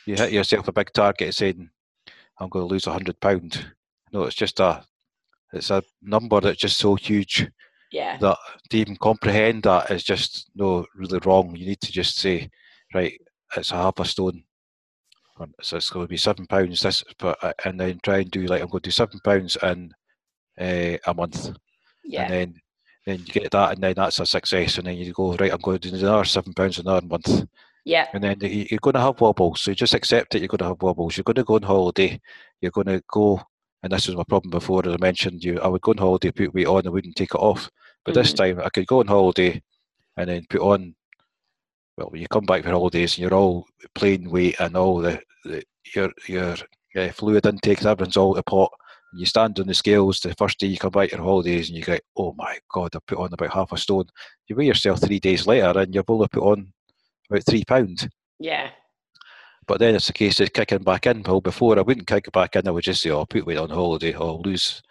you 0.06 0.16
hit 0.16 0.32
yourself 0.32 0.66
a 0.66 0.72
big 0.72 0.92
target 0.92 1.34
saying, 1.34 1.70
I'm 2.40 2.48
going 2.48 2.66
to 2.66 2.72
lose 2.72 2.86
a 2.86 2.92
hundred 2.92 3.20
pound. 3.20 3.72
No, 4.12 4.24
it's 4.24 4.34
just 4.34 4.58
a 4.58 4.82
it's 5.52 5.70
a 5.70 5.82
number 6.02 6.40
that's 6.40 6.60
just 6.60 6.78
so 6.78 6.94
huge 6.94 7.48
yeah. 7.92 8.16
that 8.18 8.38
to 8.70 8.76
even 8.76 8.96
comprehend 8.96 9.64
that 9.64 9.90
is 9.90 10.04
just 10.04 10.50
no 10.54 10.86
really 10.94 11.20
wrong. 11.24 11.54
You 11.54 11.66
need 11.66 11.80
to 11.82 11.92
just 11.92 12.16
say, 12.16 12.50
right, 12.94 13.12
it's 13.56 13.72
a 13.72 13.76
half 13.76 13.98
a 13.98 14.04
stone. 14.04 14.44
So 15.62 15.78
it's 15.78 15.88
going 15.88 16.04
to 16.04 16.10
be 16.10 16.18
seven 16.18 16.46
pounds. 16.46 16.82
This, 16.82 17.02
but 17.18 17.42
uh, 17.42 17.54
and 17.64 17.80
then 17.80 17.98
try 18.02 18.18
and 18.18 18.30
do 18.30 18.46
like 18.46 18.60
I'm 18.60 18.68
going 18.68 18.82
to 18.82 18.88
do 18.88 18.92
seven 18.92 19.20
pounds 19.24 19.56
in 19.62 19.90
uh, 20.60 20.98
a 21.06 21.14
month, 21.14 21.50
Yeah. 22.04 22.22
and 22.24 22.32
then 22.32 22.54
then 23.06 23.18
you 23.20 23.32
get 23.32 23.50
that, 23.50 23.72
and 23.72 23.82
then 23.82 23.94
that's 23.96 24.20
a 24.20 24.26
success. 24.26 24.76
And 24.78 24.86
then 24.86 24.96
you 24.96 25.12
go 25.12 25.34
right. 25.36 25.50
I'm 25.52 25.60
going 25.60 25.78
to 25.78 25.90
do 25.90 25.96
another 25.96 26.24
seven 26.24 26.52
pounds 26.52 26.78
another 26.78 27.06
month, 27.06 27.44
Yeah. 27.86 28.06
and 28.12 28.22
then 28.22 28.36
you- 28.42 28.66
you're 28.70 28.78
going 28.80 28.94
to 28.94 29.00
have 29.00 29.20
wobbles. 29.20 29.62
So 29.62 29.70
you 29.70 29.74
just 29.74 29.94
accept 29.94 30.34
it. 30.34 30.40
You're 30.40 30.48
going 30.48 30.58
to 30.58 30.66
have 30.66 30.82
wobbles. 30.82 31.16
You're 31.16 31.24
going 31.24 31.36
to 31.36 31.44
go 31.44 31.54
on 31.54 31.62
holiday. 31.62 32.20
You're 32.60 32.70
going 32.72 32.88
to 32.88 33.02
go, 33.10 33.40
and 33.82 33.90
this 33.90 34.06
was 34.06 34.16
my 34.16 34.24
problem 34.28 34.50
before. 34.50 34.86
As 34.86 34.92
I 34.92 34.98
mentioned, 35.00 35.42
you, 35.42 35.58
I 35.60 35.66
would 35.68 35.80
go 35.80 35.92
on 35.92 35.98
holiday, 35.98 36.30
put 36.30 36.52
weight 36.54 36.66
on, 36.66 36.86
I 36.86 36.90
wouldn't 36.90 37.16
take 37.16 37.34
it 37.34 37.38
off. 37.40 37.70
But 38.04 38.14
this 38.14 38.32
Mhm. 38.32 38.36
time, 38.36 38.60
I 38.60 38.68
could 38.68 38.86
go 38.86 39.00
on 39.00 39.06
holiday, 39.06 39.62
and 40.18 40.28
then 40.28 40.44
put 40.50 40.60
on. 40.60 40.94
Well, 41.96 42.08
when 42.10 42.20
you 42.20 42.28
come 42.28 42.44
back 42.44 42.64
for 42.64 42.70
holidays, 42.70 43.14
and 43.16 43.22
you're 43.22 43.34
all 43.34 43.66
plain 43.94 44.30
weight, 44.30 44.56
and 44.60 44.76
all 44.76 44.98
the, 44.98 45.20
the 45.44 45.62
your 45.94 46.12
your 46.28 46.54
uh, 46.96 47.08
fluid 47.12 47.46
intake, 47.46 47.78
and 47.78 47.86
everything's 47.88 48.16
all 48.18 48.34
the 48.34 48.42
pot. 48.42 48.70
And 49.10 49.20
you 49.20 49.26
stand 49.26 49.58
on 49.58 49.66
the 49.66 49.74
scales 49.74 50.20
the 50.20 50.34
first 50.34 50.58
day 50.58 50.68
you 50.68 50.78
come 50.78 50.90
back 50.90 51.10
your 51.10 51.22
holidays, 51.22 51.68
and 51.68 51.76
you 51.76 51.84
go, 51.84 51.98
"Oh 52.16 52.34
my 52.36 52.58
God, 52.72 52.94
I 52.94 52.98
put 53.06 53.18
on 53.18 53.32
about 53.32 53.52
half 53.52 53.72
a 53.72 53.76
stone." 53.76 54.06
You 54.46 54.56
weigh 54.56 54.66
yourself 54.66 55.00
three 55.00 55.20
days 55.20 55.46
later, 55.46 55.78
and 55.78 55.94
you've 55.94 56.08
only 56.08 56.28
put 56.28 56.42
on 56.42 56.72
about 57.28 57.44
three 57.44 57.64
pounds. 57.64 58.08
Yeah. 58.38 58.70
But 59.66 59.78
then 59.78 59.94
it's 59.94 60.08
a 60.08 60.12
case 60.12 60.40
of 60.40 60.52
kicking 60.52 60.82
back 60.82 61.06
in. 61.06 61.22
Well, 61.22 61.40
before 61.40 61.78
I 61.78 61.82
wouldn't 61.82 62.06
kick 62.06 62.26
it 62.28 62.32
back 62.32 62.56
in. 62.56 62.66
I 62.66 62.70
would 62.70 62.84
just 62.84 63.02
say, 63.02 63.10
"Oh, 63.10 63.20
I'll 63.20 63.26
put 63.26 63.46
weight 63.46 63.58
on 63.58 63.70
holiday. 63.70 64.14
Or 64.14 64.28
I'll 64.28 64.42
lose 64.42 64.82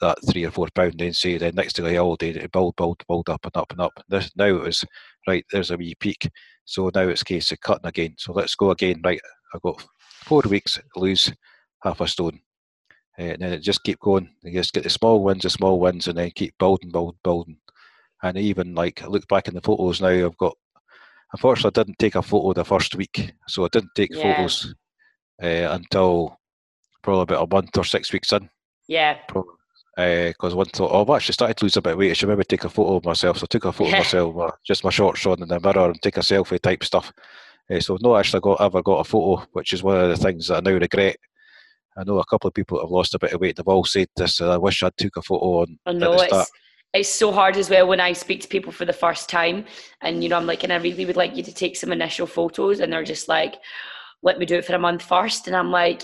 that 0.00 0.18
three 0.30 0.44
or 0.44 0.50
four 0.50 0.68
pound." 0.74 0.94
Then 0.98 1.12
say, 1.12 1.38
then 1.38 1.54
next 1.54 1.74
day 1.74 1.94
holiday, 1.96 2.30
it 2.30 2.52
build, 2.52 2.76
build, 2.76 3.02
build 3.08 3.28
up 3.28 3.44
and 3.44 3.56
up 3.56 3.70
and 3.72 3.80
up. 3.80 3.92
This 4.08 4.30
now 4.36 4.46
it 4.46 4.62
was 4.62 4.84
right. 5.26 5.44
There's 5.52 5.70
a 5.70 5.76
wee 5.76 5.94
peak. 5.98 6.28
So 6.64 6.90
now 6.94 7.08
it's 7.08 7.22
a 7.22 7.26
case 7.26 7.52
of 7.52 7.60
cutting 7.60 7.86
again. 7.86 8.14
So 8.18 8.32
let's 8.32 8.54
go 8.54 8.70
again. 8.70 9.00
Right, 9.04 9.20
I've 9.54 9.62
got 9.62 9.84
four 10.24 10.42
weeks. 10.48 10.78
Lose 10.96 11.32
half 11.82 12.00
a 12.00 12.08
stone. 12.08 12.40
Uh, 13.18 13.22
and 13.22 13.42
then 13.42 13.52
it 13.52 13.60
just 13.60 13.84
keep 13.84 14.00
going. 14.00 14.28
You 14.42 14.52
just 14.52 14.72
get 14.72 14.82
the 14.82 14.90
small 14.90 15.22
wins, 15.22 15.42
the 15.42 15.50
small 15.50 15.78
wins, 15.78 16.08
and 16.08 16.18
then 16.18 16.30
keep 16.34 16.56
building, 16.58 16.90
building, 16.90 17.18
building. 17.22 17.58
And 18.22 18.36
even 18.38 18.74
like 18.74 19.02
I 19.02 19.06
look 19.06 19.28
back 19.28 19.48
in 19.48 19.54
the 19.54 19.60
photos 19.60 20.00
now, 20.00 20.08
I've 20.08 20.36
got. 20.36 20.56
Unfortunately, 21.32 21.80
I 21.80 21.84
didn't 21.84 21.98
take 21.98 22.14
a 22.14 22.22
photo 22.22 22.52
the 22.52 22.64
first 22.64 22.94
week, 22.94 23.34
so 23.48 23.64
I 23.64 23.68
didn't 23.68 23.90
take 23.96 24.14
Yeah. 24.14 24.22
photos 24.22 24.74
uh, 25.42 25.68
until 25.72 26.38
probably 27.02 27.22
about 27.22 27.44
a 27.44 27.54
month 27.54 27.76
or 27.76 27.84
six 27.84 28.12
weeks 28.12 28.32
in. 28.32 28.48
Yeah. 28.86 29.18
Because 29.96 30.54
one 30.54 30.66
thought, 30.66 30.90
oh, 30.92 31.02
I've 31.02 31.16
actually 31.16 31.34
started 31.34 31.56
to 31.56 31.64
lose 31.64 31.76
a 31.76 31.82
bit 31.82 31.92
of 31.92 31.98
weight. 31.98 32.10
I 32.10 32.14
should 32.14 32.28
maybe 32.28 32.44
take 32.44 32.64
a 32.64 32.68
photo 32.68 32.96
of 32.96 33.04
myself. 33.04 33.38
So 33.38 33.44
I 33.44 33.46
took 33.50 33.64
a 33.64 33.72
photo 33.72 33.92
of 33.92 33.98
myself, 33.98 34.36
uh, 34.38 34.50
just 34.64 34.84
my 34.84 34.90
shorts 34.90 35.24
on 35.26 35.42
in 35.42 35.48
the 35.48 35.60
mirror, 35.60 35.86
and 35.86 36.02
take 36.02 36.16
a 36.16 36.20
selfie 36.20 36.60
type 36.60 36.82
stuff. 36.84 37.12
Uh, 37.70 37.80
so 37.80 37.96
I've 37.96 38.20
actually 38.20 38.40
got 38.40 38.60
ever 38.60 38.82
got 38.82 39.00
a 39.00 39.04
photo, 39.04 39.44
which 39.52 39.72
is 39.72 39.82
one 39.82 40.00
of 40.00 40.08
the 40.08 40.16
things 40.16 40.48
that 40.48 40.56
I 40.56 40.60
now 40.70 40.76
regret. 40.78 41.16
I 41.96 42.04
know 42.04 42.18
a 42.18 42.24
couple 42.24 42.48
of 42.48 42.54
people 42.54 42.78
that 42.78 42.84
have 42.84 42.90
lost 42.90 43.14
a 43.14 43.18
bit 43.18 43.32
of 43.32 43.40
weight. 43.40 43.56
They've 43.56 43.68
all 43.68 43.84
said 43.84 44.08
this. 44.16 44.40
I 44.40 44.56
wish 44.56 44.82
I'd 44.82 44.96
took 44.96 45.16
a 45.16 45.22
photo 45.22 45.60
on 45.62 45.78
I 45.86 45.90
at 45.90 45.96
know 45.96 46.12
the 46.12 46.26
start. 46.26 46.42
it's 46.42 46.52
it's 46.94 47.08
so 47.08 47.32
hard 47.32 47.56
as 47.56 47.68
well 47.68 47.88
when 47.88 48.00
I 48.00 48.12
speak 48.12 48.40
to 48.42 48.48
people 48.48 48.72
for 48.72 48.84
the 48.84 48.92
first 48.92 49.28
time, 49.28 49.64
and 50.00 50.22
you 50.22 50.28
know 50.28 50.36
I'm 50.36 50.46
like, 50.46 50.62
and 50.62 50.72
I 50.72 50.76
really 50.76 51.04
would 51.04 51.16
like 51.16 51.36
you 51.36 51.42
to 51.42 51.52
take 51.52 51.76
some 51.76 51.92
initial 51.92 52.26
photos, 52.26 52.80
and 52.80 52.92
they're 52.92 53.04
just 53.04 53.28
like, 53.28 53.56
let 54.22 54.38
me 54.38 54.46
do 54.46 54.56
it 54.56 54.64
for 54.64 54.74
a 54.74 54.78
month 54.78 55.02
first, 55.02 55.48
and 55.48 55.56
I'm 55.56 55.72
like, 55.72 56.02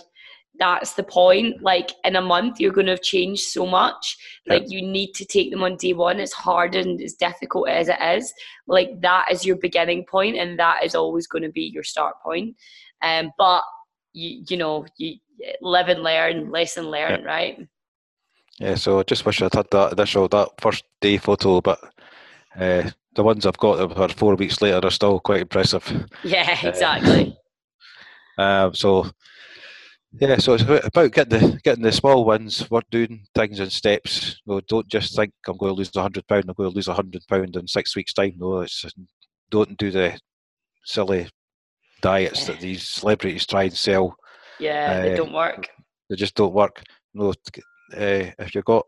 that's 0.58 0.94
the 0.94 1.04
point. 1.04 1.62
Like 1.62 1.90
in 2.04 2.16
a 2.16 2.20
month, 2.20 2.58
you're 2.58 2.72
going 2.72 2.86
to 2.86 2.92
have 2.92 3.02
changed 3.02 3.44
so 3.44 3.66
much. 3.66 4.16
Like 4.48 4.64
you 4.66 4.82
need 4.82 5.12
to 5.14 5.24
take 5.24 5.50
them 5.50 5.62
on 5.62 5.76
day 5.76 5.92
one. 5.92 6.18
It's 6.18 6.32
hard 6.32 6.74
and 6.74 7.00
as 7.00 7.14
difficult 7.14 7.68
as 7.68 7.88
it 7.88 8.00
is, 8.02 8.32
like 8.66 9.00
that 9.00 9.26
is 9.30 9.46
your 9.46 9.56
beginning 9.56 10.04
point, 10.10 10.36
and 10.36 10.58
that 10.58 10.84
is 10.84 10.96
always 10.96 11.28
going 11.28 11.44
to 11.44 11.50
be 11.50 11.70
your 11.72 11.84
start 11.84 12.16
point. 12.22 12.56
Um, 13.00 13.30
but 13.38 13.62
you 14.12 14.44
you 14.48 14.56
know 14.56 14.86
you 14.96 15.16
live 15.60 15.88
and 15.88 16.02
learn, 16.02 16.50
lesson 16.50 16.90
learned, 16.90 17.24
right? 17.24 17.66
Yeah, 18.58 18.74
so 18.74 19.00
I 19.00 19.02
just 19.04 19.24
wish 19.24 19.40
I'd 19.40 19.54
had 19.54 19.70
that 19.70 19.92
initial, 19.92 20.28
that 20.28 20.48
first 20.60 20.84
day 21.00 21.16
photo, 21.16 21.60
but 21.62 21.80
uh, 22.58 22.90
the 23.14 23.22
ones 23.22 23.46
I've 23.46 23.56
got 23.56 23.76
that 23.76 23.98
are 23.98 24.08
four 24.10 24.34
weeks 24.34 24.60
later 24.60 24.80
are 24.86 24.90
still 24.90 25.18
quite 25.18 25.42
impressive. 25.42 26.06
Yeah, 26.24 26.58
exactly. 26.66 27.36
Um, 28.36 28.74
so 28.74 29.10
yeah, 30.12 30.38
so 30.38 30.54
it's 30.54 30.62
about 30.62 30.84
about 30.84 31.12
getting 31.12 31.38
the 31.38 31.60
getting 31.62 31.84
the 31.84 31.92
small 31.92 32.24
wins. 32.24 32.68
We're 32.70 32.80
doing 32.90 33.26
things 33.34 33.60
in 33.60 33.70
steps. 33.70 34.40
No, 34.46 34.60
don't 34.60 34.88
just 34.88 35.14
think 35.14 35.32
I'm 35.46 35.56
going 35.56 35.70
to 35.70 35.76
lose 35.76 35.94
a 35.94 36.02
hundred 36.02 36.26
pound. 36.26 36.44
I'm 36.48 36.54
going 36.54 36.70
to 36.70 36.74
lose 36.74 36.88
a 36.88 36.94
hundred 36.94 37.22
pound 37.28 37.56
in 37.56 37.68
six 37.68 37.94
weeks' 37.94 38.12
time. 38.12 38.34
No, 38.36 38.60
it's 38.60 38.84
don't 39.50 39.76
do 39.78 39.90
the 39.90 40.18
silly 40.84 41.28
diets 42.00 42.46
that 42.46 42.60
these 42.60 42.88
celebrities 42.88 43.46
try 43.46 43.64
and 43.64 43.76
sell. 43.76 44.16
Yeah, 44.58 45.00
they 45.00 45.12
Uh, 45.12 45.16
don't 45.16 45.32
work. 45.32 45.68
They 46.08 46.16
just 46.16 46.34
don't 46.34 46.52
work. 46.52 46.82
No, 47.14 47.30
uh, 47.30 47.34
if 48.38 48.54
you've 48.54 48.64
got 48.64 48.86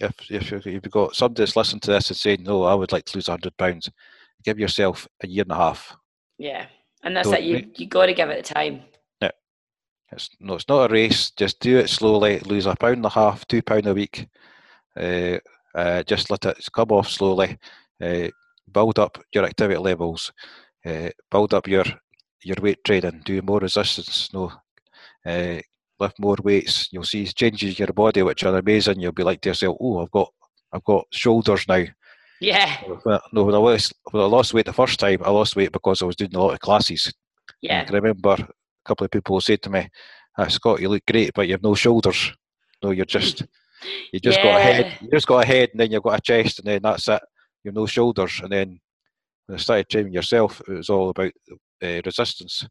if 0.00 0.12
if 0.30 0.50
you- 0.50 0.56
if 0.58 0.66
you've 0.66 0.90
got 0.90 1.14
somebody 1.14 1.42
that's 1.42 1.56
listening 1.56 1.80
to 1.80 1.92
this 1.92 2.10
and 2.10 2.16
saying, 2.16 2.42
"No, 2.42 2.64
I 2.64 2.74
would 2.74 2.90
like 2.90 3.04
to 3.06 3.16
lose 3.16 3.28
a 3.28 3.32
hundred 3.32 3.56
pounds," 3.56 3.88
give 4.42 4.58
yourself 4.58 5.06
a 5.22 5.28
year 5.28 5.42
and 5.42 5.52
a 5.52 5.56
half. 5.56 5.96
Yeah, 6.36 6.66
and 7.04 7.16
that's 7.16 7.28
don't 7.30 7.38
it. 7.38 7.44
You 7.44 7.70
you 7.76 7.86
got 7.86 8.06
to 8.06 8.14
give 8.14 8.28
it 8.30 8.44
time. 8.44 8.82
It's 10.12 10.30
no, 10.38 10.54
it's 10.54 10.68
not 10.68 10.90
a 10.90 10.92
race. 10.92 11.30
Just 11.32 11.60
do 11.60 11.78
it 11.78 11.88
slowly. 11.90 12.38
Lose 12.40 12.66
a 12.66 12.76
pound 12.76 12.96
and 12.96 13.06
a 13.06 13.08
half, 13.08 13.46
two 13.48 13.62
pound 13.62 13.86
a 13.86 13.94
week. 13.94 14.28
Uh, 14.96 15.38
uh, 15.74 16.02
just 16.04 16.30
let 16.30 16.44
it 16.44 16.58
come 16.72 16.90
off 16.92 17.08
slowly. 17.08 17.58
Uh, 18.00 18.28
build 18.70 18.98
up 18.98 19.18
your 19.32 19.44
activity 19.44 19.78
levels. 19.78 20.32
Uh, 20.86 21.10
build 21.30 21.52
up 21.54 21.66
your 21.66 21.84
your 22.44 22.56
weight 22.60 22.84
training. 22.84 23.22
Do 23.24 23.40
more 23.42 23.60
resistance. 23.60 24.32
No, 24.32 24.52
uh, 25.26 25.60
lift 25.98 26.18
more 26.18 26.36
weights. 26.42 26.88
You'll 26.92 27.04
see 27.04 27.26
changes 27.26 27.78
in 27.78 27.86
your 27.86 27.92
body 27.94 28.22
which 28.22 28.44
are 28.44 28.56
amazing. 28.56 29.00
You'll 29.00 29.12
be 29.12 29.22
like 29.22 29.40
to 29.42 29.50
yourself, 29.50 29.76
"Oh, 29.80 30.02
I've 30.02 30.10
got 30.10 30.32
I've 30.72 30.84
got 30.84 31.06
shoulders 31.12 31.66
now." 31.68 31.84
Yeah, 32.40 32.76
No, 33.32 33.44
when 33.44 33.54
I 33.54 33.58
lost 33.58 33.94
when 34.10 34.22
I 34.22 34.26
lost 34.26 34.52
weight 34.52 34.66
the 34.66 34.72
first 34.72 34.98
time, 35.00 35.20
I 35.24 35.30
lost 35.30 35.56
weight 35.56 35.72
because 35.72 36.02
I 36.02 36.04
was 36.04 36.16
doing 36.16 36.34
a 36.34 36.38
lot 36.38 36.52
of 36.52 36.60
classes. 36.60 37.12
I 37.48 37.52
yeah, 37.62 37.84
can 37.84 37.94
remember 37.94 38.32
a 38.32 38.48
couple 38.84 39.04
of 39.04 39.10
people 39.10 39.40
said 39.40 39.62
to 39.62 39.70
me, 39.70 39.88
ah, 40.36 40.48
Scott, 40.48 40.80
you 40.80 40.88
look 40.88 41.06
great, 41.06 41.32
but 41.34 41.48
you've 41.48 41.62
no 41.62 41.74
shoulders. 41.74 42.32
No, 42.82 42.90
you're 42.90 43.06
just 43.06 43.42
you 44.12 44.20
just 44.20 44.42
got 44.42 44.60
a 44.60 44.62
head. 44.62 44.98
You 45.00 45.08
just 45.10 45.26
got 45.26 45.44
a 45.44 45.46
head, 45.46 45.70
and 45.72 45.80
then 45.80 45.90
you've 45.92 46.02
got 46.02 46.18
a 46.18 46.22
chest, 46.22 46.58
and 46.58 46.68
then 46.68 46.82
that's 46.82 47.08
it. 47.08 47.22
You've 47.62 47.74
no 47.74 47.86
shoulders. 47.86 48.40
And 48.42 48.52
then 48.52 48.80
when 49.46 49.58
I 49.58 49.60
started 49.60 49.88
training 49.88 50.12
yourself, 50.12 50.60
it 50.68 50.72
was 50.72 50.90
all 50.90 51.10
about 51.10 51.32
uh, 51.84 52.02
resistance. 52.04 52.66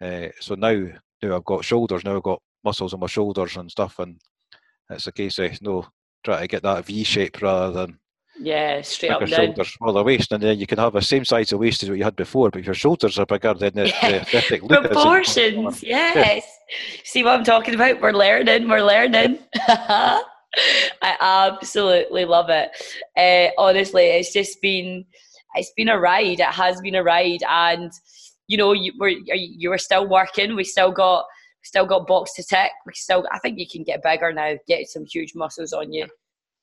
Uh, 0.00 0.28
so 0.40 0.54
now, 0.54 0.86
now 1.22 1.36
I've 1.36 1.44
got 1.44 1.64
shoulders. 1.64 2.04
Now 2.04 2.16
I've 2.16 2.22
got 2.22 2.42
muscles 2.64 2.94
on 2.94 3.00
my 3.00 3.06
shoulders 3.06 3.56
and 3.56 3.70
stuff, 3.70 3.98
and 3.98 4.20
it's 4.90 5.06
a 5.06 5.12
case 5.12 5.38
of 5.38 5.62
no 5.62 5.86
try 6.24 6.40
to 6.40 6.46
get 6.46 6.62
that 6.62 6.84
V 6.84 7.04
shape 7.04 7.40
rather 7.40 7.72
than 7.72 7.98
yeah. 8.42 8.80
Straight 8.80 9.10
up 9.10 9.20
bigger 9.20 9.34
and 9.34 9.36
down. 9.36 9.46
shoulders, 9.46 9.74
smaller 9.74 10.02
waist, 10.02 10.32
and 10.32 10.42
then 10.42 10.58
you 10.58 10.66
can 10.66 10.78
have 10.78 10.94
the 10.94 11.02
same 11.02 11.24
size 11.24 11.52
of 11.52 11.60
waist 11.60 11.82
as 11.82 11.90
what 11.90 11.98
you 11.98 12.04
had 12.04 12.16
before, 12.16 12.50
but 12.50 12.60
if 12.60 12.66
your 12.66 12.74
shoulders 12.74 13.18
are 13.18 13.26
bigger, 13.26 13.52
then 13.54 13.72
the, 13.74 13.84
the 13.84 14.20
aesthetic 14.22 14.62
look 14.62 14.84
Proportions, 14.84 15.82
yes. 15.82 16.46
See 17.04 17.22
what 17.22 17.38
I'm 17.38 17.44
talking 17.44 17.74
about? 17.74 18.00
We're 18.00 18.12
learning. 18.12 18.68
We're 18.68 18.82
learning. 18.82 19.38
I 19.68 20.22
absolutely 21.20 22.24
love 22.24 22.48
it. 22.48 22.70
Uh, 23.16 23.52
honestly, 23.60 24.04
it's 24.04 24.32
just 24.32 24.60
been 24.62 25.04
it's 25.54 25.72
been 25.76 25.88
a 25.88 25.98
ride. 25.98 26.40
It 26.40 26.46
has 26.46 26.80
been 26.80 26.94
a 26.94 27.02
ride, 27.02 27.42
and 27.48 27.92
you 28.50 28.56
know, 28.56 28.72
you 28.72 28.92
were 28.98 29.10
you 29.10 29.70
were 29.70 29.78
still 29.78 30.08
working. 30.08 30.56
We 30.56 30.64
still 30.64 30.90
got 30.90 31.24
still 31.62 31.86
got 31.86 32.08
box 32.08 32.34
to 32.34 32.42
tick. 32.42 32.72
We 32.84 32.92
still, 32.94 33.24
I 33.30 33.38
think 33.38 33.60
you 33.60 33.66
can 33.70 33.84
get 33.84 34.02
bigger 34.02 34.32
now. 34.32 34.56
Get 34.66 34.88
some 34.88 35.04
huge 35.06 35.36
muscles 35.36 35.72
on 35.72 35.92
you. 35.92 36.08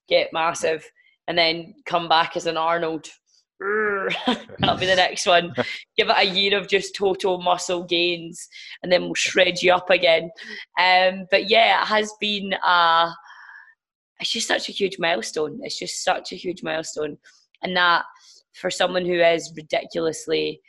Get 0.09 0.33
massive, 0.33 0.83
and 1.29 1.37
then 1.37 1.75
come 1.85 2.09
back 2.09 2.35
as 2.35 2.45
an 2.45 2.57
Arnold 2.57 3.07
That'll 4.59 4.77
be 4.77 4.85
the 4.85 4.95
next 4.97 5.25
one. 5.25 5.53
Give 5.97 6.09
it 6.09 6.15
a 6.17 6.25
year 6.25 6.57
of 6.57 6.67
just 6.67 6.93
total 6.93 7.41
muscle 7.41 7.85
gains, 7.85 8.49
and 8.83 8.91
then 8.91 9.03
we'll 9.03 9.13
shred 9.13 9.61
you 9.61 9.73
up 9.73 9.89
again. 9.89 10.29
Um, 10.77 11.25
but 11.31 11.49
yeah, 11.49 11.81
it 11.81 11.87
has 11.87 12.11
been. 12.19 12.53
Uh, 12.53 13.11
it's 14.19 14.31
just 14.31 14.47
such 14.49 14.67
a 14.67 14.73
huge 14.73 14.97
milestone. 14.99 15.59
It's 15.63 15.79
just 15.79 16.03
such 16.03 16.33
a 16.33 16.35
huge 16.35 16.63
milestone, 16.63 17.17
and 17.63 17.77
that 17.77 18.03
for 18.59 18.69
someone 18.69 19.05
who 19.05 19.21
is 19.21 19.53
ridiculously, 19.55 20.59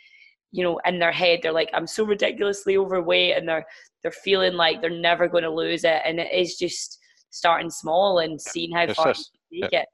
you 0.50 0.64
know, 0.64 0.80
in 0.86 0.98
their 0.98 1.12
head, 1.12 1.40
they're 1.42 1.52
like, 1.52 1.70
"I'm 1.74 1.86
so 1.86 2.04
ridiculously 2.04 2.76
overweight," 2.76 3.36
and 3.36 3.48
they're 3.48 3.66
they're 4.02 4.12
feeling 4.12 4.54
like 4.54 4.80
they're 4.80 4.90
never 4.90 5.28
going 5.28 5.44
to 5.44 5.50
lose 5.50 5.84
it, 5.84 6.00
and 6.04 6.18
it 6.18 6.32
is 6.32 6.56
just 6.56 6.98
starting 7.30 7.70
small 7.70 8.20
and 8.20 8.40
seeing 8.40 8.72
how 8.72 8.92
far 8.92 9.14
you 9.50 9.62
take 9.62 9.72
yeah. 9.72 9.80
it. 9.80 9.88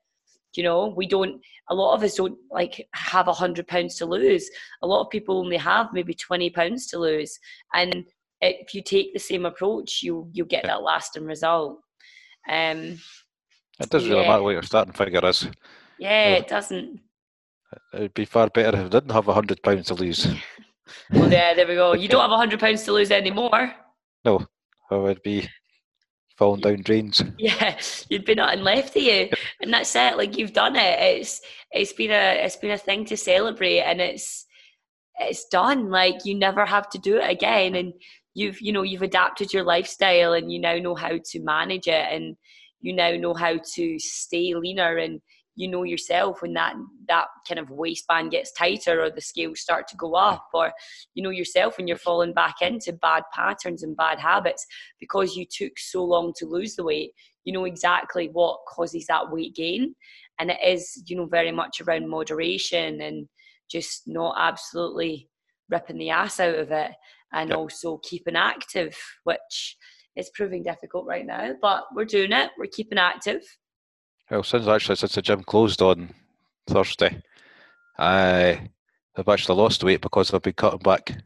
You 0.55 0.63
know 0.63 0.95
we 0.97 1.07
don't 1.07 1.41
a 1.71 1.75
lot 1.75 1.95
of 1.95 2.03
us 2.03 2.15
don't 2.15 2.39
like 2.51 2.87
have 2.95 3.29
a 3.29 3.33
hundred 3.33 3.67
pounds 3.67 3.97
to 3.97 4.07
lose. 4.07 4.49
A 4.83 4.87
lot 4.87 5.03
of 5.03 5.11
people 5.11 5.39
only 5.39 5.57
have 5.57 5.93
maybe 5.93 6.15
20 6.15 6.51
pounds 6.51 6.87
to 6.89 6.99
lose 6.99 7.39
and 7.75 8.05
if 8.41 8.75
you 8.75 8.83
take 8.83 9.13
the 9.13 9.19
same 9.19 9.47
approach 9.47 10.01
you 10.03 10.29
you'll 10.33 10.47
get 10.47 10.65
that 10.65 10.83
lasting 10.83 11.25
result. 11.25 11.81
Um 12.49 12.99
it 13.81 13.91
doesn't 13.91 14.09
yeah. 14.09 14.15
really 14.15 14.29
matter 14.29 14.43
what 14.43 14.51
your 14.51 14.63
starting 14.63 14.93
figure 14.93 15.27
is. 15.27 15.49
Yeah 15.99 16.37
it 16.37 16.47
doesn't 16.47 17.01
it'd 17.93 18.15
be 18.15 18.25
far 18.25 18.49
better 18.49 18.79
if 18.79 18.87
I 18.87 18.89
didn't 18.89 19.13
have 19.13 19.29
a 19.29 19.35
hundred 19.35 19.63
pounds 19.63 19.87
to 19.89 19.95
lose 19.95 20.27
well 21.11 21.31
yeah 21.31 21.55
there 21.55 21.67
we 21.67 21.75
go 21.75 21.95
you 21.95 22.09
don't 22.09 22.21
have 22.21 22.31
a 22.31 22.37
hundred 22.37 22.61
pounds 22.61 22.85
to 22.85 22.93
lose 22.93 23.11
anymore 23.11 23.73
no 24.25 24.41
oh, 24.41 24.47
I 24.91 24.97
would 24.97 25.23
be 25.23 25.49
falling 26.37 26.61
down 26.61 26.83
drains. 26.83 27.23
Yeah, 27.39 27.79
you'd 28.09 28.25
be 28.25 28.35
nothing 28.35 28.63
left 28.63 28.97
of 28.97 29.03
you, 29.03 29.29
and 29.61 29.73
that's 29.73 29.95
it. 29.95 30.17
Like 30.17 30.37
you've 30.37 30.53
done 30.53 30.77
it. 30.77 30.99
It's 31.01 31.41
it's 31.71 31.93
been 31.93 32.11
a 32.11 32.45
it's 32.45 32.57
been 32.57 32.73
a 32.73 32.79
thing 32.79 33.05
to 33.07 33.17
celebrate, 33.17 33.81
and 33.81 34.01
it's 34.01 34.47
it's 35.19 35.47
done. 35.47 35.91
Like 35.91 36.25
you 36.25 36.35
never 36.35 36.65
have 36.67 36.89
to 36.91 36.99
do 36.99 37.19
it 37.19 37.31
again, 37.31 37.75
and 37.75 37.93
you've 38.35 38.61
you 38.61 38.73
know 38.73 38.83
you've 38.83 39.03
adapted 39.03 39.53
your 39.53 39.65
lifestyle, 39.65 40.33
and 40.33 40.53
you 40.53 40.61
now 40.61 40.77
know 40.77 40.95
how 40.95 41.19
to 41.25 41.41
manage 41.43 41.87
it, 41.87 42.13
and 42.13 42.37
you 42.81 42.95
now 42.95 43.13
know 43.17 43.35
how 43.35 43.59
to 43.75 43.99
stay 43.99 44.55
leaner 44.55 44.99
and 44.99 45.21
you 45.57 45.69
know 45.69 45.83
yourself 45.85 46.43
when 46.43 46.53
that 46.53 46.75
that 47.09 47.27
kind 47.47 47.61
of 47.61 47.71
waistband 47.71 48.31
gets 48.31 48.53
tighter 48.53 49.03
or 49.03 49.11
the 49.11 49.21
scales 49.21 49.61
start 49.61 49.87
to 49.87 49.97
go 49.97 50.15
up 50.15 50.49
or 50.53 50.73
you 51.15 51.23
know 51.23 51.31
yourself 51.31 51.79
when 51.79 51.87
you're 51.87 51.97
falling 51.97 52.33
back 52.33 52.57
into 52.61 52.93
bad 52.93 53.23
patterns 53.33 53.83
and 53.83 53.97
bad 53.97 54.19
habits 54.19 54.67
because 54.99 55.37
you 55.37 55.47
took 55.49 55.79
so 55.79 56.05
long 56.05 56.33
to 56.37 56.47
lose 56.47 56.75
the 56.75 56.85
weight 56.85 57.13
you 57.45 57.53
know 57.53 57.65
exactly 57.65 58.29
what 58.33 58.59
causes 58.69 59.07
that 59.07 59.31
weight 59.31 59.55
gain. 59.55 59.95
And 60.39 60.51
it 60.51 60.59
is 60.65 61.03
you 61.07 61.17
know 61.17 61.27
very 61.27 61.53
much 61.53 61.81
around 61.81 62.09
moderation 62.09 63.01
and 63.01 63.29
just 63.71 64.03
not 64.07 64.35
absolutely 64.39 65.29
ripping 65.71 65.99
the 65.99 66.11
ass 66.11 66.41
out 66.41 66.59
of 66.59 66.71
it 66.71 66.91
and 67.33 67.51
yep. 67.51 67.59
also 67.59 67.99
keeping 68.03 68.37
active 68.37 68.97
which 69.25 69.77
is 70.17 70.31
proving 70.35 70.63
difficult 70.63 71.07
right 71.07 71.27
now 71.27 71.53
but 71.63 71.85
we're 71.95 72.05
doing 72.05 72.33
it. 72.33 72.51
We're 72.59 72.67
keeping 72.67 72.99
active 72.99 73.43
well, 74.31 74.43
since 74.43 74.67
actually 74.67 74.97
since 74.97 75.15
the 75.15 75.23
gym 75.23 75.43
closed 75.43 75.83
on 75.83 76.11
Thursday, 76.67 77.23
I 77.99 78.69
have 79.17 79.29
actually 79.29 79.57
lost 79.57 79.85
weight 79.85 80.01
because 80.01 80.33
I've 80.33 80.43
been 80.43 80.55
cutting 80.55 80.81
back. 80.81 81.23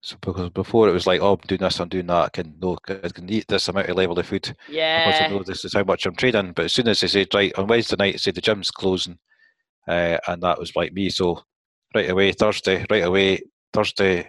So 0.00 0.16
because 0.20 0.50
before 0.50 0.88
it 0.88 0.92
was 0.92 1.06
like, 1.06 1.20
oh, 1.20 1.34
I'm 1.34 1.46
doing 1.46 1.60
this, 1.60 1.78
I'm 1.78 1.88
doing 1.88 2.06
that. 2.08 2.24
I 2.24 2.28
can 2.28 2.54
know 2.60 2.76
I 2.88 3.08
can 3.08 3.30
eat 3.30 3.46
this 3.48 3.68
amount 3.68 3.88
of 3.88 3.96
level 3.96 4.18
of 4.18 4.26
food. 4.26 4.54
Yeah. 4.68 5.06
Because 5.06 5.20
I 5.20 5.28
know 5.28 5.42
this 5.42 5.64
is 5.64 5.74
how 5.74 5.84
much 5.84 6.06
I'm 6.06 6.16
training. 6.16 6.52
But 6.54 6.66
as 6.66 6.72
soon 6.72 6.88
as 6.88 7.00
they 7.00 7.06
said 7.06 7.28
right 7.32 7.56
on 7.56 7.68
Wednesday 7.68 7.96
night, 7.98 8.12
they 8.12 8.18
said 8.18 8.34
the 8.34 8.40
gym's 8.40 8.70
closing, 8.70 9.18
uh, 9.86 10.18
and 10.26 10.42
that 10.42 10.58
was 10.58 10.74
like 10.74 10.92
me. 10.92 11.08
So 11.08 11.42
right 11.94 12.10
away 12.10 12.32
Thursday, 12.32 12.84
right 12.90 13.04
away 13.04 13.42
Thursday, 13.72 14.28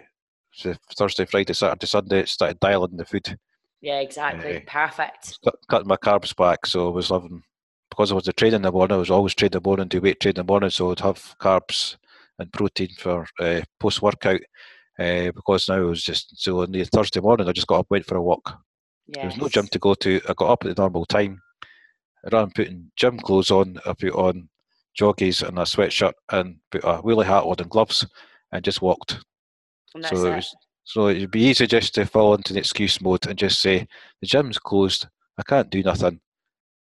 Thursday, 0.96 1.24
Friday, 1.26 1.52
Saturday, 1.52 1.86
Sunday, 1.86 2.24
started 2.24 2.60
dialing 2.60 2.96
the 2.96 3.04
food. 3.04 3.36
Yeah, 3.80 3.98
exactly. 3.98 4.58
Uh, 4.58 4.60
Perfect. 4.66 5.38
Cut, 5.44 5.56
cutting 5.68 5.88
my 5.88 5.96
carbs 5.96 6.34
back, 6.36 6.66
so 6.66 6.86
I 6.86 6.90
was 6.90 7.10
living 7.10 7.42
because 7.90 8.10
I 8.10 8.14
was 8.14 8.28
a 8.28 8.32
training 8.32 8.56
in 8.56 8.62
the 8.62 8.72
morning, 8.72 8.96
I 8.96 8.98
was 8.98 9.10
always 9.10 9.34
training 9.34 9.60
the 9.60 9.68
morning, 9.68 9.88
do 9.88 10.00
weight 10.00 10.20
training 10.20 10.40
in 10.40 10.46
the 10.46 10.50
morning, 10.52 10.70
so 10.70 10.90
I'd 10.90 11.00
have 11.00 11.34
carbs 11.40 11.96
and 12.38 12.52
protein 12.52 12.90
for 12.98 13.26
uh, 13.40 13.62
post 13.78 14.02
workout. 14.02 14.40
Uh, 14.98 15.32
because 15.32 15.68
now 15.68 15.82
it 15.82 15.86
was 15.86 16.04
just 16.04 16.40
so 16.40 16.62
on 16.62 16.70
the 16.70 16.84
Thursday 16.84 17.20
morning, 17.20 17.48
I 17.48 17.52
just 17.52 17.66
got 17.66 17.80
up, 17.80 17.86
went 17.90 18.06
for 18.06 18.16
a 18.16 18.22
walk. 18.22 18.56
Yes. 19.08 19.16
There 19.16 19.26
was 19.26 19.36
no 19.36 19.48
gym 19.48 19.66
to 19.68 19.78
go 19.78 19.94
to. 19.94 20.20
I 20.28 20.34
got 20.34 20.50
up 20.50 20.64
at 20.64 20.74
the 20.74 20.80
normal 20.80 21.04
time. 21.04 21.40
Rather 22.24 22.46
than 22.46 22.52
putting 22.52 22.90
gym 22.96 23.18
clothes 23.18 23.50
on, 23.50 23.78
I 23.84 23.92
put 23.92 24.14
on 24.14 24.48
joggies 24.98 25.46
and 25.46 25.58
a 25.58 25.62
sweatshirt 25.62 26.12
and 26.30 26.56
put 26.70 26.84
a 26.84 27.02
wheelie 27.02 27.24
hat 27.24 27.42
on 27.42 27.56
and 27.58 27.68
gloves 27.68 28.06
and 28.52 28.64
just 28.64 28.82
walked. 28.82 29.18
And 29.94 30.04
so 30.06 30.26
it 30.26 30.36
was, 30.36 30.56
so 30.84 31.08
it'd 31.08 31.30
be 31.30 31.42
easy 31.42 31.66
just 31.66 31.94
to 31.96 32.06
fall 32.06 32.34
into 32.34 32.52
the 32.52 32.60
excuse 32.60 33.00
mode 33.00 33.26
and 33.26 33.38
just 33.38 33.60
say 33.60 33.86
the 34.20 34.26
gym's 34.26 34.58
closed. 34.58 35.06
I 35.38 35.42
can't 35.42 35.70
do 35.70 35.82
nothing. 35.82 36.20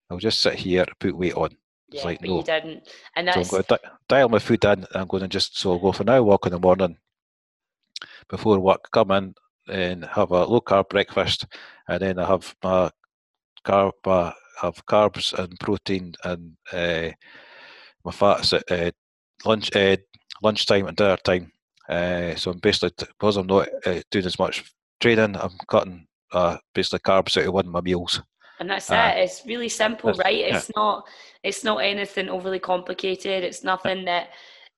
I'll 0.09 0.17
just 0.17 0.41
sit 0.41 0.55
here, 0.55 0.85
put 0.99 1.15
weight 1.15 1.35
on. 1.35 1.55
It's 1.89 2.01
yeah, 2.01 2.05
like, 2.05 2.19
but 2.19 2.29
no. 2.29 2.37
you 2.37 2.43
didn't. 2.43 2.89
And 3.15 3.27
that's... 3.27 3.49
So 3.49 3.57
I'm 3.57 3.63
going 3.67 3.79
to 3.79 3.91
dial 4.07 4.29
my 4.29 4.39
food 4.39 4.63
in. 4.65 4.85
I'm 4.93 5.07
going 5.07 5.21
to 5.23 5.27
just, 5.27 5.57
so 5.57 5.71
I'll 5.71 5.79
go 5.79 5.91
for 5.91 6.03
now, 6.03 6.21
walk 6.23 6.45
in 6.45 6.51
the 6.51 6.59
morning 6.59 6.97
before 8.29 8.59
work, 8.59 8.89
come 8.91 9.11
in 9.11 9.35
and 9.67 10.05
have 10.05 10.31
a 10.31 10.45
low 10.45 10.61
carb 10.61 10.89
breakfast. 10.89 11.45
And 11.87 12.01
then 12.01 12.19
I 12.19 12.27
have 12.27 12.55
my 12.63 12.91
carb, 13.65 13.93
uh, 14.05 14.31
have 14.61 14.85
carbs 14.85 15.33
and 15.33 15.59
protein 15.59 16.13
and 16.23 16.57
uh, 16.71 17.09
my 18.03 18.11
fats 18.11 18.53
at 18.53 18.71
uh, 18.71 18.91
lunch, 19.45 19.75
uh, 19.75 19.97
lunchtime 20.41 20.87
and 20.87 20.97
dinner 20.97 21.17
time. 21.17 21.51
Uh, 21.87 22.35
so 22.35 22.51
I'm 22.51 22.59
basically, 22.59 22.91
because 22.97 23.37
I'm 23.37 23.47
not 23.47 23.67
uh, 23.85 24.01
doing 24.11 24.25
as 24.25 24.37
much 24.37 24.63
training, 24.99 25.35
I'm 25.35 25.57
cutting 25.67 26.07
uh, 26.31 26.57
basically 26.73 26.99
carbs 26.99 27.37
out 27.37 27.47
of 27.47 27.53
one 27.53 27.65
of 27.65 27.71
my 27.71 27.81
meals 27.81 28.21
and 28.59 28.69
that's 28.69 28.91
uh, 28.91 29.13
it. 29.15 29.21
It's 29.21 29.45
really 29.45 29.69
simple 29.69 30.13
right? 30.13 30.35
it's 30.35 30.69
yeah. 30.69 30.81
not 30.81 31.07
it's 31.43 31.63
not 31.63 31.77
anything 31.77 32.29
overly 32.29 32.59
complicated. 32.59 33.43
It's 33.43 33.63
nothing 33.63 34.05
that 34.05 34.29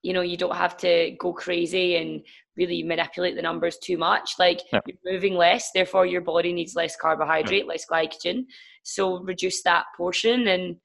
you 0.03 0.13
know 0.13 0.21
you 0.21 0.37
don't 0.37 0.55
have 0.55 0.77
to 0.77 1.15
go 1.19 1.33
crazy 1.33 1.95
and 1.97 2.21
really 2.57 2.83
manipulate 2.83 3.35
the 3.35 3.41
numbers 3.41 3.77
too 3.77 3.97
much. 3.97 4.33
Like 4.37 4.61
yeah. 4.71 4.79
you're 4.85 5.13
moving 5.13 5.35
less 5.35 5.71
therefore 5.73 6.05
your 6.05 6.21
body 6.21 6.53
needs 6.53 6.75
less 6.75 6.95
carbohydrate 6.95 7.67
less 7.67 7.85
glycogen. 7.91 8.45
So 8.83 9.19
reduce 9.23 9.63
that 9.63 9.85
portion 9.97 10.47
and 10.47 10.77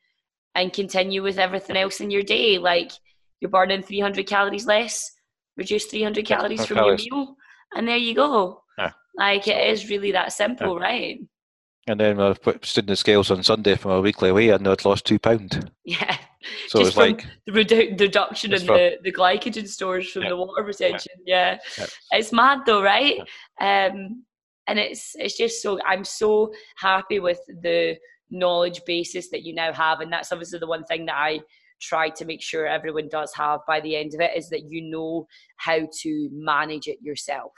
and 0.54 0.72
continue 0.72 1.22
with 1.22 1.38
everything 1.38 1.76
else 1.76 2.00
in 2.00 2.10
your 2.10 2.22
day. 2.22 2.58
Like 2.58 2.92
you're 3.40 3.50
burning 3.50 3.82
300 3.82 4.26
calories 4.26 4.66
less 4.66 5.12
reduce 5.56 5.86
300 5.86 6.24
calories 6.26 6.66
from 6.66 6.76
calories. 6.76 7.06
your 7.06 7.16
meal 7.16 7.36
and 7.74 7.88
there 7.88 7.96
you 7.96 8.14
go. 8.14 8.62
Yeah. 8.78 8.92
like 9.18 9.48
it 9.48 9.68
is 9.68 9.88
really 9.88 10.12
that 10.12 10.32
simple 10.32 10.78
right 10.78 11.18
and 11.86 12.00
then 12.00 12.20
I 12.20 12.34
put 12.34 12.64
stood 12.64 12.84
in 12.84 12.88
the 12.88 12.96
scales 12.96 13.30
on 13.30 13.42
Sunday 13.42 13.76
for 13.76 13.88
my 13.88 14.00
weekly 14.00 14.32
weigh, 14.32 14.50
and 14.50 14.66
I'd 14.66 14.84
lost 14.84 15.06
two 15.06 15.18
pound. 15.18 15.70
Yeah. 15.84 16.16
So 16.68 16.78
Just 16.78 16.90
it's 16.90 16.96
like 16.96 17.26
the 17.46 17.52
redu- 17.52 17.98
reduction 17.98 18.52
in 18.52 18.66
the, 18.66 18.98
the 19.02 19.12
glycogen 19.12 19.66
stores 19.66 20.10
from 20.10 20.22
yeah. 20.22 20.28
the 20.30 20.36
water 20.36 20.62
retention. 20.62 21.12
Yeah. 21.24 21.58
yeah. 21.78 21.86
It's 22.12 22.32
mad 22.32 22.60
though, 22.66 22.82
right? 22.82 23.20
Um, 23.60 24.24
and 24.68 24.78
it's 24.78 25.14
it's 25.16 25.36
just 25.36 25.62
so 25.62 25.80
I'm 25.84 26.04
so 26.04 26.52
happy 26.76 27.20
with 27.20 27.40
the 27.48 27.96
knowledge 28.30 28.80
basis 28.84 29.28
that 29.30 29.42
you 29.42 29.54
now 29.54 29.72
have, 29.72 30.00
and 30.00 30.12
that's 30.12 30.32
obviously 30.32 30.58
the 30.58 30.66
one 30.66 30.84
thing 30.84 31.06
that 31.06 31.16
I 31.16 31.40
try 31.80 32.08
to 32.08 32.24
make 32.24 32.42
sure 32.42 32.66
everyone 32.66 33.08
does 33.08 33.32
have 33.34 33.60
by 33.66 33.80
the 33.80 33.96
end 33.96 34.14
of 34.14 34.20
it 34.20 34.36
is 34.36 34.48
that 34.48 34.70
you 34.70 34.82
know 34.82 35.26
how 35.56 35.86
to 36.00 36.28
manage 36.32 36.86
it 36.86 36.98
yourself 37.02 37.52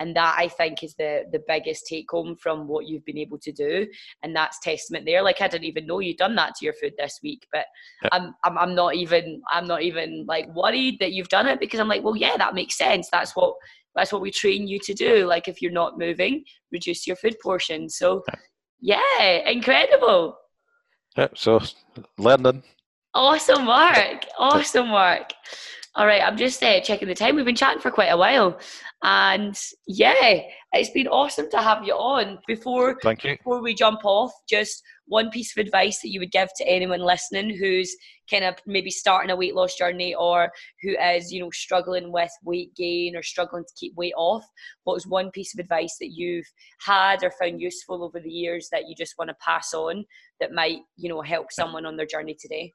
and 0.00 0.16
that 0.16 0.34
I 0.36 0.48
think 0.48 0.82
is 0.82 0.94
the 0.94 1.24
the 1.30 1.42
biggest 1.46 1.86
take 1.86 2.10
home 2.10 2.34
from 2.34 2.66
what 2.66 2.86
you've 2.86 3.04
been 3.04 3.18
able 3.18 3.38
to 3.38 3.52
do. 3.52 3.86
And 4.22 4.34
that's 4.34 4.58
testament 4.60 5.04
there. 5.04 5.22
Like 5.22 5.40
I 5.40 5.46
didn't 5.46 5.66
even 5.66 5.86
know 5.86 6.00
you'd 6.00 6.16
done 6.16 6.34
that 6.36 6.54
to 6.56 6.64
your 6.64 6.74
food 6.74 6.94
this 6.98 7.20
week 7.22 7.46
but. 7.52 7.66
I'm, 8.12 8.34
I'm 8.44 8.58
I'm 8.58 8.74
not 8.74 8.94
even 8.94 9.42
I'm 9.52 9.66
not 9.66 9.82
even 9.82 10.24
like 10.26 10.52
worried 10.54 10.96
that 11.00 11.12
you've 11.12 11.28
done 11.28 11.46
it 11.46 11.60
because 11.60 11.78
I'm 11.78 11.88
like 11.88 12.02
well 12.02 12.16
yeah 12.16 12.36
that 12.38 12.54
makes 12.54 12.76
sense. 12.76 13.08
That's 13.12 13.36
what 13.36 13.54
that's 13.94 14.12
what 14.12 14.22
we 14.22 14.30
train 14.30 14.66
you 14.66 14.78
to 14.80 14.94
do. 14.94 15.26
Like 15.26 15.48
if 15.48 15.60
you're 15.60 15.70
not 15.70 15.98
moving 15.98 16.44
reduce 16.72 17.06
your 17.06 17.16
food 17.16 17.36
portion. 17.42 17.88
So 17.88 18.22
yeah. 18.80 19.48
incredible. 19.48 20.36
Yeah 21.16 21.28
so 21.34 21.60
learning. 22.18 22.62
Awesome 23.12 23.66
work. 23.66 24.24
Awesome 24.38 24.92
work 24.92 25.32
all 25.96 26.06
right, 26.06 26.22
I'm 26.22 26.36
just 26.36 26.62
uh, 26.62 26.80
checking 26.80 27.08
the 27.08 27.14
time. 27.14 27.34
We've 27.34 27.44
been 27.44 27.56
chatting 27.56 27.80
for 27.80 27.90
quite 27.90 28.08
a 28.10 28.16
while, 28.16 28.60
and 29.02 29.58
yeah, 29.88 30.40
it's 30.72 30.90
been 30.90 31.08
awesome 31.08 31.50
to 31.50 31.58
have 31.58 31.84
you 31.84 31.94
on. 31.94 32.38
Before, 32.46 32.96
thank 33.02 33.24
you. 33.24 33.36
Before 33.36 33.60
we 33.60 33.74
jump 33.74 34.04
off, 34.04 34.32
just 34.48 34.82
one 35.06 35.30
piece 35.30 35.56
of 35.56 35.60
advice 35.60 36.00
that 36.00 36.10
you 36.10 36.20
would 36.20 36.30
give 36.30 36.48
to 36.56 36.68
anyone 36.68 37.00
listening 37.00 37.56
who's 37.56 37.92
kind 38.30 38.44
of 38.44 38.54
maybe 38.66 38.90
starting 38.90 39.32
a 39.32 39.36
weight 39.36 39.56
loss 39.56 39.74
journey 39.74 40.14
or 40.14 40.52
who 40.82 40.96
is, 40.96 41.32
you 41.32 41.40
know, 41.40 41.50
struggling 41.50 42.12
with 42.12 42.30
weight 42.44 42.72
gain 42.76 43.16
or 43.16 43.22
struggling 43.22 43.64
to 43.64 43.74
keep 43.76 43.92
weight 43.96 44.14
off. 44.16 44.44
What 44.84 44.94
is 44.94 45.08
one 45.08 45.32
piece 45.32 45.52
of 45.52 45.58
advice 45.58 45.96
that 46.00 46.12
you've 46.14 46.46
had 46.86 47.24
or 47.24 47.32
found 47.32 47.60
useful 47.60 48.04
over 48.04 48.20
the 48.20 48.30
years 48.30 48.68
that 48.70 48.84
you 48.88 48.94
just 48.96 49.14
want 49.18 49.30
to 49.30 49.36
pass 49.44 49.74
on 49.74 50.04
that 50.38 50.52
might, 50.52 50.78
you 50.96 51.08
know, 51.08 51.20
help 51.20 51.48
someone 51.50 51.84
on 51.84 51.96
their 51.96 52.06
journey 52.06 52.36
today? 52.40 52.72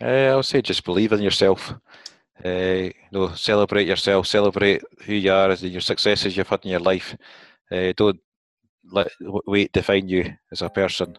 Uh, 0.00 0.06
I 0.06 0.36
would 0.36 0.44
say 0.44 0.62
just 0.62 0.84
believe 0.84 1.12
in 1.12 1.20
yourself. 1.20 1.74
Uh, 2.44 2.88
you 2.88 2.92
know, 3.12 3.34
celebrate 3.34 3.86
yourself, 3.86 4.26
celebrate 4.26 4.82
who 5.04 5.14
you 5.14 5.32
are, 5.32 5.52
your 5.52 5.80
successes 5.80 6.36
you've 6.36 6.48
had 6.48 6.64
in 6.64 6.70
your 6.70 6.80
life. 6.80 7.16
Uh, 7.70 7.92
don't 7.96 8.20
let 8.90 9.08
weight 9.46 9.72
define 9.72 10.08
you 10.08 10.32
as 10.50 10.62
a 10.62 10.68
person, 10.68 11.16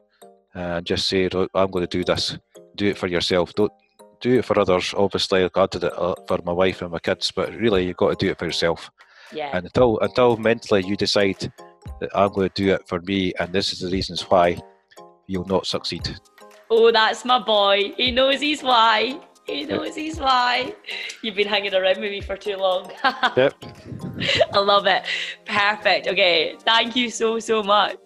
and 0.53 0.85
just 0.85 1.07
say, 1.07 1.29
"I'm 1.53 1.71
going 1.71 1.87
to 1.87 1.97
do 1.97 2.03
this." 2.03 2.37
Do 2.75 2.87
it 2.87 2.97
for 2.97 3.07
yourself. 3.07 3.53
Don't 3.53 3.71
do 4.21 4.39
it 4.39 4.45
for 4.45 4.59
others. 4.59 4.93
Obviously, 4.97 5.43
I 5.43 5.65
did 5.67 5.83
it 5.83 5.93
uh, 5.95 6.15
for 6.27 6.39
my 6.43 6.53
wife 6.53 6.81
and 6.81 6.91
my 6.91 6.99
kids, 6.99 7.31
but 7.31 7.53
really, 7.53 7.85
you've 7.85 7.97
got 7.97 8.17
to 8.17 8.25
do 8.25 8.31
it 8.31 8.39
for 8.39 8.45
yourself. 8.45 8.89
Yeah. 9.33 9.55
And 9.55 9.65
until 9.65 9.99
until 9.99 10.37
mentally 10.37 10.83
you 10.85 10.95
decide 10.95 11.51
that 11.99 12.09
I'm 12.15 12.29
going 12.29 12.49
to 12.49 12.63
do 12.63 12.73
it 12.73 12.87
for 12.87 12.99
me, 13.01 13.33
and 13.39 13.53
this 13.53 13.73
is 13.73 13.79
the 13.79 13.89
reasons 13.89 14.23
why, 14.23 14.57
you'll 15.27 15.45
not 15.45 15.65
succeed. 15.65 16.17
Oh, 16.69 16.91
that's 16.91 17.25
my 17.25 17.39
boy. 17.39 17.93
He 17.97 18.11
knows 18.11 18.39
he's 18.39 18.63
why. 18.63 19.19
He 19.51 19.65
knows 19.65 19.95
he's 19.95 20.19
why. 20.19 20.73
You've 21.21 21.35
been 21.35 21.47
hanging 21.47 21.73
around 21.73 21.99
with 21.99 22.11
me 22.11 22.21
for 22.21 22.37
too 22.37 22.55
long. 22.55 22.91
yep. 23.35 23.53
I 24.53 24.59
love 24.59 24.87
it. 24.87 25.03
Perfect. 25.45 26.07
Okay. 26.07 26.55
Thank 26.61 26.95
you 26.95 27.09
so, 27.09 27.37
so 27.39 27.61
much. 27.61 27.97